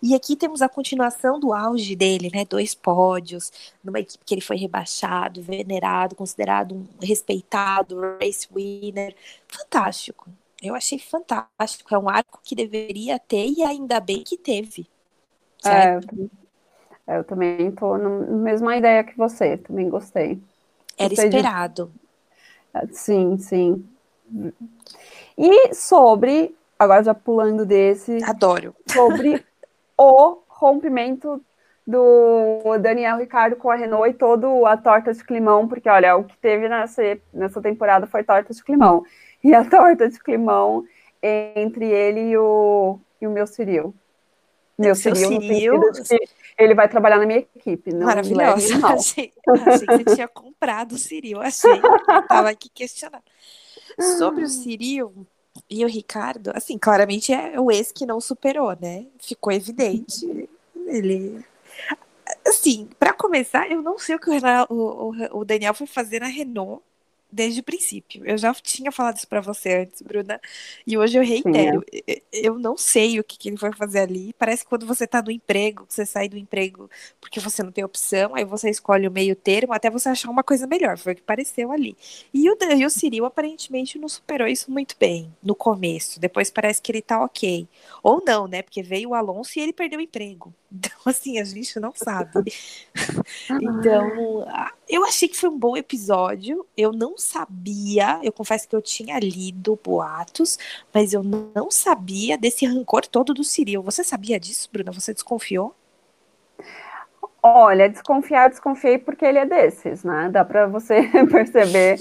e 0.03 0.15
aqui 0.15 0.35
temos 0.35 0.61
a 0.61 0.69
continuação 0.69 1.39
do 1.39 1.53
auge 1.53 1.95
dele, 1.95 2.31
né? 2.35 2.45
Dois 2.45 2.75
pódios, 2.75 3.53
numa 3.85 4.01
equipe 4.01 4.25
que 4.25 4.35
ele 4.35 4.41
foi 4.41 4.57
rebaixado, 4.57 5.41
venerado, 5.41 6.17
considerado 6.17 6.75
um 6.75 6.87
respeitado, 7.01 8.01
race 8.21 8.49
winner. 8.53 9.15
Fantástico. 9.47 10.29
Eu 10.63 10.75
achei 10.75 10.99
fantástico. 10.99 11.95
É 11.95 11.99
um 11.99 12.09
arco 12.09 12.41
que 12.43 12.55
deveria 12.55 13.19
ter 13.19 13.47
e 13.47 13.63
ainda 13.63 14.01
bem 14.01 14.23
que 14.23 14.37
teve. 14.37 14.87
Certo? 15.59 16.31
É, 17.07 17.19
eu 17.19 17.25
também 17.25 17.71
tô 17.73 17.97
na 17.97 18.09
mesma 18.09 18.77
ideia 18.77 19.05
que 19.05 19.17
você, 19.17 19.57
também 19.59 19.89
gostei. 19.89 20.41
Era 20.99 21.09
gostei 21.09 21.29
esperado. 21.29 21.93
Sim, 22.93 23.39
sim. 23.39 23.85
E 25.37 25.75
sobre 25.75 26.55
agora 26.79 27.03
já 27.03 27.15
pulando 27.15 27.67
desse. 27.67 28.19
Adoro. 28.25 28.75
Sobre 28.87 29.45
o 29.99 30.39
rompimento 30.49 31.41
do 31.87 32.79
Daniel 32.79 33.19
Ricardo 33.19 33.57
com 33.57 33.71
a 33.71 33.75
Renault 33.75 34.11
e 34.11 34.15
todo 34.15 34.65
a 34.65 34.77
torta 34.77 35.13
de 35.13 35.25
climão, 35.25 35.67
porque 35.67 35.89
olha, 35.89 36.17
o 36.17 36.25
que 36.25 36.37
teve 36.39 36.69
nessa, 36.69 37.03
nessa 37.33 37.61
temporada 37.61 38.07
foi 38.07 38.23
torta 38.23 38.55
de 38.55 38.63
climão. 38.63 39.05
E 39.43 39.55
a 39.55 39.65
torta 39.65 40.09
de 40.09 40.19
climão 40.19 40.85
entre 41.23 41.87
ele 41.87 42.31
e 42.31 42.39
o, 42.39 42.99
e 43.21 43.27
o 43.27 43.31
meu 43.31 43.47
Ciril. 43.47 43.95
Meu 44.79 44.95
Ciril, 44.95 45.41
Ciril... 45.41 45.81
ele 46.61 46.75
vai 46.75 46.89
trabalhar 46.89 47.19
na 47.19 47.27
minha 47.27 47.41
equipe. 47.41 47.93
Não 47.93 48.07
Maravilhosa. 48.07 48.75
Achei, 48.87 49.33
achei 49.49 49.87
que 49.87 50.05
você 50.05 50.15
tinha 50.15 50.29
comprado 50.29 50.93
o 50.93 50.99
Ciril, 50.99 51.41
achei. 51.41 51.81
Estava 52.23 52.51
aqui 52.51 52.69
questionando. 52.69 53.23
Sobre 54.19 54.45
o 54.45 54.49
Ciril, 54.49 55.27
e 55.69 55.85
o 55.85 55.89
Ricardo, 55.89 56.53
assim, 56.55 56.79
claramente 56.79 57.33
é 57.33 57.59
o 57.61 57.71
ex 57.71 57.93
que 57.93 58.07
não 58.07 58.21
superou, 58.21 58.77
né? 58.81 59.07
Ficou 59.19 59.53
evidente. 59.53 60.49
Ele. 60.87 61.45
Assim, 62.47 62.89
para 62.99 63.13
começar, 63.13 63.71
eu 63.71 63.83
não 63.83 63.99
sei 63.99 64.17
o 64.17 64.19
que 64.19 64.31
o, 64.31 64.75
o, 64.75 65.41
o 65.41 65.45
Daniel 65.45 65.75
foi 65.75 65.87
fazer 65.87 66.21
na 66.21 66.27
Renault 66.27 66.83
desde 67.33 67.61
o 67.61 67.63
princípio. 67.63 68.25
Eu 68.25 68.37
já 68.37 68.53
tinha 68.55 68.91
falado 68.93 69.17
isso 69.17 69.29
para 69.29 69.41
você 69.41 69.83
antes, 69.83 70.03
Bruna, 70.03 70.41
e 70.87 70.97
hoje 70.97 71.19
eu 71.19 71.23
reitero. 71.23 71.85
Sim, 71.93 72.01
é. 72.07 72.23
Eu 72.33 72.59
não 72.59 72.77
sei 72.77 73.21
o 73.21 73.25
que, 73.25 73.39
que, 73.39 73.49
ele 73.49 73.57
foi 73.57 73.73
fazer 73.73 74.01
ali. 74.01 74.33
Parece 74.39 74.63
que 74.65 74.69
quando 74.69 74.87
você 74.87 75.07
tá 75.07 75.23
no 75.23 75.31
emprego, 75.31 75.85
você 75.89 76.07
sai 76.07 76.29
do 76.29 76.37
emprego 76.37 76.91
porque 77.21 77.41
você 77.41 77.63
não 77.63 77.73
tem 77.73 77.85
opção, 77.85 78.35
aí 78.35 78.45
você 78.45 78.71
escolhe 78.71 79.07
o 79.07 79.11
meio 79.11 79.37
termo 79.37 79.73
até 79.73 79.91
você 79.91 80.09
achar 80.09 80.31
uma 80.31 80.43
coisa 80.43 80.67
melhor. 80.67 80.99
Foi 80.99 81.13
o 81.13 81.17
que 81.17 81.23
pareceu 81.23 81.73
ali. 81.73 81.97
E 82.33 82.51
o, 82.51 82.57
e 82.77 82.87
o 82.87 82.91
Ciril 82.91 83.25
aparentemente 83.25 83.99
não 83.99 84.09
superou 84.09 84.49
isso 84.49 84.71
muito 84.71 84.97
bem 84.99 85.33
no 85.43 85.55
começo. 85.55 86.21
Depois 86.21 86.51
parece 86.51 86.81
que 86.81 86.91
ele 86.93 87.03
tá 87.03 87.23
ok. 87.23 87.69
Ou 88.03 88.23
não, 88.25 88.47
né? 88.47 88.63
Porque 88.63 88.83
veio 88.83 89.11
o 89.11 89.15
Alonso 89.15 89.59
e 89.59 89.63
ele 89.63 89.73
perdeu 89.73 89.99
o 89.99 90.03
emprego. 90.03 90.53
Então, 90.73 90.93
assim, 91.05 91.39
a 91.41 91.45
gente 91.45 91.81
não 91.81 91.93
sabe. 91.93 92.53
então, 93.61 94.47
eu 94.89 95.05
achei 95.05 95.29
que 95.29 95.37
foi 95.37 95.51
um 95.51 95.59
bom 95.59 95.77
episódio. 95.77 96.65
Eu 96.77 96.93
não 96.93 97.19
sabia, 97.21 98.19
eu 98.23 98.33
confesso 98.33 98.69
que 98.69 98.75
eu 98.75 98.83
tinha 98.83 99.19
lido 99.19 99.79
boatos, 99.85 100.59
mas 100.93 101.13
eu 101.13 101.23
não 101.23 101.71
sabia 101.71 102.37
desse 102.37 102.67
rancor 102.67 103.07
todo 103.07 103.33
do 103.33 103.45
Ciril. 103.45 103.83
Você 103.83 104.03
sabia 104.03 104.41
disso, 104.41 104.69
Bruna? 104.73 104.91
Você 104.93 105.15
desconfiou? 105.15 105.75
Olha, 107.43 107.89
desconfiar, 107.89 108.51
desconfiei 108.51 108.99
porque 108.99 109.25
ele 109.25 109.39
é 109.39 109.47
desses, 109.47 110.05
né? 110.05 110.29
Dá 110.31 110.45
para 110.45 110.67
você 110.67 111.03
perceber 111.31 111.99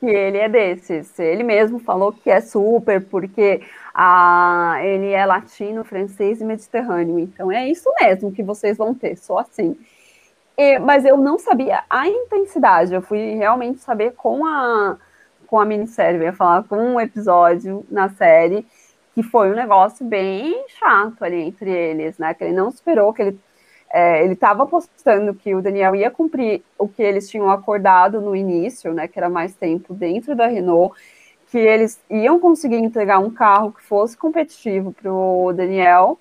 que 0.00 0.06
ele 0.06 0.38
é 0.38 0.48
desses. 0.48 1.18
Ele 1.18 1.42
mesmo 1.42 1.78
falou 1.78 2.12
que 2.12 2.28
é 2.28 2.40
super, 2.40 3.02
porque 3.06 3.62
ah, 3.94 4.76
ele 4.82 5.10
é 5.10 5.24
latino, 5.24 5.84
francês 5.84 6.40
e 6.40 6.44
mediterrâneo. 6.44 7.18
Então 7.18 7.50
é 7.50 7.68
isso 7.68 7.90
mesmo 8.00 8.32
que 8.32 8.42
vocês 8.42 8.76
vão 8.76 8.94
ter, 8.94 9.16
só 9.16 9.38
assim. 9.38 9.76
E, 10.56 10.78
mas 10.78 11.04
eu 11.04 11.16
não 11.16 11.38
sabia 11.38 11.82
a 11.90 12.08
intensidade, 12.08 12.94
eu 12.94 13.02
fui 13.02 13.34
realmente 13.34 13.80
saber 13.80 14.12
com 14.12 14.46
a, 14.46 14.96
com 15.46 15.58
a 15.58 15.64
minissérie, 15.64 16.18
eu 16.18 16.24
ia 16.24 16.32
falar 16.32 16.62
com 16.64 16.76
um 16.76 17.00
episódio 17.00 17.84
na 17.90 18.08
série, 18.08 18.64
que 19.14 19.22
foi 19.22 19.50
um 19.50 19.54
negócio 19.54 20.04
bem 20.06 20.64
chato 20.68 21.24
ali 21.24 21.42
entre 21.42 21.70
eles, 21.70 22.18
né? 22.18 22.34
Que 22.34 22.44
ele 22.44 22.52
não 22.52 22.68
esperou, 22.68 23.12
que 23.12 23.22
ele 23.22 23.38
é, 23.94 24.24
ele 24.24 24.32
estava 24.32 24.64
apostando 24.64 25.32
que 25.34 25.54
o 25.54 25.62
Daniel 25.62 25.94
ia 25.94 26.10
cumprir 26.10 26.64
o 26.76 26.88
que 26.88 27.00
eles 27.00 27.30
tinham 27.30 27.48
acordado 27.48 28.20
no 28.20 28.34
início, 28.34 28.92
né? 28.92 29.06
Que 29.06 29.20
era 29.20 29.28
mais 29.30 29.54
tempo 29.54 29.94
dentro 29.94 30.34
da 30.34 30.48
Renault, 30.48 30.98
que 31.46 31.58
eles 31.58 32.02
iam 32.10 32.40
conseguir 32.40 32.78
entregar 32.78 33.20
um 33.20 33.30
carro 33.30 33.72
que 33.72 33.82
fosse 33.82 34.16
competitivo 34.16 34.92
para 34.92 35.12
o 35.12 35.52
Daniel. 35.52 36.18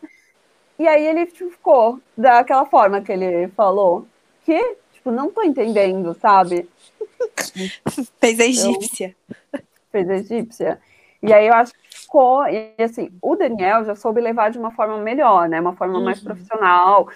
E 0.77 0.87
aí 0.87 1.03
ele 1.05 1.25
ficou 1.25 1.99
daquela 2.15 2.65
forma 2.65 3.01
que 3.01 3.11
ele 3.11 3.47
falou 3.49 4.05
que, 4.45 4.77
tipo, 4.93 5.11
não 5.11 5.31
tô 5.31 5.41
entendendo, 5.41 6.13
sabe? 6.15 6.69
Fez 8.19 8.39
a 8.39 8.45
egípcia. 8.45 9.15
Eu, 9.53 9.59
fez 9.91 10.09
a 10.09 10.15
egípcia. 10.15 10.79
E 11.21 11.31
aí 11.31 11.47
eu 11.47 11.53
acho 11.53 11.71
que 11.71 11.99
ficou, 12.01 12.45
e 12.47 12.73
assim, 12.79 13.09
o 13.21 13.35
Daniel 13.35 13.85
já 13.85 13.95
soube 13.95 14.19
levar 14.19 14.51
de 14.51 14.57
uma 14.57 14.71
forma 14.71 14.97
melhor, 14.97 15.47
né? 15.47 15.61
Uma 15.61 15.73
forma 15.73 15.99
uhum. 15.99 16.03
mais 16.03 16.19
profissional 16.19 17.07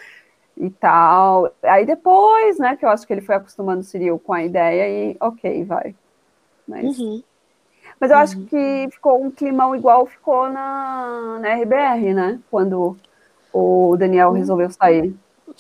e 0.55 0.69
tal. 0.69 1.51
Aí 1.63 1.85
depois, 1.85 2.57
né, 2.57 2.77
que 2.77 2.85
eu 2.85 2.89
acho 2.89 3.05
que 3.05 3.11
ele 3.11 3.21
foi 3.21 3.35
acostumando 3.35 3.81
o 3.81 3.83
Ciril 3.83 4.19
com 4.19 4.31
a 4.31 4.43
ideia 4.43 4.87
e 5.11 5.17
ok, 5.19 5.65
vai. 5.65 5.95
Mas, 6.65 6.97
uhum. 6.97 7.21
mas 7.99 8.11
eu 8.11 8.17
uhum. 8.17 8.23
acho 8.23 8.41
que 8.45 8.87
ficou 8.91 9.21
um 9.21 9.31
climão 9.31 9.75
igual 9.75 10.05
ficou 10.05 10.49
na, 10.49 11.39
na 11.41 11.55
RBR, 11.55 12.13
né? 12.13 12.39
Quando 12.49 12.95
o 13.51 13.95
Daniel 13.97 14.29
uhum. 14.29 14.35
resolveu 14.35 14.69
sair 14.69 15.13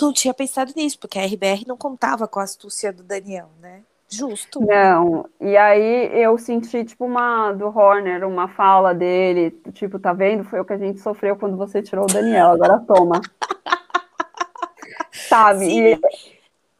não 0.05 0.13
tinha 0.13 0.33
pensado 0.33 0.73
nisso, 0.75 0.99
porque 0.99 1.19
a 1.19 1.25
RBR 1.25 1.65
não 1.67 1.77
contava 1.77 2.27
com 2.27 2.39
a 2.39 2.43
astúcia 2.43 2.91
do 2.91 3.03
Daniel, 3.03 3.49
né? 3.59 3.81
Justo. 4.09 4.61
Não, 4.61 5.25
e 5.39 5.57
aí 5.57 6.09
eu 6.21 6.37
senti, 6.37 6.85
tipo, 6.85 7.05
uma 7.05 7.51
do 7.51 7.67
Horner, 7.67 8.25
uma 8.25 8.47
fala 8.47 8.93
dele, 8.93 9.51
tipo, 9.73 9.99
tá 9.99 10.13
vendo? 10.13 10.45
Foi 10.45 10.61
o 10.61 10.65
que 10.65 10.73
a 10.73 10.77
gente 10.77 11.01
sofreu 11.01 11.35
quando 11.35 11.57
você 11.57 11.81
tirou 11.81 12.05
o 12.05 12.13
Daniel, 12.13 12.51
agora 12.51 12.79
toma. 12.79 13.21
Sabe? 15.11 15.65
E, 15.65 15.99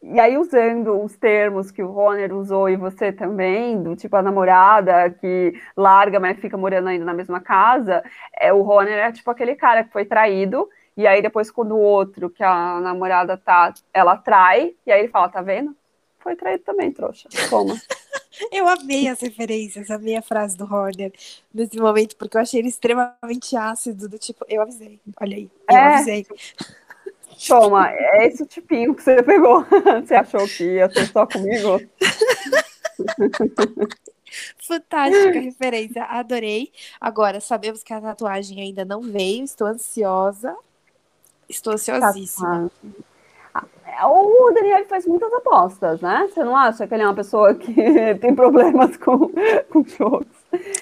e, 0.03 0.19
aí, 0.21 0.37
usando 0.37 1.03
os 1.03 1.17
termos 1.17 1.69
que 1.69 1.83
o 1.83 1.93
Horner 1.93 2.33
usou 2.33 2.69
e 2.69 2.77
você 2.77 3.11
também, 3.11 3.83
do 3.83 3.93
tipo 3.93 4.15
a 4.15 4.21
namorada 4.21 5.09
que 5.09 5.53
larga, 5.75 6.21
mas 6.21 6.39
fica 6.39 6.55
morando 6.55 6.87
ainda 6.87 7.03
na 7.03 7.13
mesma 7.13 7.41
casa, 7.41 8.01
é, 8.39 8.53
o 8.53 8.65
Horner 8.65 8.99
é 8.99 9.11
tipo 9.11 9.29
aquele 9.29 9.55
cara 9.55 9.83
que 9.83 9.91
foi 9.91 10.05
traído 10.05 10.69
e 10.97 11.05
aí 11.05 11.21
depois 11.21 11.51
quando 11.51 11.75
o 11.75 11.79
outro, 11.79 12.29
que 12.29 12.43
a 12.43 12.79
namorada 12.81 13.37
tá, 13.37 13.73
ela 13.93 14.17
trai, 14.17 14.75
e 14.85 14.91
aí 14.91 15.01
ele 15.01 15.09
fala, 15.09 15.29
tá 15.29 15.41
vendo? 15.41 15.75
Foi 16.19 16.35
traído 16.35 16.63
também, 16.63 16.91
trouxa. 16.91 17.29
Toma. 17.49 17.75
eu 18.51 18.67
amei 18.67 19.07
as 19.07 19.21
referências, 19.21 19.89
amei 19.91 20.17
a 20.17 20.21
frase 20.21 20.57
do 20.57 20.65
Horner 20.65 21.13
nesse 21.53 21.77
momento, 21.77 22.17
porque 22.17 22.35
eu 22.35 22.41
achei 22.41 22.59
ele 22.59 22.67
extremamente 22.67 23.55
ácido, 23.55 24.09
do 24.09 24.17
tipo, 24.17 24.43
eu 24.49 24.61
avisei, 24.61 24.99
olha 25.21 25.37
aí, 25.37 25.49
eu 25.69 25.77
é. 25.77 25.95
avisei. 25.95 26.25
Toma, 27.47 27.91
é 27.91 28.25
esse 28.27 28.41
o 28.41 28.47
tipinho 28.47 28.95
que 28.95 29.03
você 29.03 29.21
pegou. 29.21 29.63
Você 30.03 30.15
achou 30.15 30.47
que 30.47 30.63
ia 30.63 30.89
ser 30.89 31.05
só 31.05 31.27
comigo? 31.27 31.79
Fantástica 34.57 35.39
referência, 35.39 36.03
adorei. 36.05 36.71
Agora, 36.99 37.39
sabemos 37.39 37.83
que 37.83 37.93
a 37.93 38.01
tatuagem 38.01 38.59
ainda 38.59 38.83
não 38.83 39.01
veio, 39.01 39.43
estou 39.43 39.67
ansiosa. 39.67 40.57
Estou 41.49 41.73
ansiosíssima. 41.73 42.69
Tá, 43.53 43.61
tá. 43.61 44.07
O 44.07 44.51
Daniel 44.53 44.85
faz 44.85 45.07
muitas 45.07 45.33
apostas, 45.33 46.01
né? 46.01 46.29
Você 46.31 46.43
não 46.43 46.55
acha 46.55 46.85
que 46.85 46.93
ele 46.93 47.01
é 47.01 47.05
uma 47.07 47.15
pessoa 47.15 47.55
que 47.55 47.73
tem 48.21 48.35
problemas 48.35 48.95
com, 48.97 49.31
com 49.71 49.83
jogos? 49.83 50.27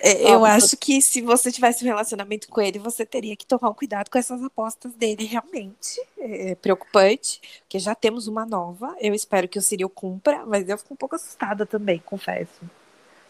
É, 0.01 0.34
eu 0.34 0.43
acho 0.43 0.76
que 0.76 1.01
se 1.01 1.22
você 1.22 1.51
tivesse 1.51 1.84
um 1.84 1.88
relacionamento 1.88 2.49
com 2.49 2.59
ele, 2.59 2.78
você 2.78 3.05
teria 3.05 3.36
que 3.36 3.45
tomar 3.45 3.70
um 3.70 3.74
cuidado 3.74 4.09
com 4.09 4.18
essas 4.18 4.43
apostas 4.43 4.93
dele, 4.93 5.26
realmente. 5.26 6.01
É 6.20 6.55
preocupante, 6.55 7.41
porque 7.61 7.80
já 7.80 7.95
temos 7.95 8.28
uma 8.28 8.45
nova. 8.45 8.95
Eu 8.99 9.13
espero 9.13 9.47
que 9.47 9.59
o 9.59 9.61
Ciril 9.61 9.89
cumpra, 9.89 10.45
mas 10.45 10.68
eu 10.68 10.78
fico 10.78 10.93
um 10.93 10.97
pouco 10.97 11.16
assustada 11.16 11.66
também, 11.66 12.01
confesso. 12.05 12.61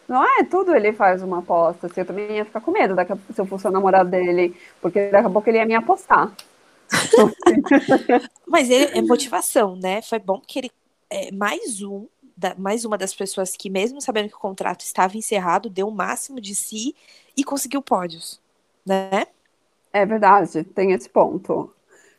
Não 0.08 0.22
é 0.24 0.44
tudo 0.44 0.74
ele 0.74 0.92
faz 0.92 1.22
uma 1.22 1.38
aposta. 1.38 1.86
Assim, 1.86 2.00
eu 2.00 2.06
também 2.06 2.36
ia 2.36 2.44
ficar 2.44 2.60
com 2.60 2.70
medo 2.70 2.94
daqui 2.94 3.12
a, 3.12 3.16
se 3.32 3.40
eu 3.40 3.46
fosse 3.46 3.66
o 3.66 3.70
namorado 3.70 4.10
dele, 4.10 4.56
porque 4.80 5.10
daqui 5.10 5.26
a 5.26 5.30
pouco 5.30 5.48
ele 5.48 5.58
ia 5.58 5.66
me 5.66 5.74
apostar. 5.74 6.32
Mas 8.46 8.70
ele, 8.70 8.98
é 8.98 9.02
motivação, 9.02 9.76
né? 9.76 10.02
Foi 10.02 10.18
bom 10.18 10.40
que 10.40 10.58
ele 10.58 10.70
é 11.10 11.32
mais 11.32 11.82
um, 11.82 12.06
da, 12.36 12.54
mais 12.56 12.84
uma 12.84 12.98
das 12.98 13.14
pessoas 13.14 13.56
que, 13.56 13.70
mesmo 13.70 14.00
sabendo 14.00 14.28
que 14.28 14.36
o 14.36 14.40
contrato 14.40 14.80
estava 14.80 15.16
encerrado, 15.16 15.70
deu 15.70 15.88
o 15.88 15.94
máximo 15.94 16.40
de 16.40 16.54
si 16.54 16.94
e 17.36 17.42
conseguiu 17.42 17.82
pódios, 17.82 18.40
né? 18.84 19.26
É 19.92 20.04
verdade, 20.04 20.62
tem 20.62 20.92
esse 20.92 21.08
ponto. 21.08 21.72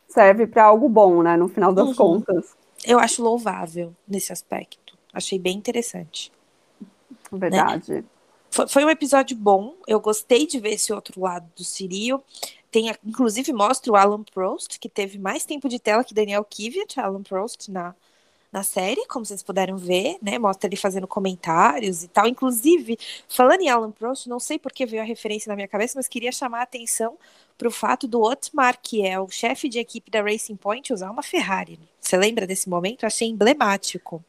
Serve 0.08 0.48
para 0.48 0.64
algo 0.64 0.90
bom, 0.90 1.22
né? 1.22 1.38
No 1.38 1.48
final 1.48 1.74
das 1.74 1.90
uhum. 1.90 1.96
contas. 1.96 2.56
Eu 2.86 3.00
acho 3.00 3.22
louvável 3.22 3.94
nesse 4.08 4.32
aspecto. 4.32 4.98
Achei 5.14 5.38
bem 5.38 5.58
interessante. 5.58 6.32
Verdade. 7.32 7.92
Né? 7.92 8.04
Foi, 8.50 8.68
foi, 8.68 8.86
um 8.86 8.90
episódio 8.90 9.36
bom. 9.36 9.76
Eu 9.88 10.00
gostei 10.00 10.48
de 10.48 10.60
ver 10.60 10.72
esse 10.74 10.94
outro 10.94 11.22
lado 11.22 11.48
do 11.56 11.64
Sirio. 11.64 12.24
Tem, 12.72 12.94
inclusive, 13.06 13.54
mostra 13.54 13.92
o 13.92 13.96
Alan 13.96 14.24
Prost, 14.24 14.78
que 14.80 14.90
teve 14.90 15.18
mais 15.18 15.46
tempo 15.46 15.70
de 15.70 15.80
tela 15.80 16.04
que 16.04 16.14
Daniel 16.14 16.44
Kiviat, 16.44 17.00
Alan 17.00 17.24
Prost, 17.24 17.70
na, 17.72 17.96
na 18.52 18.64
série, 18.64 19.06
como 19.08 19.26
vocês 19.26 19.42
puderam 19.44 19.78
ver, 19.78 20.18
né? 20.22 20.38
Mostra 20.38 20.68
ele 20.68 20.76
fazendo 20.76 21.08
comentários 21.08 22.04
e 22.04 22.08
tal. 22.08 22.28
Inclusive, 22.28 22.98
falando 23.28 23.62
em 23.62 23.70
Alan 23.70 23.92
Prost, 23.92 24.28
não 24.28 24.40
sei 24.40 24.60
por 24.60 24.72
que 24.72 24.86
veio 24.86 25.02
a 25.02 25.06
referência 25.06 25.50
na 25.50 25.56
minha 25.56 25.68
cabeça, 25.68 25.94
mas 25.98 26.08
queria 26.08 26.32
chamar 26.32 26.60
a 26.60 26.64
atenção 26.64 27.18
para 27.58 27.68
o 27.68 27.72
fato 27.72 28.08
do 28.08 28.22
Otmar, 28.22 28.78
que 28.82 29.06
é 29.06 29.20
o 29.20 29.30
chefe 29.30 29.68
de 29.68 29.80
equipe 29.80 30.12
da 30.12 30.22
Racing 30.22 30.56
Point, 30.56 30.94
usar 30.94 31.10
uma 31.10 31.24
Ferrari. 31.24 31.80
Você 32.00 32.16
lembra 32.18 32.46
desse 32.46 32.70
momento? 32.70 33.06
achei 33.06 33.28
emblemático. 33.28 34.24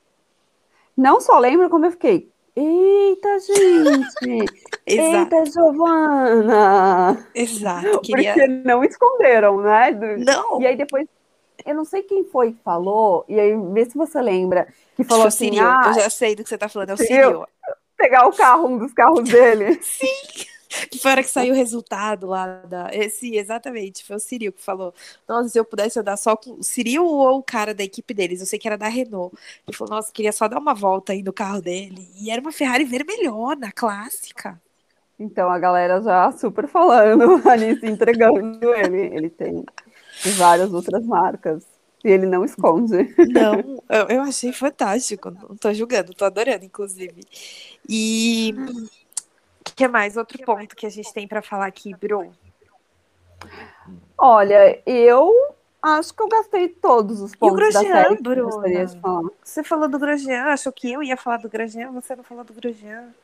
Não 0.97 1.21
só 1.21 1.39
lembro 1.39 1.69
como 1.69 1.87
eu 1.87 1.93
fiquei. 1.93 2.29
Eita, 2.61 3.39
gente! 3.39 4.53
Eita, 4.85 5.47
Giovana! 5.47 7.25
Exato. 7.33 8.01
Queria... 8.03 8.35
Porque 8.35 8.49
não 8.49 8.83
esconderam, 8.83 9.61
né? 9.61 9.93
Não. 10.19 10.61
E 10.61 10.67
aí 10.67 10.77
depois 10.77 11.07
eu 11.65 11.75
não 11.75 11.85
sei 11.85 12.03
quem 12.03 12.25
foi 12.25 12.53
que 12.53 12.63
falou, 12.65 13.25
e 13.29 13.39
aí 13.39 13.55
vê 13.73 13.85
se 13.85 13.97
você 13.97 14.21
lembra, 14.21 14.67
que 14.97 15.05
falou 15.05 15.27
assim, 15.27 15.59
ah, 15.61 15.83
eu 15.89 16.03
já 16.03 16.11
sei 16.11 16.35
do 16.35 16.43
que 16.43 16.49
você 16.49 16.57
tá 16.57 16.69
falando, 16.69 16.91
é 16.91 16.95
o 16.95 16.97
Cyril. 16.97 17.47
Pegar 17.97 18.27
o 18.27 18.33
carro, 18.33 18.69
um 18.69 18.79
dos 18.79 18.93
carros 18.93 19.29
dele. 19.29 19.79
Sim! 19.83 20.07
Que 20.91 20.99
foi 20.99 21.11
a 21.11 21.15
hora 21.15 21.23
que 21.23 21.31
saiu 21.31 21.53
o 21.55 21.57
resultado 21.57 22.27
lá 22.27 22.47
da. 22.65 22.91
Esse, 22.93 23.37
exatamente, 23.37 24.05
foi 24.05 24.17
o 24.17 24.21
Cyril 24.21 24.53
que 24.53 24.63
falou. 24.63 24.95
Nossa, 25.29 25.49
se 25.49 25.59
eu 25.59 25.65
pudesse 25.65 25.99
andar 25.99 26.17
só 26.17 26.37
com 26.37 26.53
o 26.53 26.63
Cyril 26.63 27.05
ou 27.05 27.39
o 27.39 27.43
cara 27.43 27.75
da 27.75 27.85
equipe 27.85 28.15
deles, 28.15 28.41
eu 28.41 28.47
sei 28.47 28.59
que 28.59 28.67
era 28.69 28.79
da 28.79 28.89
Renault. 28.89 29.37
Ele 29.67 29.77
falou, 29.77 29.97
nossa, 29.97 30.13
queria 30.13 30.33
só 30.33 30.49
dar 30.49 30.59
uma 30.59 30.75
volta 30.75 31.13
aí 31.13 31.23
no 31.23 31.33
carro 31.33 31.61
dele. 31.61 32.09
E 32.21 32.31
era 32.31 32.41
uma 32.41 32.53
Ferrari 32.53 32.85
vermelhona, 32.85 33.73
clássica. 33.73 34.61
Então 35.19 35.51
a 35.51 35.59
galera 35.59 36.01
já 36.01 36.31
super 36.33 36.69
falando 36.69 37.43
ali, 37.49 37.79
se 37.79 37.87
entregando 37.87 38.73
ele. 38.75 39.01
Ele 39.15 39.31
tem 39.31 39.65
várias 40.37 40.73
outras 40.73 41.05
marcas. 41.05 41.65
E 42.05 42.09
ele 42.09 42.27
não 42.27 42.45
esconde. 42.45 43.13
Não, 43.33 43.83
eu, 43.89 44.09
eu 44.09 44.23
achei 44.23 44.53
fantástico. 44.53 45.31
Não 45.31 45.57
tô 45.57 45.73
julgando, 45.75 46.15
tô 46.15 46.25
adorando, 46.25 46.65
inclusive. 46.65 47.23
E 47.89 48.55
o 49.61 49.75
que 49.75 49.89
mais? 49.89 50.17
Outro 50.17 50.39
ponto 50.45 50.75
que 50.75 50.87
a 50.87 50.91
gente 50.91 51.13
tem 51.13 51.27
para 51.27 51.43
falar 51.43 51.67
aqui, 51.67 51.95
Bro? 51.95 52.33
Olha, 54.17 54.83
eu 54.85 55.33
acho 55.81 56.13
que 56.13 56.23
eu 56.23 56.29
gastei 56.29 56.69
todos 56.69 57.21
os 57.21 57.35
pontos 57.35 57.57
Grosjean, 57.57 57.83
da 57.83 58.03
série. 58.03 58.23
Bruna? 58.23 59.31
Você 59.43 59.63
falou 59.63 59.89
do 59.89 59.99
Grosjean, 59.99 60.45
achou 60.45 60.73
que 60.73 60.93
eu 60.93 61.03
ia 61.03 61.17
falar 61.17 61.39
do 61.39 61.49
Grosjean, 61.49 61.93
você 61.93 62.17
não 62.17 62.25
falou 62.25 62.45
do 62.45 62.53
Grosjean. 62.53 63.15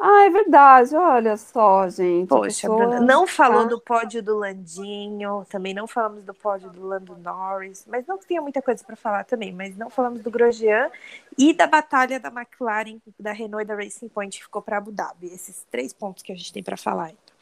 Ah, 0.00 0.26
é 0.26 0.30
verdade, 0.30 0.94
olha 0.94 1.36
só, 1.36 1.88
gente. 1.88 2.28
Poxa, 2.28 2.68
pessoa... 2.68 2.76
Bruna, 2.76 3.00
não 3.00 3.26
falou 3.26 3.66
do 3.66 3.80
pódio 3.80 4.22
do 4.22 4.36
Landinho, 4.36 5.44
também 5.50 5.74
não 5.74 5.88
falamos 5.88 6.22
do 6.22 6.32
pódio 6.32 6.70
do 6.70 6.86
Lando 6.86 7.16
Norris, 7.18 7.84
mas 7.88 8.06
não 8.06 8.16
tinha 8.16 8.40
muita 8.40 8.62
coisa 8.62 8.84
para 8.84 8.94
falar 8.94 9.24
também, 9.24 9.52
mas 9.52 9.76
não 9.76 9.90
falamos 9.90 10.22
do 10.22 10.30
Grosjean 10.30 10.88
e 11.36 11.52
da 11.52 11.66
batalha 11.66 12.20
da 12.20 12.28
McLaren, 12.28 12.98
da 13.18 13.32
Renault 13.32 13.64
e 13.64 13.66
da 13.66 13.74
Racing 13.74 14.08
Point 14.08 14.38
que 14.38 14.44
ficou 14.44 14.62
para 14.62 14.76
Abu 14.76 14.92
Dhabi. 14.92 15.26
Esses 15.26 15.66
três 15.68 15.92
pontos 15.92 16.22
que 16.22 16.30
a 16.30 16.36
gente 16.36 16.52
tem 16.52 16.62
para 16.62 16.76
falar. 16.76 17.10
Então. 17.10 17.34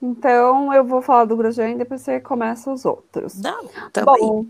então, 0.00 0.72
eu 0.72 0.82
vou 0.82 1.02
falar 1.02 1.26
do 1.26 1.36
Grosjean 1.36 1.72
e 1.72 1.76
depois 1.76 2.00
você 2.00 2.20
começa 2.20 2.72
os 2.72 2.86
outros. 2.86 3.38
Não, 3.38 3.68
também. 3.92 4.16
Bom, 4.18 4.46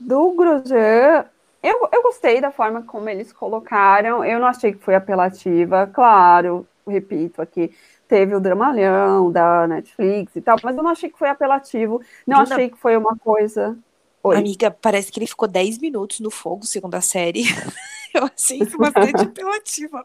do 0.00 0.32
Grosjean, 0.32 1.26
eu, 1.62 1.88
eu 1.92 2.02
gostei 2.02 2.40
da 2.40 2.50
forma 2.50 2.82
como 2.82 3.08
eles 3.08 3.32
colocaram. 3.32 4.24
Eu 4.24 4.38
não 4.38 4.46
achei 4.46 4.72
que 4.72 4.82
foi 4.82 4.94
apelativa. 4.94 5.86
Claro, 5.86 6.66
repito 6.86 7.42
aqui, 7.42 7.74
teve 8.06 8.34
o 8.34 8.40
dramalhão 8.40 9.30
da 9.30 9.66
Netflix 9.66 10.34
e 10.36 10.40
tal, 10.40 10.56
mas 10.62 10.76
eu 10.76 10.82
não 10.82 10.90
achei 10.90 11.10
que 11.10 11.18
foi 11.18 11.28
apelativo. 11.28 12.00
Não 12.26 12.40
achei 12.40 12.70
que 12.70 12.78
foi 12.78 12.96
uma 12.96 13.16
coisa. 13.16 13.76
Oi. 14.22 14.36
Amiga, 14.36 14.70
parece 14.70 15.12
que 15.12 15.18
ele 15.18 15.26
ficou 15.26 15.48
10 15.48 15.78
minutos 15.78 16.20
no 16.20 16.30
fogo, 16.30 16.64
segundo 16.64 16.94
a 16.94 17.00
série. 17.00 17.44
Eu 18.14 18.24
achei 18.24 18.58
isso 18.58 18.76
bastante 18.78 19.20
apelativa. 19.22 20.04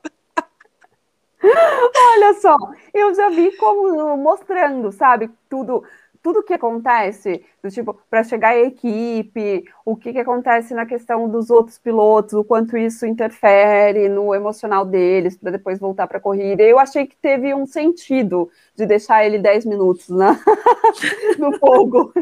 Olha 1.41 2.33
só, 2.39 2.57
eu 2.93 3.13
já 3.13 3.29
vi 3.29 3.51
como 3.57 4.15
mostrando, 4.17 4.91
sabe, 4.91 5.29
tudo 5.49 5.83
tudo 6.23 6.41
que 6.41 6.53
acontece, 6.53 7.43
do 7.61 7.69
tipo, 7.69 7.99
para 8.09 8.23
chegar 8.23 8.51
à 8.51 8.57
equipe, 8.57 9.65
o 9.85 9.95
que, 9.97 10.13
que 10.13 10.19
acontece 10.19 10.73
na 10.73 10.85
questão 10.85 11.27
dos 11.29 11.51
outros 11.51 11.77
pilotos, 11.77 12.33
o 12.33 12.45
quanto 12.45 12.77
isso 12.77 13.05
interfere 13.05 14.07
no 14.07 14.33
emocional 14.33 14.85
deles, 14.85 15.37
para 15.37 15.51
depois 15.51 15.79
voltar 15.79 16.07
para 16.07 16.19
a 16.19 16.21
corrida. 16.21 16.63
Eu 16.63 16.79
achei 16.79 17.05
que 17.05 17.17
teve 17.17 17.53
um 17.53 17.65
sentido 17.65 18.49
de 18.73 18.85
deixar 18.85 19.25
ele 19.25 19.37
10 19.37 19.65
minutos 19.65 20.07
né? 20.07 20.39
no 21.37 21.59
fogo. 21.59 22.13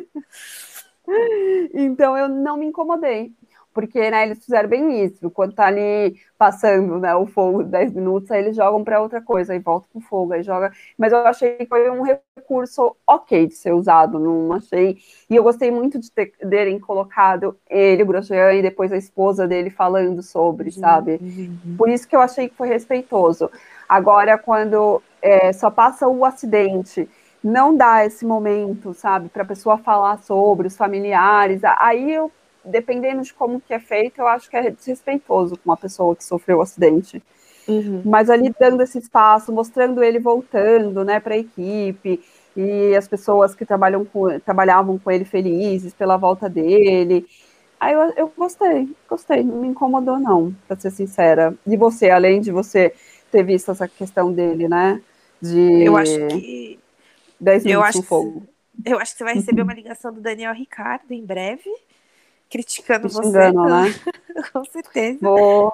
então 1.71 2.17
eu 2.17 2.27
não 2.27 2.57
me 2.57 2.65
incomodei 2.65 3.31
porque 3.73 4.11
né, 4.11 4.23
eles 4.23 4.43
fizeram 4.43 4.67
bem 4.67 5.03
isso. 5.03 5.29
Quando 5.29 5.53
tá 5.53 5.67
ali 5.67 6.15
passando 6.37 6.99
né, 6.99 7.15
o 7.15 7.25
fogo 7.25 7.63
10 7.63 7.93
minutos, 7.93 8.31
aí 8.31 8.43
eles 8.43 8.55
jogam 8.55 8.83
para 8.83 9.01
outra 9.01 9.21
coisa, 9.21 9.53
aí 9.53 9.59
volta 9.59 9.87
pro 9.91 10.01
fogo, 10.01 10.33
aí 10.33 10.43
joga. 10.43 10.71
Mas 10.97 11.11
eu 11.11 11.19
achei 11.19 11.55
que 11.55 11.65
foi 11.65 11.89
um 11.89 12.03
recurso 12.03 12.95
ok 13.07 13.47
de 13.47 13.55
ser 13.55 13.73
usado, 13.73 14.19
não 14.19 14.53
achei. 14.53 14.97
E 15.29 15.35
eu 15.35 15.43
gostei 15.43 15.71
muito 15.71 15.99
de 15.99 16.11
ter, 16.11 16.31
terem 16.37 16.79
colocado 16.79 17.57
ele, 17.69 18.03
o 18.03 18.05
Grosjean, 18.05 18.53
e 18.53 18.61
depois 18.61 18.91
a 18.91 18.97
esposa 18.97 19.47
dele 19.47 19.69
falando 19.69 20.21
sobre, 20.21 20.69
uhum, 20.69 20.71
sabe? 20.71 21.19
Uhum. 21.21 21.75
Por 21.77 21.89
isso 21.89 22.07
que 22.07 22.15
eu 22.15 22.21
achei 22.21 22.49
que 22.49 22.55
foi 22.55 22.67
respeitoso. 22.67 23.49
Agora, 23.87 24.37
quando 24.37 25.01
é, 25.21 25.53
só 25.53 25.69
passa 25.69 26.07
o 26.07 26.25
acidente 26.25 27.07
não 27.43 27.75
dá 27.75 28.05
esse 28.05 28.23
momento, 28.25 28.93
sabe, 28.93 29.27
para 29.29 29.41
a 29.41 29.45
pessoa 29.45 29.77
falar 29.77 30.17
sobre 30.19 30.67
os 30.67 30.77
familiares. 30.77 31.61
Aí 31.63 32.13
eu 32.13 32.31
dependendo 32.63 33.21
de 33.21 33.33
como 33.33 33.59
que 33.59 33.73
é 33.73 33.79
feito, 33.79 34.19
eu 34.19 34.27
acho 34.27 34.49
que 34.49 34.57
é 34.57 34.69
desrespeitoso 34.69 35.55
com 35.57 35.69
uma 35.69 35.77
pessoa 35.77 36.15
que 36.15 36.23
sofreu 36.23 36.57
o 36.57 36.59
um 36.59 36.63
acidente. 36.63 37.21
Uhum. 37.67 38.01
Mas 38.05 38.29
ali 38.29 38.53
dando 38.59 38.81
esse 38.81 38.97
espaço, 38.97 39.51
mostrando 39.51 40.03
ele 40.03 40.19
voltando, 40.19 41.03
né, 41.03 41.19
para 41.19 41.35
a 41.35 41.37
equipe 41.37 42.21
e 42.55 42.95
as 42.95 43.07
pessoas 43.07 43.55
que 43.55 43.65
trabalham 43.65 44.03
com, 44.03 44.39
trabalhavam 44.39 44.97
com 44.97 45.11
ele 45.11 45.25
felizes 45.25 45.93
pela 45.93 46.17
volta 46.17 46.49
dele. 46.49 47.25
Aí 47.79 47.93
eu, 47.93 48.01
eu 48.15 48.33
gostei, 48.37 48.89
gostei, 49.09 49.43
não 49.43 49.57
me 49.57 49.67
incomodou 49.67 50.19
não, 50.19 50.55
para 50.67 50.79
ser 50.79 50.91
sincera. 50.91 51.53
E 51.65 51.77
você, 51.77 52.09
além 52.09 52.41
de 52.41 52.51
você 52.51 52.93
ter 53.31 53.43
visto 53.43 53.71
essa 53.71 53.87
questão 53.87 54.31
dele, 54.31 54.67
né, 54.67 55.01
de 55.41 55.83
eu 55.83 55.97
acho 55.97 56.27
que 56.27 56.79
10 57.39 57.63
minutos 57.63 57.83
eu 57.83 57.89
acho, 57.89 57.97
no 57.99 58.03
fogo. 58.03 58.43
Eu 58.85 58.99
acho 58.99 59.13
que 59.13 59.17
você 59.19 59.23
vai 59.23 59.33
receber 59.33 59.61
uma 59.61 59.73
ligação 59.73 60.13
do 60.13 60.21
Daniel 60.21 60.53
Ricardo 60.53 61.11
em 61.11 61.25
breve 61.25 61.69
criticando 62.51 63.07
você. 63.07 63.27
Engano, 63.27 63.65
né? 63.65 63.85
Com 64.51 64.65
certeza. 64.65 65.19
Vou, 65.21 65.71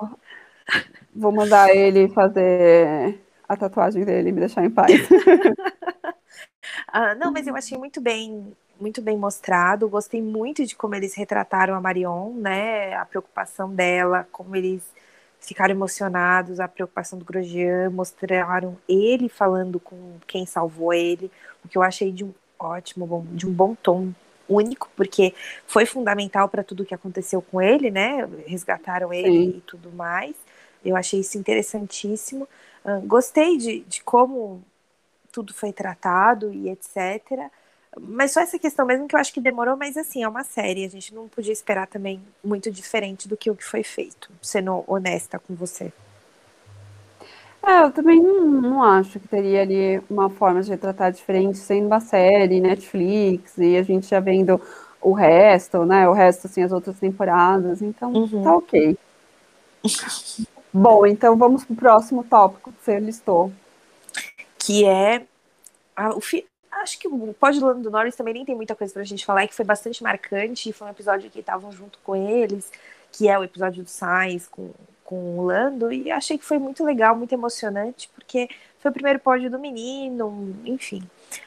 vou 1.14 1.32
mandar 1.32 1.76
ele 1.76 2.08
fazer 2.10 3.20
a 3.50 3.58
tatuagem 3.58 4.06
dele 4.06 4.30
e 4.30 4.32
me 4.32 4.42
deixar 4.42 4.64
em 4.64 4.70
paz. 4.70 4.92
ah, 6.88 7.16
não, 7.16 7.34
mas 7.34 7.48
eu 7.48 7.56
achei 7.56 7.78
muito 7.78 8.00
bem, 8.00 8.56
muito 8.80 9.02
bem 9.02 9.18
mostrado. 9.18 9.90
Gostei 9.90 10.22
muito 10.22 10.64
de 10.66 10.76
como 10.76 10.94
eles 10.94 11.16
retrataram 11.16 11.74
a 11.74 11.82
Marion, 11.82 12.34
né? 12.34 12.94
A 12.94 13.06
preocupação 13.06 13.74
dela, 13.74 14.28
como 14.32 14.56
eles 14.56 14.84
ficaram 15.40 15.74
emocionados, 15.74 16.60
a 16.60 16.68
preocupação 16.68 17.18
do 17.18 17.26
Grosjean, 17.26 17.90
mostraram 17.90 18.78
ele 18.88 19.30
falando 19.30 19.80
com 19.80 20.18
quem 20.28 20.46
salvou 20.46 20.94
ele, 20.94 21.32
o 21.64 21.68
que 21.68 21.78
eu 21.78 21.82
achei 21.82 22.12
de 22.12 22.24
um 22.24 22.34
ótimo, 22.60 23.26
de 23.32 23.48
um 23.48 23.52
bom 23.52 23.76
tom 23.76 24.14
único, 24.50 24.90
porque 24.96 25.34
foi 25.66 25.86
fundamental 25.86 26.48
para 26.50 26.64
tudo 26.64 26.86
que 26.86 26.94
aconteceu 26.94 27.42
com 27.42 27.62
ele, 27.62 27.92
né? 27.92 28.28
Resgataram 28.46 29.14
ele 29.14 29.30
Sim. 29.30 29.58
e 29.58 29.62
tudo 29.62 29.92
mais. 29.92 30.36
Eu 30.84 30.96
achei 30.96 31.20
isso 31.20 31.38
interessantíssimo. 31.38 32.48
Uh, 32.86 33.02
gostei 33.06 33.58
de, 33.58 33.82
de 33.82 34.02
como 34.04 34.64
tudo 35.32 35.54
foi 35.54 35.72
tratado 35.72 36.52
e 36.54 36.70
etc. 36.70 37.50
Mas 38.00 38.32
só 38.32 38.42
essa 38.42 38.60
questão 38.60 38.86
mesmo 38.86 39.08
que 39.08 39.16
eu 39.16 39.20
acho 39.20 39.34
que 39.34 39.42
demorou, 39.42 39.76
mas 39.76 39.98
assim, 39.98 40.24
é 40.24 40.28
uma 40.28 40.44
série, 40.44 40.86
a 40.86 40.90
gente 40.90 41.14
não 41.14 41.28
podia 41.28 41.54
esperar 41.54 41.88
também 41.88 42.22
muito 42.44 42.70
diferente 42.70 43.28
do 43.28 43.36
que 43.36 43.50
o 43.50 43.56
que 43.56 43.64
foi 43.64 43.84
feito, 43.84 44.30
sendo 44.42 44.84
honesta 44.88 45.40
com 45.40 45.56
você. 45.56 45.92
É, 47.68 47.84
eu 47.84 47.92
também 47.92 48.24
não, 48.24 48.46
não 48.46 48.84
acho 48.84 49.20
que 49.20 49.28
teria 49.28 49.62
ali 49.62 50.02
uma 50.10 50.30
forma 50.30 50.62
de 50.62 50.70
retratar 50.70 51.12
diferente, 51.12 51.58
sendo 51.58 51.88
uma 51.88 52.00
série, 52.00 52.62
Netflix, 52.62 53.58
e 53.58 53.76
a 53.76 53.84
gente 53.84 54.08
já 54.08 54.22
vendo 54.22 54.62
o 55.02 55.12
resto, 55.12 55.84
né? 55.84 56.08
O 56.08 56.14
resto, 56.14 56.48
assim, 56.48 56.64
as 56.64 56.72
outras 56.72 56.98
temporadas, 56.98 57.82
então 57.82 58.14
uhum. 58.14 58.42
tá 58.42 58.56
ok. 58.56 58.98
Bom, 60.72 61.06
então 61.06 61.36
vamos 61.36 61.66
pro 61.66 61.76
próximo 61.76 62.24
tópico 62.24 62.72
que 62.72 62.86
você 62.86 63.00
listou. 63.02 63.52
Que 64.58 64.86
é 64.86 65.26
a, 65.94 66.16
o 66.16 66.22
fi, 66.22 66.46
acho 66.72 66.98
que 66.98 67.08
o 67.10 67.36
do 67.36 67.66
Lando 67.66 67.92
Norris 67.92 68.16
também 68.16 68.34
nem 68.34 68.46
tem 68.46 68.56
muita 68.56 68.76
coisa 68.76 68.94
pra 68.94 69.04
gente 69.04 69.26
falar, 69.26 69.44
é 69.44 69.48
que 69.48 69.56
foi 69.56 69.66
bastante 69.66 70.02
marcante, 70.02 70.72
foi 70.72 70.88
um 70.88 70.92
episódio 70.92 71.30
que 71.30 71.40
estavam 71.40 71.70
junto 71.74 72.00
com 72.00 72.16
eles, 72.16 72.72
que 73.12 73.28
é 73.28 73.38
o 73.38 73.44
episódio 73.44 73.84
do 73.84 73.90
Sainz 73.90 74.48
com, 74.48 74.72
com 75.08 75.40
o 75.40 75.46
Lando, 75.46 75.90
e 75.90 76.12
achei 76.12 76.38
que 76.38 76.44
foi 76.44 76.60
muito 76.60 76.84
legal, 76.84 77.16
muito 77.16 77.32
emocionante, 77.32 78.10
porque 78.14 78.50
foi 78.78 78.92
o 78.92 78.94
primeiro 78.94 79.20
pódio 79.20 79.50
do 79.50 79.58
menino, 79.58 80.54
enfim. 80.66 81.02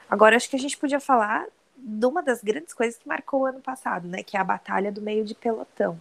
Agora, 0.09 0.35
acho 0.35 0.49
que 0.49 0.57
a 0.57 0.59
gente 0.59 0.79
podia 0.79 0.99
falar 0.99 1.45
de 1.77 2.07
uma 2.07 2.23
das 2.23 2.43
grandes 2.43 2.73
coisas 2.73 2.99
que 2.99 3.07
marcou 3.07 3.43
o 3.43 3.45
ano 3.45 3.61
passado, 3.61 4.09
né, 4.09 4.23
que 4.23 4.35
é 4.35 4.41
a 4.41 4.45
batalha 4.45 4.91
do 4.91 5.03
meio 5.03 5.27
de 5.27 5.35
pelotão, 5.35 6.01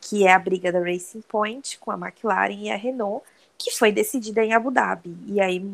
que 0.00 0.26
é 0.26 0.32
a 0.32 0.38
briga 0.38 0.72
da 0.72 0.80
Racing 0.80 1.20
Point 1.28 1.78
com 1.78 1.92
a 1.92 1.94
McLaren 1.94 2.54
e 2.54 2.70
a 2.72 2.76
Renault, 2.76 3.24
que 3.56 3.70
foi 3.70 3.92
decidida 3.92 4.44
em 4.44 4.52
Abu 4.52 4.72
Dhabi. 4.72 5.16
E 5.28 5.40
aí 5.40 5.64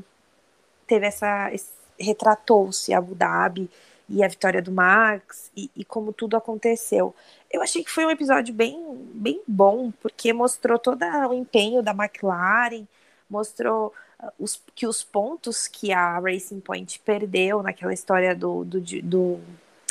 teve 0.86 1.06
essa. 1.06 1.50
retratou-se 1.98 2.92
Abu 2.92 3.14
Dhabi 3.14 3.70
e 4.06 4.22
a 4.22 4.28
vitória 4.28 4.60
do 4.60 4.70
Max 4.70 5.50
e, 5.56 5.70
e, 5.74 5.82
como 5.82 6.12
tudo 6.12 6.36
aconteceu. 6.36 7.14
Eu 7.52 7.62
achei 7.62 7.84
que 7.84 7.90
foi 7.90 8.06
um 8.06 8.10
episódio 8.10 8.54
bem, 8.54 8.82
bem 9.14 9.42
bom, 9.46 9.92
porque 10.00 10.32
mostrou 10.32 10.78
todo 10.78 11.04
o 11.04 11.34
empenho 11.34 11.82
da 11.82 11.92
McLaren, 11.92 12.86
mostrou 13.28 13.92
uh, 14.18 14.32
os, 14.38 14.60
que 14.74 14.86
os 14.86 15.02
pontos 15.02 15.68
que 15.68 15.92
a 15.92 16.18
Racing 16.18 16.60
Point 16.60 16.98
perdeu 17.00 17.62
naquela 17.62 17.92
história 17.92 18.34
do, 18.34 18.64
do, 18.64 18.80
do, 18.80 19.40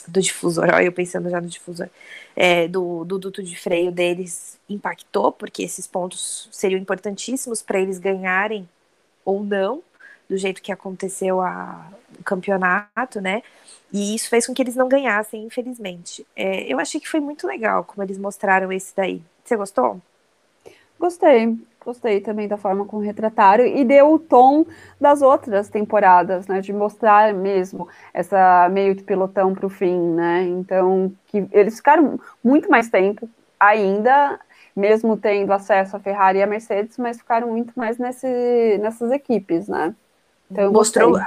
do 0.07 0.21
difusor, 0.21 0.69
olha 0.73 0.85
eu 0.85 0.91
pensando 0.91 1.29
já 1.29 1.39
no 1.39 1.47
difusor, 1.47 1.87
é, 2.35 2.67
do, 2.67 3.05
do 3.05 3.19
duto 3.19 3.43
de 3.43 3.55
freio 3.55 3.91
deles 3.91 4.59
impactou, 4.67 5.31
porque 5.31 5.61
esses 5.61 5.85
pontos 5.85 6.49
seriam 6.51 6.79
importantíssimos 6.79 7.61
para 7.61 7.79
eles 7.79 7.99
ganharem 7.99 8.67
ou 9.23 9.43
não 9.43 9.83
do 10.31 10.37
jeito 10.37 10.61
que 10.61 10.71
aconteceu 10.71 11.41
a, 11.41 11.85
o 12.17 12.23
campeonato, 12.23 13.19
né? 13.19 13.43
E 13.91 14.15
isso 14.15 14.29
fez 14.29 14.47
com 14.47 14.53
que 14.53 14.61
eles 14.61 14.77
não 14.77 14.87
ganhassem, 14.87 15.43
infelizmente. 15.43 16.25
É, 16.33 16.71
eu 16.71 16.79
achei 16.79 17.01
que 17.01 17.09
foi 17.09 17.19
muito 17.19 17.45
legal 17.45 17.83
como 17.83 18.01
eles 18.01 18.17
mostraram 18.17 18.71
esse 18.71 18.95
daí. 18.95 19.21
Você 19.43 19.57
gostou? 19.57 19.99
Gostei, 20.97 21.57
gostei 21.83 22.21
também 22.21 22.47
da 22.47 22.55
forma 22.55 22.85
como 22.85 23.01
retrataram 23.01 23.65
e 23.65 23.83
deu 23.83 24.13
o 24.13 24.19
tom 24.19 24.65
das 25.01 25.21
outras 25.21 25.67
temporadas, 25.67 26.47
né? 26.47 26.61
De 26.61 26.71
mostrar 26.71 27.33
mesmo 27.33 27.89
essa 28.13 28.69
meio 28.69 28.95
de 28.95 29.03
pelotão 29.03 29.53
para 29.53 29.65
o 29.65 29.69
fim, 29.69 29.99
né? 29.99 30.43
Então, 30.43 31.11
que 31.27 31.45
eles 31.51 31.75
ficaram 31.75 32.17
muito 32.41 32.71
mais 32.71 32.89
tempo 32.89 33.29
ainda 33.59 34.39
mesmo 34.73 35.17
tendo 35.17 35.51
acesso 35.51 35.97
à 35.97 35.99
Ferrari 35.99 36.39
e 36.39 36.41
à 36.41 36.47
Mercedes, 36.47 36.97
mas 36.97 37.17
ficaram 37.17 37.49
muito 37.49 37.73
mais 37.75 37.97
nesse, 37.97 38.77
nessas 38.81 39.11
equipes, 39.11 39.67
né? 39.67 39.93
Então, 40.51 40.71
mostrou. 40.71 41.17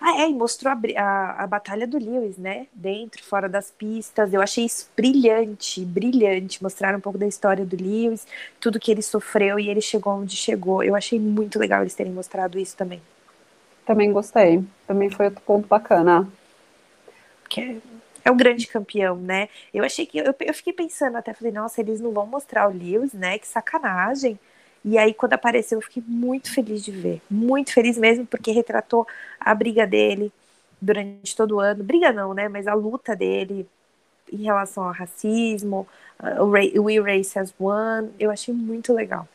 Ah, 0.00 0.22
é, 0.22 0.30
e 0.30 0.34
mostrou 0.34 0.72
a, 0.72 1.02
a, 1.02 1.42
a, 1.42 1.46
batalha 1.48 1.84
do 1.84 1.98
Lewis, 1.98 2.38
né? 2.38 2.68
Dentro, 2.72 3.22
fora 3.24 3.48
das 3.48 3.70
pistas. 3.70 4.32
Eu 4.32 4.40
achei 4.40 4.64
isso 4.64 4.88
brilhante, 4.96 5.84
brilhante. 5.84 6.62
Mostraram 6.62 6.98
um 6.98 7.00
pouco 7.00 7.18
da 7.18 7.26
história 7.26 7.66
do 7.66 7.76
Lewis, 7.76 8.24
tudo 8.60 8.78
que 8.78 8.92
ele 8.92 9.02
sofreu 9.02 9.58
e 9.58 9.68
ele 9.68 9.80
chegou 9.80 10.12
onde 10.12 10.36
chegou. 10.36 10.84
Eu 10.84 10.94
achei 10.94 11.18
muito 11.18 11.58
legal 11.58 11.80
eles 11.80 11.94
terem 11.94 12.12
mostrado 12.12 12.60
isso 12.60 12.76
também. 12.76 13.02
Também 13.84 14.12
gostei. 14.12 14.64
Também 14.86 15.10
foi 15.10 15.26
outro 15.26 15.42
ponto 15.42 15.66
bacana. 15.66 16.28
Que 17.48 17.60
é, 17.60 17.76
é 18.26 18.30
o 18.30 18.36
grande 18.36 18.68
campeão, 18.68 19.16
né? 19.16 19.48
Eu 19.74 19.82
achei 19.82 20.06
que. 20.06 20.18
Eu, 20.18 20.32
eu 20.40 20.54
fiquei 20.54 20.72
pensando 20.72 21.16
até, 21.16 21.34
falei, 21.34 21.52
nossa, 21.52 21.80
eles 21.80 22.00
não 22.00 22.12
vão 22.12 22.26
mostrar 22.26 22.68
o 22.68 22.72
Lewis, 22.72 23.12
né? 23.12 23.36
Que 23.36 23.48
sacanagem. 23.48 24.38
E 24.84 24.96
aí, 24.96 25.12
quando 25.12 25.32
apareceu, 25.34 25.78
eu 25.78 25.82
fiquei 25.82 26.02
muito 26.06 26.52
feliz 26.52 26.84
de 26.84 26.92
ver. 26.92 27.20
Muito 27.30 27.72
feliz 27.72 27.98
mesmo, 27.98 28.26
porque 28.26 28.52
retratou 28.52 29.06
a 29.38 29.54
briga 29.54 29.86
dele 29.86 30.32
durante 30.80 31.36
todo 31.36 31.56
o 31.56 31.60
ano. 31.60 31.82
Briga 31.82 32.12
não, 32.12 32.32
né? 32.32 32.48
Mas 32.48 32.66
a 32.66 32.74
luta 32.74 33.14
dele 33.14 33.68
em 34.32 34.44
relação 34.44 34.84
ao 34.84 34.92
racismo, 34.92 35.86
uh, 36.20 36.42
o 36.42 36.84
We 36.84 37.00
Race 37.00 37.38
Has 37.38 37.52
Won. 37.58 38.08
Eu 38.18 38.30
achei 38.30 38.54
muito 38.54 38.92
legal. 38.92 39.26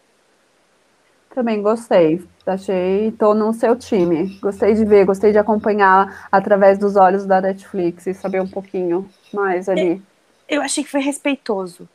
Também 1.34 1.62
gostei. 1.62 2.24
Achei, 2.46 3.12
tô 3.12 3.34
no 3.34 3.54
seu 3.54 3.76
time. 3.76 4.38
Gostei 4.40 4.76
de 4.76 4.86
ver, 4.86 5.06
gostei 5.06 5.32
de 5.32 5.40
acompanhar 5.40 6.28
através 6.32 6.78
dos 6.78 6.96
olhos 6.96 7.26
da 7.26 7.42
Netflix 7.42 8.06
e 8.06 8.14
saber 8.14 8.40
um 8.40 8.48
pouquinho 8.48 9.10
mais 9.34 9.68
ali. 9.68 10.02
Eu 10.48 10.62
achei 10.62 10.84
que 10.84 10.92
foi 10.92 11.02
respeitoso. 11.02 11.90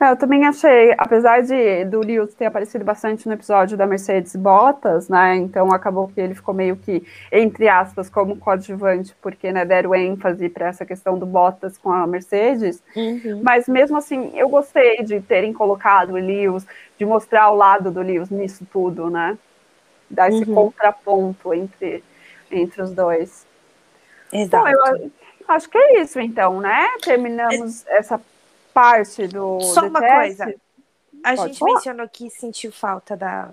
É, 0.00 0.10
eu 0.10 0.16
também 0.16 0.44
achei, 0.44 0.92
apesar 0.98 1.42
de 1.42 1.84
do 1.84 2.00
Lewis 2.00 2.34
ter 2.34 2.46
aparecido 2.46 2.84
bastante 2.84 3.26
no 3.26 3.34
episódio 3.34 3.76
da 3.76 3.86
Mercedes 3.86 4.34
Bottas, 4.34 5.08
né? 5.08 5.36
Então 5.36 5.72
acabou 5.72 6.08
que 6.08 6.20
ele 6.20 6.34
ficou 6.34 6.52
meio 6.52 6.76
que, 6.76 7.06
entre 7.30 7.68
aspas, 7.68 8.08
como 8.08 8.36
coadjuvante, 8.36 9.14
porque 9.22 9.52
né, 9.52 9.64
deram 9.64 9.94
ênfase 9.94 10.48
para 10.48 10.66
essa 10.66 10.84
questão 10.84 11.18
do 11.18 11.26
Bottas 11.26 11.78
com 11.78 11.92
a 11.92 12.06
Mercedes. 12.06 12.82
Uhum. 12.96 13.40
Mas 13.42 13.68
mesmo 13.68 13.96
assim, 13.96 14.32
eu 14.34 14.48
gostei 14.48 15.02
de 15.04 15.20
terem 15.20 15.52
colocado 15.52 16.10
o 16.10 16.16
Lewis, 16.16 16.66
de 16.98 17.04
mostrar 17.04 17.50
o 17.50 17.54
lado 17.54 17.90
do 17.90 18.02
Lewis 18.02 18.30
nisso 18.30 18.66
tudo, 18.72 19.08
né? 19.08 19.38
Dar 20.10 20.28
esse 20.28 20.44
uhum. 20.48 20.54
contraponto 20.54 21.54
entre, 21.54 22.02
entre 22.50 22.82
os 22.82 22.90
dois. 22.90 23.46
Exato. 24.32 24.68
Então, 24.68 24.68
eu 24.68 25.10
acho 25.46 25.68
que 25.68 25.78
é 25.78 26.00
isso, 26.00 26.18
então, 26.20 26.60
né? 26.60 26.88
Terminamos 27.02 27.86
é... 27.86 27.98
essa 27.98 28.20
parte 28.74 29.28
do. 29.28 29.60
Só 29.60 29.86
uma 29.86 30.00
coisa. 30.00 30.54
A 31.22 31.34
Pode 31.36 31.48
gente 31.48 31.58
falar? 31.58 31.74
mencionou 31.74 32.08
que 32.08 32.28
sentiu 32.28 32.70
falta 32.70 33.16
da, 33.16 33.50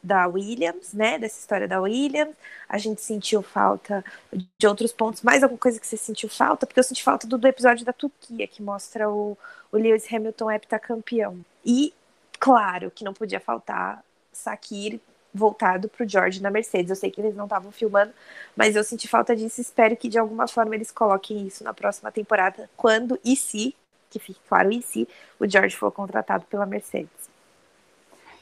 da 0.00 0.28
Williams, 0.28 0.92
né? 0.92 1.18
Dessa 1.18 1.40
história 1.40 1.66
da 1.66 1.80
Williams. 1.80 2.36
A 2.68 2.78
gente 2.78 3.00
sentiu 3.00 3.42
falta 3.42 4.04
de 4.32 4.66
outros 4.66 4.92
pontos. 4.92 5.22
Mais 5.22 5.42
alguma 5.42 5.58
coisa 5.58 5.80
que 5.80 5.86
você 5.86 5.96
sentiu 5.96 6.28
falta? 6.28 6.66
Porque 6.66 6.78
eu 6.78 6.84
senti 6.84 7.02
falta 7.02 7.26
do, 7.26 7.36
do 7.36 7.48
episódio 7.48 7.84
da 7.84 7.92
Turquia, 7.92 8.46
que 8.46 8.62
mostra 8.62 9.10
o, 9.10 9.36
o 9.72 9.76
Lewis 9.76 10.06
Hamilton 10.12 10.50
heptacampeão. 10.52 11.44
E, 11.64 11.92
claro, 12.38 12.92
que 12.92 13.02
não 13.02 13.14
podia 13.14 13.40
faltar 13.40 14.04
Sakir 14.32 15.00
voltado 15.32 15.88
para 15.88 16.04
o 16.04 16.08
George 16.08 16.40
na 16.40 16.50
Mercedes. 16.50 16.90
Eu 16.90 16.96
sei 16.96 17.10
que 17.10 17.20
eles 17.20 17.34
não 17.34 17.44
estavam 17.44 17.72
filmando, 17.72 18.12
mas 18.54 18.76
eu 18.76 18.84
senti 18.84 19.08
falta 19.08 19.34
disso. 19.34 19.60
Espero 19.60 19.96
que 19.96 20.08
de 20.08 20.16
alguma 20.16 20.46
forma 20.46 20.76
eles 20.76 20.92
coloquem 20.92 21.44
isso 21.44 21.64
na 21.64 21.74
próxima 21.74 22.12
temporada, 22.12 22.70
quando 22.76 23.18
e 23.24 23.34
se 23.34 23.74
que 24.14 24.18
fique 24.18 24.40
claro, 24.48 24.70
e 24.72 24.80
se 24.80 25.08
o 25.40 25.48
George 25.48 25.76
for 25.76 25.90
contratado 25.90 26.44
pela 26.46 26.64
Mercedes. 26.64 27.24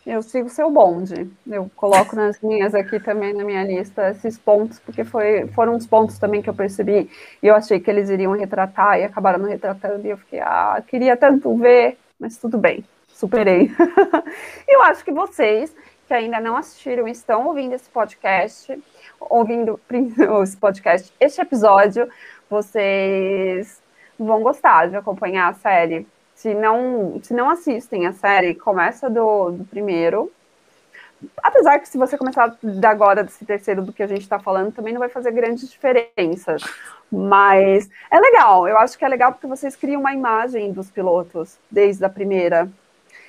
Eu 0.04 0.20
sigo 0.20 0.48
seu 0.48 0.68
bonde. 0.70 1.30
Eu 1.46 1.70
coloco 1.76 2.16
nas 2.16 2.40
minhas 2.40 2.74
aqui 2.74 2.98
também 2.98 3.32
na 3.32 3.44
minha 3.44 3.62
lista 3.64 4.10
esses 4.10 4.36
pontos, 4.36 4.78
porque 4.80 5.04
foi, 5.04 5.46
foram 5.48 5.76
os 5.76 5.86
pontos 5.86 6.18
também 6.18 6.42
que 6.42 6.50
eu 6.50 6.54
percebi 6.54 7.08
e 7.40 7.46
eu 7.46 7.54
achei 7.54 7.78
que 7.78 7.88
eles 7.88 8.10
iriam 8.10 8.32
retratar 8.32 8.98
e 8.98 9.04
acabaram 9.04 9.38
não 9.38 9.48
retratando. 9.48 10.04
E 10.04 10.10
eu 10.10 10.18
fiquei, 10.18 10.40
ah, 10.40 10.82
queria 10.86 11.16
tanto 11.16 11.56
ver, 11.56 11.96
mas 12.18 12.36
tudo 12.36 12.58
bem, 12.58 12.84
superei. 13.08 13.70
eu 14.68 14.82
acho 14.82 15.04
que 15.04 15.12
vocês 15.12 15.74
que 16.08 16.12
ainda 16.12 16.40
não 16.40 16.56
assistiram 16.56 17.06
estão 17.06 17.46
ouvindo 17.46 17.74
esse 17.74 17.88
podcast, 17.88 18.76
ouvindo 19.20 19.80
esse 20.42 20.56
podcast, 20.56 21.12
este 21.20 21.40
episódio, 21.40 22.08
vocês 22.50 23.81
vão 24.18 24.42
gostar 24.42 24.88
de 24.88 24.96
acompanhar 24.96 25.48
a 25.48 25.54
série. 25.54 26.06
Se 26.34 26.54
não, 26.54 27.20
se 27.22 27.34
não 27.34 27.50
assistem 27.50 28.06
a 28.06 28.12
série, 28.12 28.54
começa 28.54 29.08
do, 29.08 29.50
do 29.50 29.64
primeiro. 29.64 30.32
Apesar 31.42 31.78
que 31.78 31.88
se 31.88 31.96
você 31.96 32.18
começar 32.18 32.56
da 32.62 32.90
agora, 32.90 33.22
desse 33.22 33.44
terceiro 33.44 33.82
do 33.82 33.92
que 33.92 34.02
a 34.02 34.06
gente 34.06 34.22
está 34.22 34.38
falando, 34.38 34.72
também 34.72 34.92
não 34.92 34.98
vai 34.98 35.08
fazer 35.08 35.30
grandes 35.30 35.70
diferenças. 35.70 36.62
Mas 37.10 37.88
é 38.10 38.18
legal, 38.18 38.66
eu 38.66 38.78
acho 38.78 38.98
que 38.98 39.04
é 39.04 39.08
legal 39.08 39.32
porque 39.32 39.46
vocês 39.46 39.76
criam 39.76 40.00
uma 40.00 40.12
imagem 40.12 40.72
dos 40.72 40.90
pilotos 40.90 41.58
desde 41.70 42.04
a 42.04 42.08
primeira. 42.08 42.68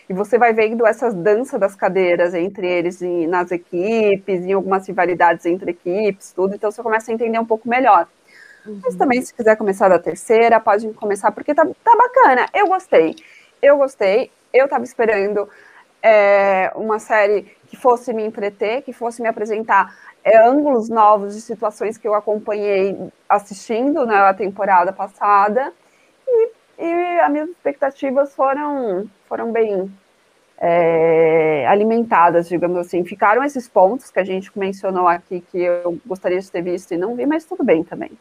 E 0.10 0.14
você 0.14 0.38
vai 0.38 0.54
vendo 0.54 0.86
essas 0.86 1.14
danças 1.14 1.60
das 1.60 1.76
cadeiras 1.76 2.34
entre 2.34 2.68
eles 2.68 3.02
em, 3.02 3.28
nas 3.28 3.52
equipes, 3.52 4.46
em 4.46 4.54
algumas 4.54 4.88
rivalidades 4.88 5.46
entre 5.46 5.72
equipes, 5.72 6.34
tudo. 6.34 6.56
Então 6.56 6.72
você 6.72 6.82
começa 6.82 7.12
a 7.12 7.14
entender 7.14 7.40
um 7.40 7.46
pouco 7.46 7.70
melhor. 7.70 8.08
Uhum. 8.66 8.80
Mas 8.84 8.96
também, 8.96 9.22
se 9.22 9.34
quiser 9.34 9.56
começar 9.56 9.90
da 9.90 10.00
terceira, 10.00 10.60
pode 10.60 10.92
começar, 10.94 11.32
porque 11.32 11.54
tá, 11.54 11.66
tá 11.66 11.96
bacana. 11.98 12.48
Eu 12.54 12.68
gostei. 12.68 13.16
Eu 13.62 13.78
gostei. 13.78 14.32
Eu 14.54 14.68
tava 14.68 14.84
esperando 14.84 15.50
é, 16.02 16.72
uma 16.76 17.00
série 17.00 17.44
que 17.68 17.78
fosse 17.78 18.14
me 18.14 18.24
entreter, 18.24 18.82
que 18.84 18.94
fosse 18.94 19.22
me 19.22 19.28
apresentar 19.28 19.96
é, 20.24 20.38
ângulos 20.38 20.90
novos 20.90 21.36
de 21.36 21.42
situações 21.42 21.98
que 21.98 22.08
eu 22.08 22.14
acompanhei 22.14 22.98
assistindo 23.28 24.06
na 24.06 24.28
né, 24.28 24.34
temporada 24.34 24.94
passada. 24.94 25.74
E, 26.28 26.50
e 26.80 27.20
as 27.20 27.32
minhas 27.32 27.50
expectativas 27.50 28.36
foram, 28.36 29.10
foram 29.28 29.52
bem 29.52 29.92
é, 30.58 31.66
alimentadas, 31.68 32.48
digamos 32.48 32.78
assim. 32.78 33.04
Ficaram 33.04 33.44
esses 33.44 33.68
pontos 33.68 34.10
que 34.10 34.20
a 34.20 34.24
gente 34.24 34.52
mencionou 34.58 35.08
aqui 35.08 35.42
que 35.52 35.62
eu 35.62 36.00
gostaria 36.06 36.40
de 36.40 36.52
ter 36.52 36.62
visto 36.62 36.94
e 36.94 36.98
não 36.98 37.16
vi, 37.16 37.26
mas 37.26 37.46
tudo 37.46 37.64
bem 37.64 37.84
também. 37.84 38.12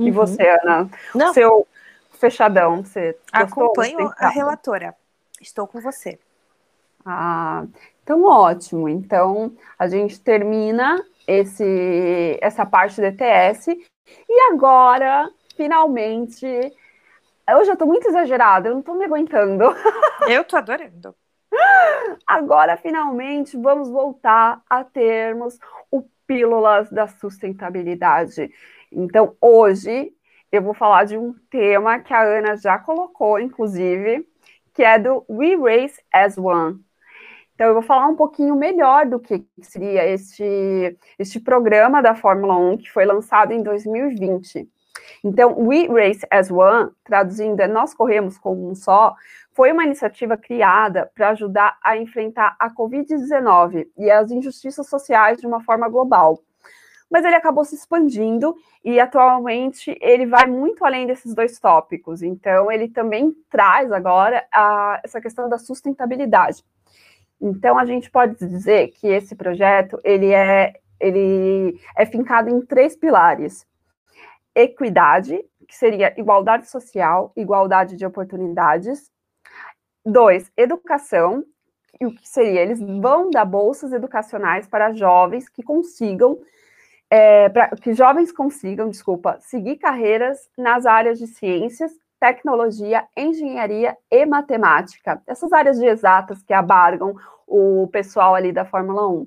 Uhum. 0.00 0.08
E 0.08 0.10
você, 0.10 0.42
Ana? 0.62 0.88
Não. 1.14 1.34
Seu 1.34 1.68
fechadão, 2.12 2.82
você 2.82 3.16
Acompanho 3.30 4.10
a 4.16 4.28
relatora. 4.28 4.94
Estou 5.40 5.66
com 5.66 5.80
você. 5.80 6.18
Ah, 7.04 7.64
então 8.02 8.24
ótimo. 8.24 8.88
Então 8.88 9.52
a 9.78 9.86
gente 9.86 10.18
termina 10.20 11.04
esse, 11.26 12.38
essa 12.40 12.64
parte 12.64 13.00
do 13.00 13.06
ETS 13.06 13.68
E 13.68 14.52
agora, 14.52 15.30
finalmente, 15.56 16.46
eu 17.48 17.64
já 17.64 17.76
tô 17.76 17.84
muito 17.84 18.08
exagerada, 18.08 18.68
eu 18.68 18.74
não 18.74 18.82
tô 18.82 18.94
me 18.94 19.04
aguentando. 19.04 19.64
Eu 20.28 20.44
tô 20.44 20.56
adorando. 20.56 21.14
Agora, 22.26 22.76
finalmente, 22.76 23.56
vamos 23.56 23.88
voltar 23.88 24.60
a 24.68 24.84
termos 24.84 25.58
o 25.90 26.02
Pílulas 26.26 26.90
da 26.90 27.08
Sustentabilidade. 27.08 28.52
Então, 28.92 29.36
hoje, 29.40 30.12
eu 30.50 30.62
vou 30.62 30.74
falar 30.74 31.04
de 31.04 31.16
um 31.16 31.34
tema 31.50 32.00
que 32.00 32.12
a 32.12 32.22
Ana 32.22 32.56
já 32.56 32.78
colocou, 32.78 33.38
inclusive, 33.38 34.26
que 34.74 34.82
é 34.82 34.98
do 34.98 35.24
We 35.28 35.56
Race 35.56 36.00
as 36.12 36.36
One. 36.36 36.80
Então, 37.54 37.68
eu 37.68 37.74
vou 37.74 37.82
falar 37.82 38.06
um 38.06 38.16
pouquinho 38.16 38.56
melhor 38.56 39.06
do 39.06 39.20
que 39.20 39.44
seria 39.60 40.06
este, 40.06 40.96
este 41.18 41.38
programa 41.38 42.02
da 42.02 42.14
Fórmula 42.14 42.56
1, 42.56 42.78
que 42.78 42.90
foi 42.90 43.04
lançado 43.04 43.52
em 43.52 43.62
2020. 43.62 44.68
Então, 45.22 45.54
We 45.58 45.86
Race 45.86 46.26
as 46.30 46.50
One, 46.50 46.90
traduzindo, 47.04 47.60
é 47.60 47.68
Nós 47.68 47.94
Corremos 47.94 48.38
como 48.38 48.70
um 48.70 48.74
só, 48.74 49.14
foi 49.52 49.72
uma 49.72 49.84
iniciativa 49.84 50.36
criada 50.36 51.10
para 51.14 51.30
ajudar 51.30 51.76
a 51.84 51.96
enfrentar 51.96 52.56
a 52.58 52.70
Covid-19 52.74 53.88
e 53.98 54.10
as 54.10 54.30
injustiças 54.30 54.88
sociais 54.88 55.38
de 55.38 55.46
uma 55.46 55.62
forma 55.62 55.88
global. 55.88 56.42
Mas 57.10 57.24
ele 57.24 57.34
acabou 57.34 57.64
se 57.64 57.74
expandindo 57.74 58.54
e 58.84 59.00
atualmente 59.00 59.96
ele 60.00 60.26
vai 60.26 60.46
muito 60.46 60.84
além 60.84 61.06
desses 61.06 61.34
dois 61.34 61.58
tópicos. 61.58 62.22
Então, 62.22 62.70
ele 62.70 62.88
também 62.88 63.34
traz 63.50 63.90
agora 63.90 64.46
a, 64.52 65.00
essa 65.02 65.20
questão 65.20 65.48
da 65.48 65.58
sustentabilidade. 65.58 66.64
Então, 67.40 67.78
a 67.78 67.84
gente 67.84 68.10
pode 68.10 68.36
dizer 68.36 68.88
que 68.88 69.08
esse 69.08 69.34
projeto 69.34 69.98
ele 70.04 70.32
é, 70.32 70.74
ele 71.00 71.80
é 71.96 72.06
fincado 72.06 72.50
em 72.50 72.60
três 72.60 72.94
pilares: 72.94 73.66
equidade, 74.54 75.42
que 75.66 75.76
seria 75.76 76.14
igualdade 76.18 76.68
social, 76.68 77.32
igualdade 77.36 77.96
de 77.96 78.06
oportunidades. 78.06 79.10
Dois, 80.04 80.50
educação, 80.56 81.44
e 82.00 82.06
o 82.06 82.14
que 82.14 82.26
seria? 82.26 82.62
Eles 82.62 82.80
vão 82.80 83.30
dar 83.30 83.44
bolsas 83.44 83.92
educacionais 83.92 84.66
para 84.66 84.92
jovens 84.92 85.48
que 85.48 85.62
consigam, 85.62 86.38
é, 87.10 87.48
para 87.48 87.68
que 87.76 87.92
jovens 87.92 88.30
consigam, 88.30 88.88
desculpa, 88.88 89.36
seguir 89.40 89.76
carreiras 89.76 90.48
nas 90.56 90.86
áreas 90.86 91.18
de 91.18 91.26
ciências, 91.26 91.90
tecnologia, 92.20 93.04
engenharia 93.16 93.96
e 94.10 94.24
matemática. 94.24 95.20
Essas 95.26 95.52
áreas 95.52 95.78
de 95.78 95.86
exatas 95.86 96.42
que 96.42 96.52
abarcam 96.52 97.16
o 97.46 97.88
pessoal 97.88 98.34
ali 98.34 98.52
da 98.52 98.64
Fórmula 98.64 99.08
1. 99.08 99.26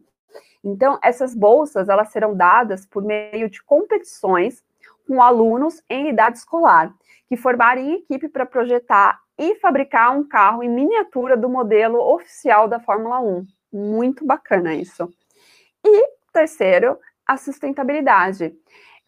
Então, 0.63 0.97
essas 1.03 1.36
bolsas, 1.36 1.89
elas 1.89 2.09
serão 2.09 2.34
dadas 2.34 2.86
por 2.86 3.03
meio 3.03 3.49
de 3.49 3.61
competições 3.63 4.63
com 5.05 5.21
alunos 5.21 5.84
em 5.89 6.09
idade 6.09 6.38
escolar, 6.38 6.93
que 7.27 7.36
formarem 7.36 7.95
equipe 7.95 8.29
para 8.29 8.45
projetar 8.45 9.19
e 9.38 9.55
fabricar 9.55 10.15
um 10.17 10.23
carro 10.25 10.63
em 10.63 10.69
miniatura 10.69 11.36
do 11.36 11.49
modelo 11.49 11.99
oficial 11.99 12.69
da 12.69 12.79
Fórmula 12.79 13.19
1. 13.19 13.45
Muito 13.73 14.25
bacana 14.25 14.73
isso. 14.73 15.11
E 15.84 16.07
terceiro, 16.31 16.97
a 17.28 17.38
sustentabilidade. 17.38 18.53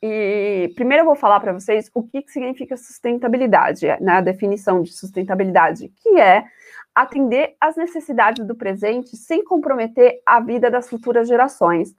E 0.02 0.72
primeiro 0.76 1.02
eu 1.02 1.06
vou 1.06 1.16
falar 1.16 1.40
para 1.40 1.54
vocês 1.54 1.90
o 1.94 2.04
que, 2.04 2.22
que 2.22 2.32
significa 2.32 2.78
sustentabilidade, 2.78 3.88
né, 4.02 4.14
a 4.14 4.22
definição 4.22 4.82
de 4.82 4.94
sustentabilidade, 4.94 5.92
que 6.02 6.20
é 6.20 6.46
atender 6.94 7.56
às 7.60 7.76
necessidades 7.76 8.46
do 8.46 8.56
presente 8.56 9.18
sem 9.18 9.44
comprometer 9.44 10.22
a 10.26 10.40
vida 10.40 10.70
das 10.70 10.90
futuras 10.90 11.28
gerações, 11.28 11.96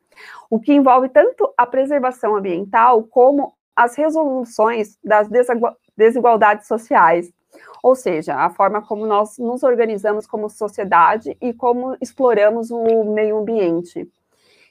o 0.48 0.58
que 0.58 0.72
envolve 0.72 1.08
tanto 1.08 1.52
a 1.56 1.66
preservação 1.66 2.36
ambiental 2.36 3.02
como 3.04 3.54
as 3.74 3.94
resoluções 3.94 4.98
das 5.04 5.28
desigualdades 5.96 6.66
sociais, 6.66 7.30
ou 7.82 7.94
seja, 7.94 8.34
a 8.36 8.48
forma 8.50 8.80
como 8.80 9.06
nós 9.06 9.36
nos 9.38 9.62
organizamos 9.62 10.26
como 10.26 10.48
sociedade 10.48 11.36
e 11.40 11.52
como 11.52 11.96
exploramos 12.00 12.70
o 12.70 13.04
meio 13.04 13.38
ambiente. 13.38 14.08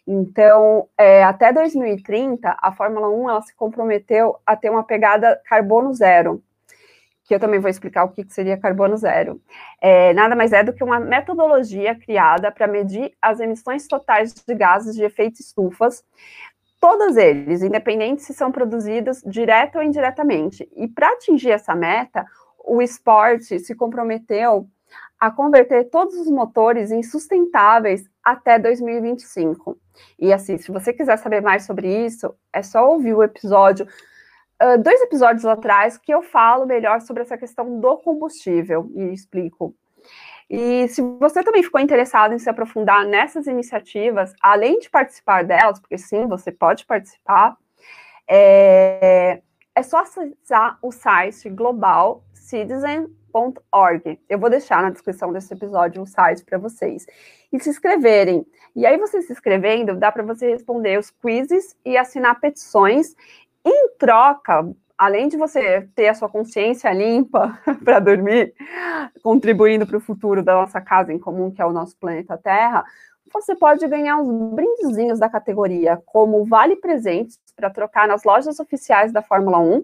Então, 0.08 0.88
é, 0.98 1.24
até 1.24 1.52
2030, 1.52 2.56
a 2.62 2.72
Fórmula 2.72 3.10
1 3.10 3.30
ela 3.30 3.42
se 3.42 3.56
comprometeu 3.56 4.38
a 4.46 4.56
ter 4.56 4.70
uma 4.70 4.84
pegada 4.84 5.42
carbono 5.46 5.94
zero, 5.94 6.44
que 7.24 7.34
eu 7.34 7.40
também 7.40 7.60
vou 7.60 7.70
explicar 7.70 8.04
o 8.04 8.12
que 8.12 8.24
seria 8.30 8.58
carbono 8.58 8.96
zero. 8.98 9.42
É, 9.82 10.14
nada 10.14 10.36
mais 10.36 10.54
é 10.54 10.64
do 10.64 10.74
que 10.74 10.84
uma 10.84 11.00
metodologia 11.00 11.96
criada 11.96 12.52
para 12.52 12.68
medir 12.68 13.14
as 13.20 13.40
emissões 13.40 13.88
totais 13.88 14.34
de 14.34 14.54
gases 14.54 14.96
de 14.96 15.04
efeito 15.04 15.40
estufas, 15.40 16.04
todos 16.80 17.18
eles, 17.18 17.64
independente 17.64 18.22
se 18.22 18.32
são 18.32 18.52
produzidos 18.52 19.24
direto 19.26 19.78
ou 19.78 19.84
indiretamente. 19.84 20.70
E 20.76 20.88
para 20.88 21.14
atingir 21.14 21.50
essa 21.50 21.74
meta, 21.74 22.24
o 22.64 22.80
esporte 22.80 23.58
se 23.58 23.74
comprometeu 23.74 24.68
a 25.20 25.32
converter 25.32 25.90
todos 25.90 26.16
os 26.16 26.30
motores 26.30 26.92
em 26.92 27.02
sustentáveis 27.02 28.10
até 28.24 28.60
2025. 28.60 29.78
E 30.20 30.34
assim, 30.34 30.58
se 30.58 30.72
você 30.72 30.92
quiser 30.92 31.18
saber 31.18 31.42
mais 31.42 31.66
sobre 31.66 32.06
isso, 32.06 32.36
é 32.52 32.62
só 32.62 32.90
ouvir 32.90 33.14
o 33.14 33.24
episódio, 33.24 33.88
uh, 34.62 34.78
dois 34.82 35.02
episódios 35.02 35.46
atrás, 35.46 35.98
que 35.98 36.14
eu 36.14 36.22
falo 36.22 36.66
melhor 36.66 37.02
sobre 37.02 37.24
essa 37.24 37.38
questão 37.38 37.80
do 37.80 37.98
combustível 37.98 38.92
e 38.94 39.14
explico. 39.14 39.74
E 40.50 40.88
se 40.90 41.02
você 41.02 41.44
também 41.44 41.64
ficou 41.64 41.82
interessado 41.82 42.34
em 42.34 42.40
se 42.40 42.50
aprofundar 42.50 43.06
nessas 43.06 43.48
iniciativas, 43.48 44.34
além 44.42 44.80
de 44.80 44.90
participar 44.90 45.44
delas, 45.44 45.80
porque 45.80 45.98
sim, 45.98 46.28
você 46.28 46.52
pode 46.52 46.86
participar, 46.86 47.58
é, 48.28 49.35
é 49.76 49.84
só 49.84 50.00
acessar 50.00 50.78
o 50.82 50.92
site 50.92 51.50
global 51.50 52.24
citizen 52.34 53.08
org. 53.72 54.20
Eu 54.30 54.40
vou 54.40 54.50
deixar 54.50 54.82
na 54.82 54.90
descrição 54.90 55.34
desse 55.34 55.54
episódio 55.54 56.02
um 56.02 56.06
site 56.06 56.44
para 56.46 56.58
vocês. 56.58 57.06
E 57.52 57.60
se 57.60 57.70
inscreverem. 57.70 58.46
E 58.76 58.86
aí, 58.86 58.98
você 58.98 59.22
se 59.22 59.34
inscrevendo, 59.34 59.96
dá 59.96 60.12
para 60.12 60.24
você 60.24 60.52
responder 60.52 60.98
os 60.98 61.12
quizzes 61.12 61.76
e 61.86 61.98
assinar 61.98 62.40
petições. 62.40 63.14
Em 63.66 63.90
troca, 63.98 64.72
além 64.98 65.28
de 65.28 65.36
você 65.36 65.90
ter 65.96 66.08
a 66.08 66.14
sua 66.14 66.30
consciência 66.30 66.92
limpa 66.94 67.60
para 67.84 68.00
dormir, 68.00 68.54
contribuindo 69.22 69.86
para 69.86 69.98
o 69.98 70.02
futuro 70.02 70.42
da 70.42 70.54
nossa 70.54 70.80
casa 70.80 71.12
em 71.12 71.20
comum, 71.20 71.52
que 71.52 71.62
é 71.62 71.66
o 71.66 71.74
nosso 71.74 71.98
planeta 71.98 72.38
Terra, 72.38 72.86
você 73.42 73.56
pode 73.56 73.88
ganhar 73.88 74.18
uns 74.18 74.54
brindezinhos 74.54 75.20
da 75.20 75.30
categoria, 75.30 76.02
como 76.06 76.46
vale 76.46 76.76
presentes 76.76 77.40
para 77.56 77.70
trocar 77.70 78.08
nas 78.08 78.24
lojas 78.24 78.60
oficiais 78.60 79.12
da 79.12 79.22
Fórmula 79.22 79.60
1. 79.60 79.84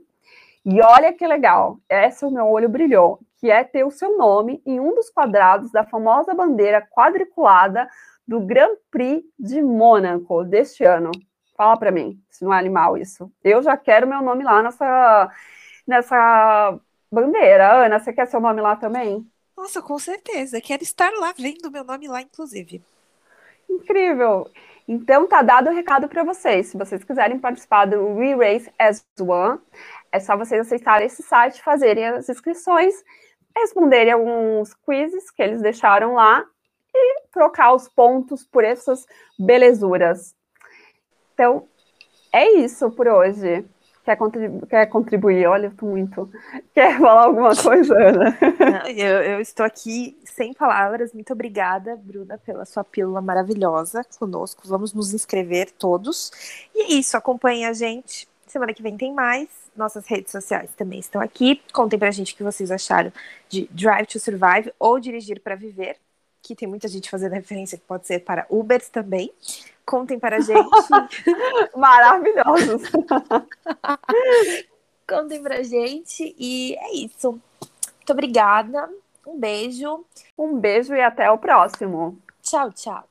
E 0.65 0.81
olha 0.81 1.11
que 1.11 1.25
legal, 1.25 1.79
esse 1.89 2.25
o 2.25 2.31
meu 2.31 2.47
olho 2.47 2.69
brilhou 2.69 3.19
que 3.41 3.49
é 3.49 3.63
ter 3.63 3.83
o 3.83 3.89
seu 3.89 4.15
nome 4.17 4.61
em 4.63 4.79
um 4.79 4.93
dos 4.93 5.09
quadrados 5.09 5.71
da 5.71 5.83
famosa 5.83 6.31
bandeira 6.31 6.79
quadriculada 6.79 7.89
do 8.25 8.39
Grand 8.39 8.75
Prix 8.91 9.25
de 9.37 9.59
Mônaco 9.63 10.43
deste 10.43 10.83
ano. 10.83 11.09
Fala 11.57 11.75
para 11.75 11.91
mim, 11.91 12.21
se 12.29 12.45
não 12.45 12.53
é 12.53 12.59
animal 12.59 12.95
isso. 12.99 13.31
Eu 13.43 13.63
já 13.63 13.75
quero 13.75 14.05
meu 14.05 14.21
nome 14.21 14.43
lá 14.43 14.61
nessa, 14.61 15.31
nessa 15.87 16.79
bandeira. 17.11 17.85
Ana, 17.85 17.99
você 17.99 18.13
quer 18.13 18.27
seu 18.27 18.39
nome 18.39 18.61
lá 18.61 18.75
também? 18.75 19.27
Nossa, 19.57 19.81
com 19.81 19.97
certeza. 19.97 20.61
Quero 20.61 20.83
estar 20.83 21.11
lá 21.13 21.33
vendo 21.35 21.71
meu 21.71 21.83
nome 21.83 22.07
lá, 22.07 22.21
inclusive. 22.21 22.83
Incrível. 23.71 24.49
Então 24.87 25.27
tá 25.27 25.41
dado 25.41 25.69
o 25.69 25.73
recado 25.73 26.07
para 26.07 26.23
vocês. 26.23 26.67
Se 26.67 26.77
vocês 26.77 27.03
quiserem 27.03 27.39
participar 27.39 27.85
do 27.85 28.15
We 28.15 28.35
Race 28.35 28.71
as 28.77 29.05
One, 29.19 29.59
é 30.11 30.19
só 30.19 30.35
vocês 30.35 30.61
acessarem 30.61 31.07
esse 31.07 31.23
site, 31.23 31.61
fazerem 31.61 32.05
as 32.05 32.29
inscrições 32.29 32.93
responderem 33.55 34.13
alguns 34.13 34.73
quizzes 34.73 35.29
que 35.31 35.41
eles 35.41 35.61
deixaram 35.61 36.13
lá 36.13 36.45
e 36.93 37.21
trocar 37.31 37.73
os 37.73 37.87
pontos 37.87 38.45
por 38.45 38.63
essas 38.63 39.05
belezuras. 39.37 40.35
Então, 41.33 41.67
é 42.31 42.51
isso 42.53 42.91
por 42.91 43.07
hoje. 43.07 43.65
Quer, 44.11 44.17
contribu 44.17 44.67
quer 44.67 44.85
contribuir? 44.87 45.47
Olha, 45.47 45.67
eu 45.67 45.71
tô 45.71 45.85
muito. 45.85 46.29
Quer 46.73 46.99
falar 46.99 47.25
alguma 47.25 47.55
coisa, 47.55 47.93
Ana? 47.95 48.37
eu, 48.89 49.21
eu, 49.23 49.39
estou 49.39 49.65
aqui 49.65 50.17
sem 50.25 50.53
palavras. 50.53 51.13
Muito 51.13 51.31
obrigada, 51.31 51.95
Bruna, 51.95 52.37
pela 52.37 52.65
sua 52.65 52.83
pílula 52.83 53.21
maravilhosa 53.21 54.03
conosco. 54.19 54.63
Vamos 54.65 54.93
nos 54.93 55.13
inscrever 55.13 55.71
todos. 55.71 56.31
E 56.75 56.83
é 56.83 56.99
isso, 56.99 57.15
acompanhe 57.15 57.65
a 57.65 57.73
gente. 57.73 58.27
Semana 58.47 58.73
que 58.73 58.83
vem 58.83 58.97
tem 58.97 59.13
mais 59.13 59.47
nossas 59.75 60.05
redes 60.05 60.31
sociais 60.31 60.71
também 60.75 60.99
estão 60.99 61.21
aqui. 61.21 61.61
Contem 61.71 61.97
pra 61.97 62.11
gente 62.11 62.33
o 62.33 62.37
que 62.37 62.43
vocês 62.43 62.69
acharam 62.69 63.13
de 63.47 63.69
Drive 63.71 64.07
to 64.07 64.19
Survive 64.19 64.73
ou 64.77 64.99
Dirigir 64.99 65.39
para 65.39 65.55
Viver, 65.55 65.95
que 66.41 66.53
tem 66.53 66.67
muita 66.67 66.89
gente 66.89 67.09
fazendo 67.09 67.31
referência 67.31 67.77
que 67.77 67.85
pode 67.85 68.05
ser 68.05 68.19
para 68.19 68.45
Ubers 68.49 68.89
também. 68.89 69.31
Contem 69.85 70.19
para 70.19 70.37
a 70.37 70.39
gente. 70.39 70.69
Maravilhosos. 71.75 72.83
Contem 75.07 75.41
pra 75.41 75.63
gente 75.63 76.35
e 76.37 76.75
é 76.75 76.95
isso. 76.95 77.31
Muito 77.31 78.11
obrigada. 78.11 78.89
Um 79.27 79.37
beijo. 79.37 80.05
Um 80.37 80.57
beijo 80.57 80.93
e 80.93 81.01
até 81.01 81.29
o 81.29 81.37
próximo. 81.37 82.17
Tchau, 82.41 82.71
tchau. 82.71 83.03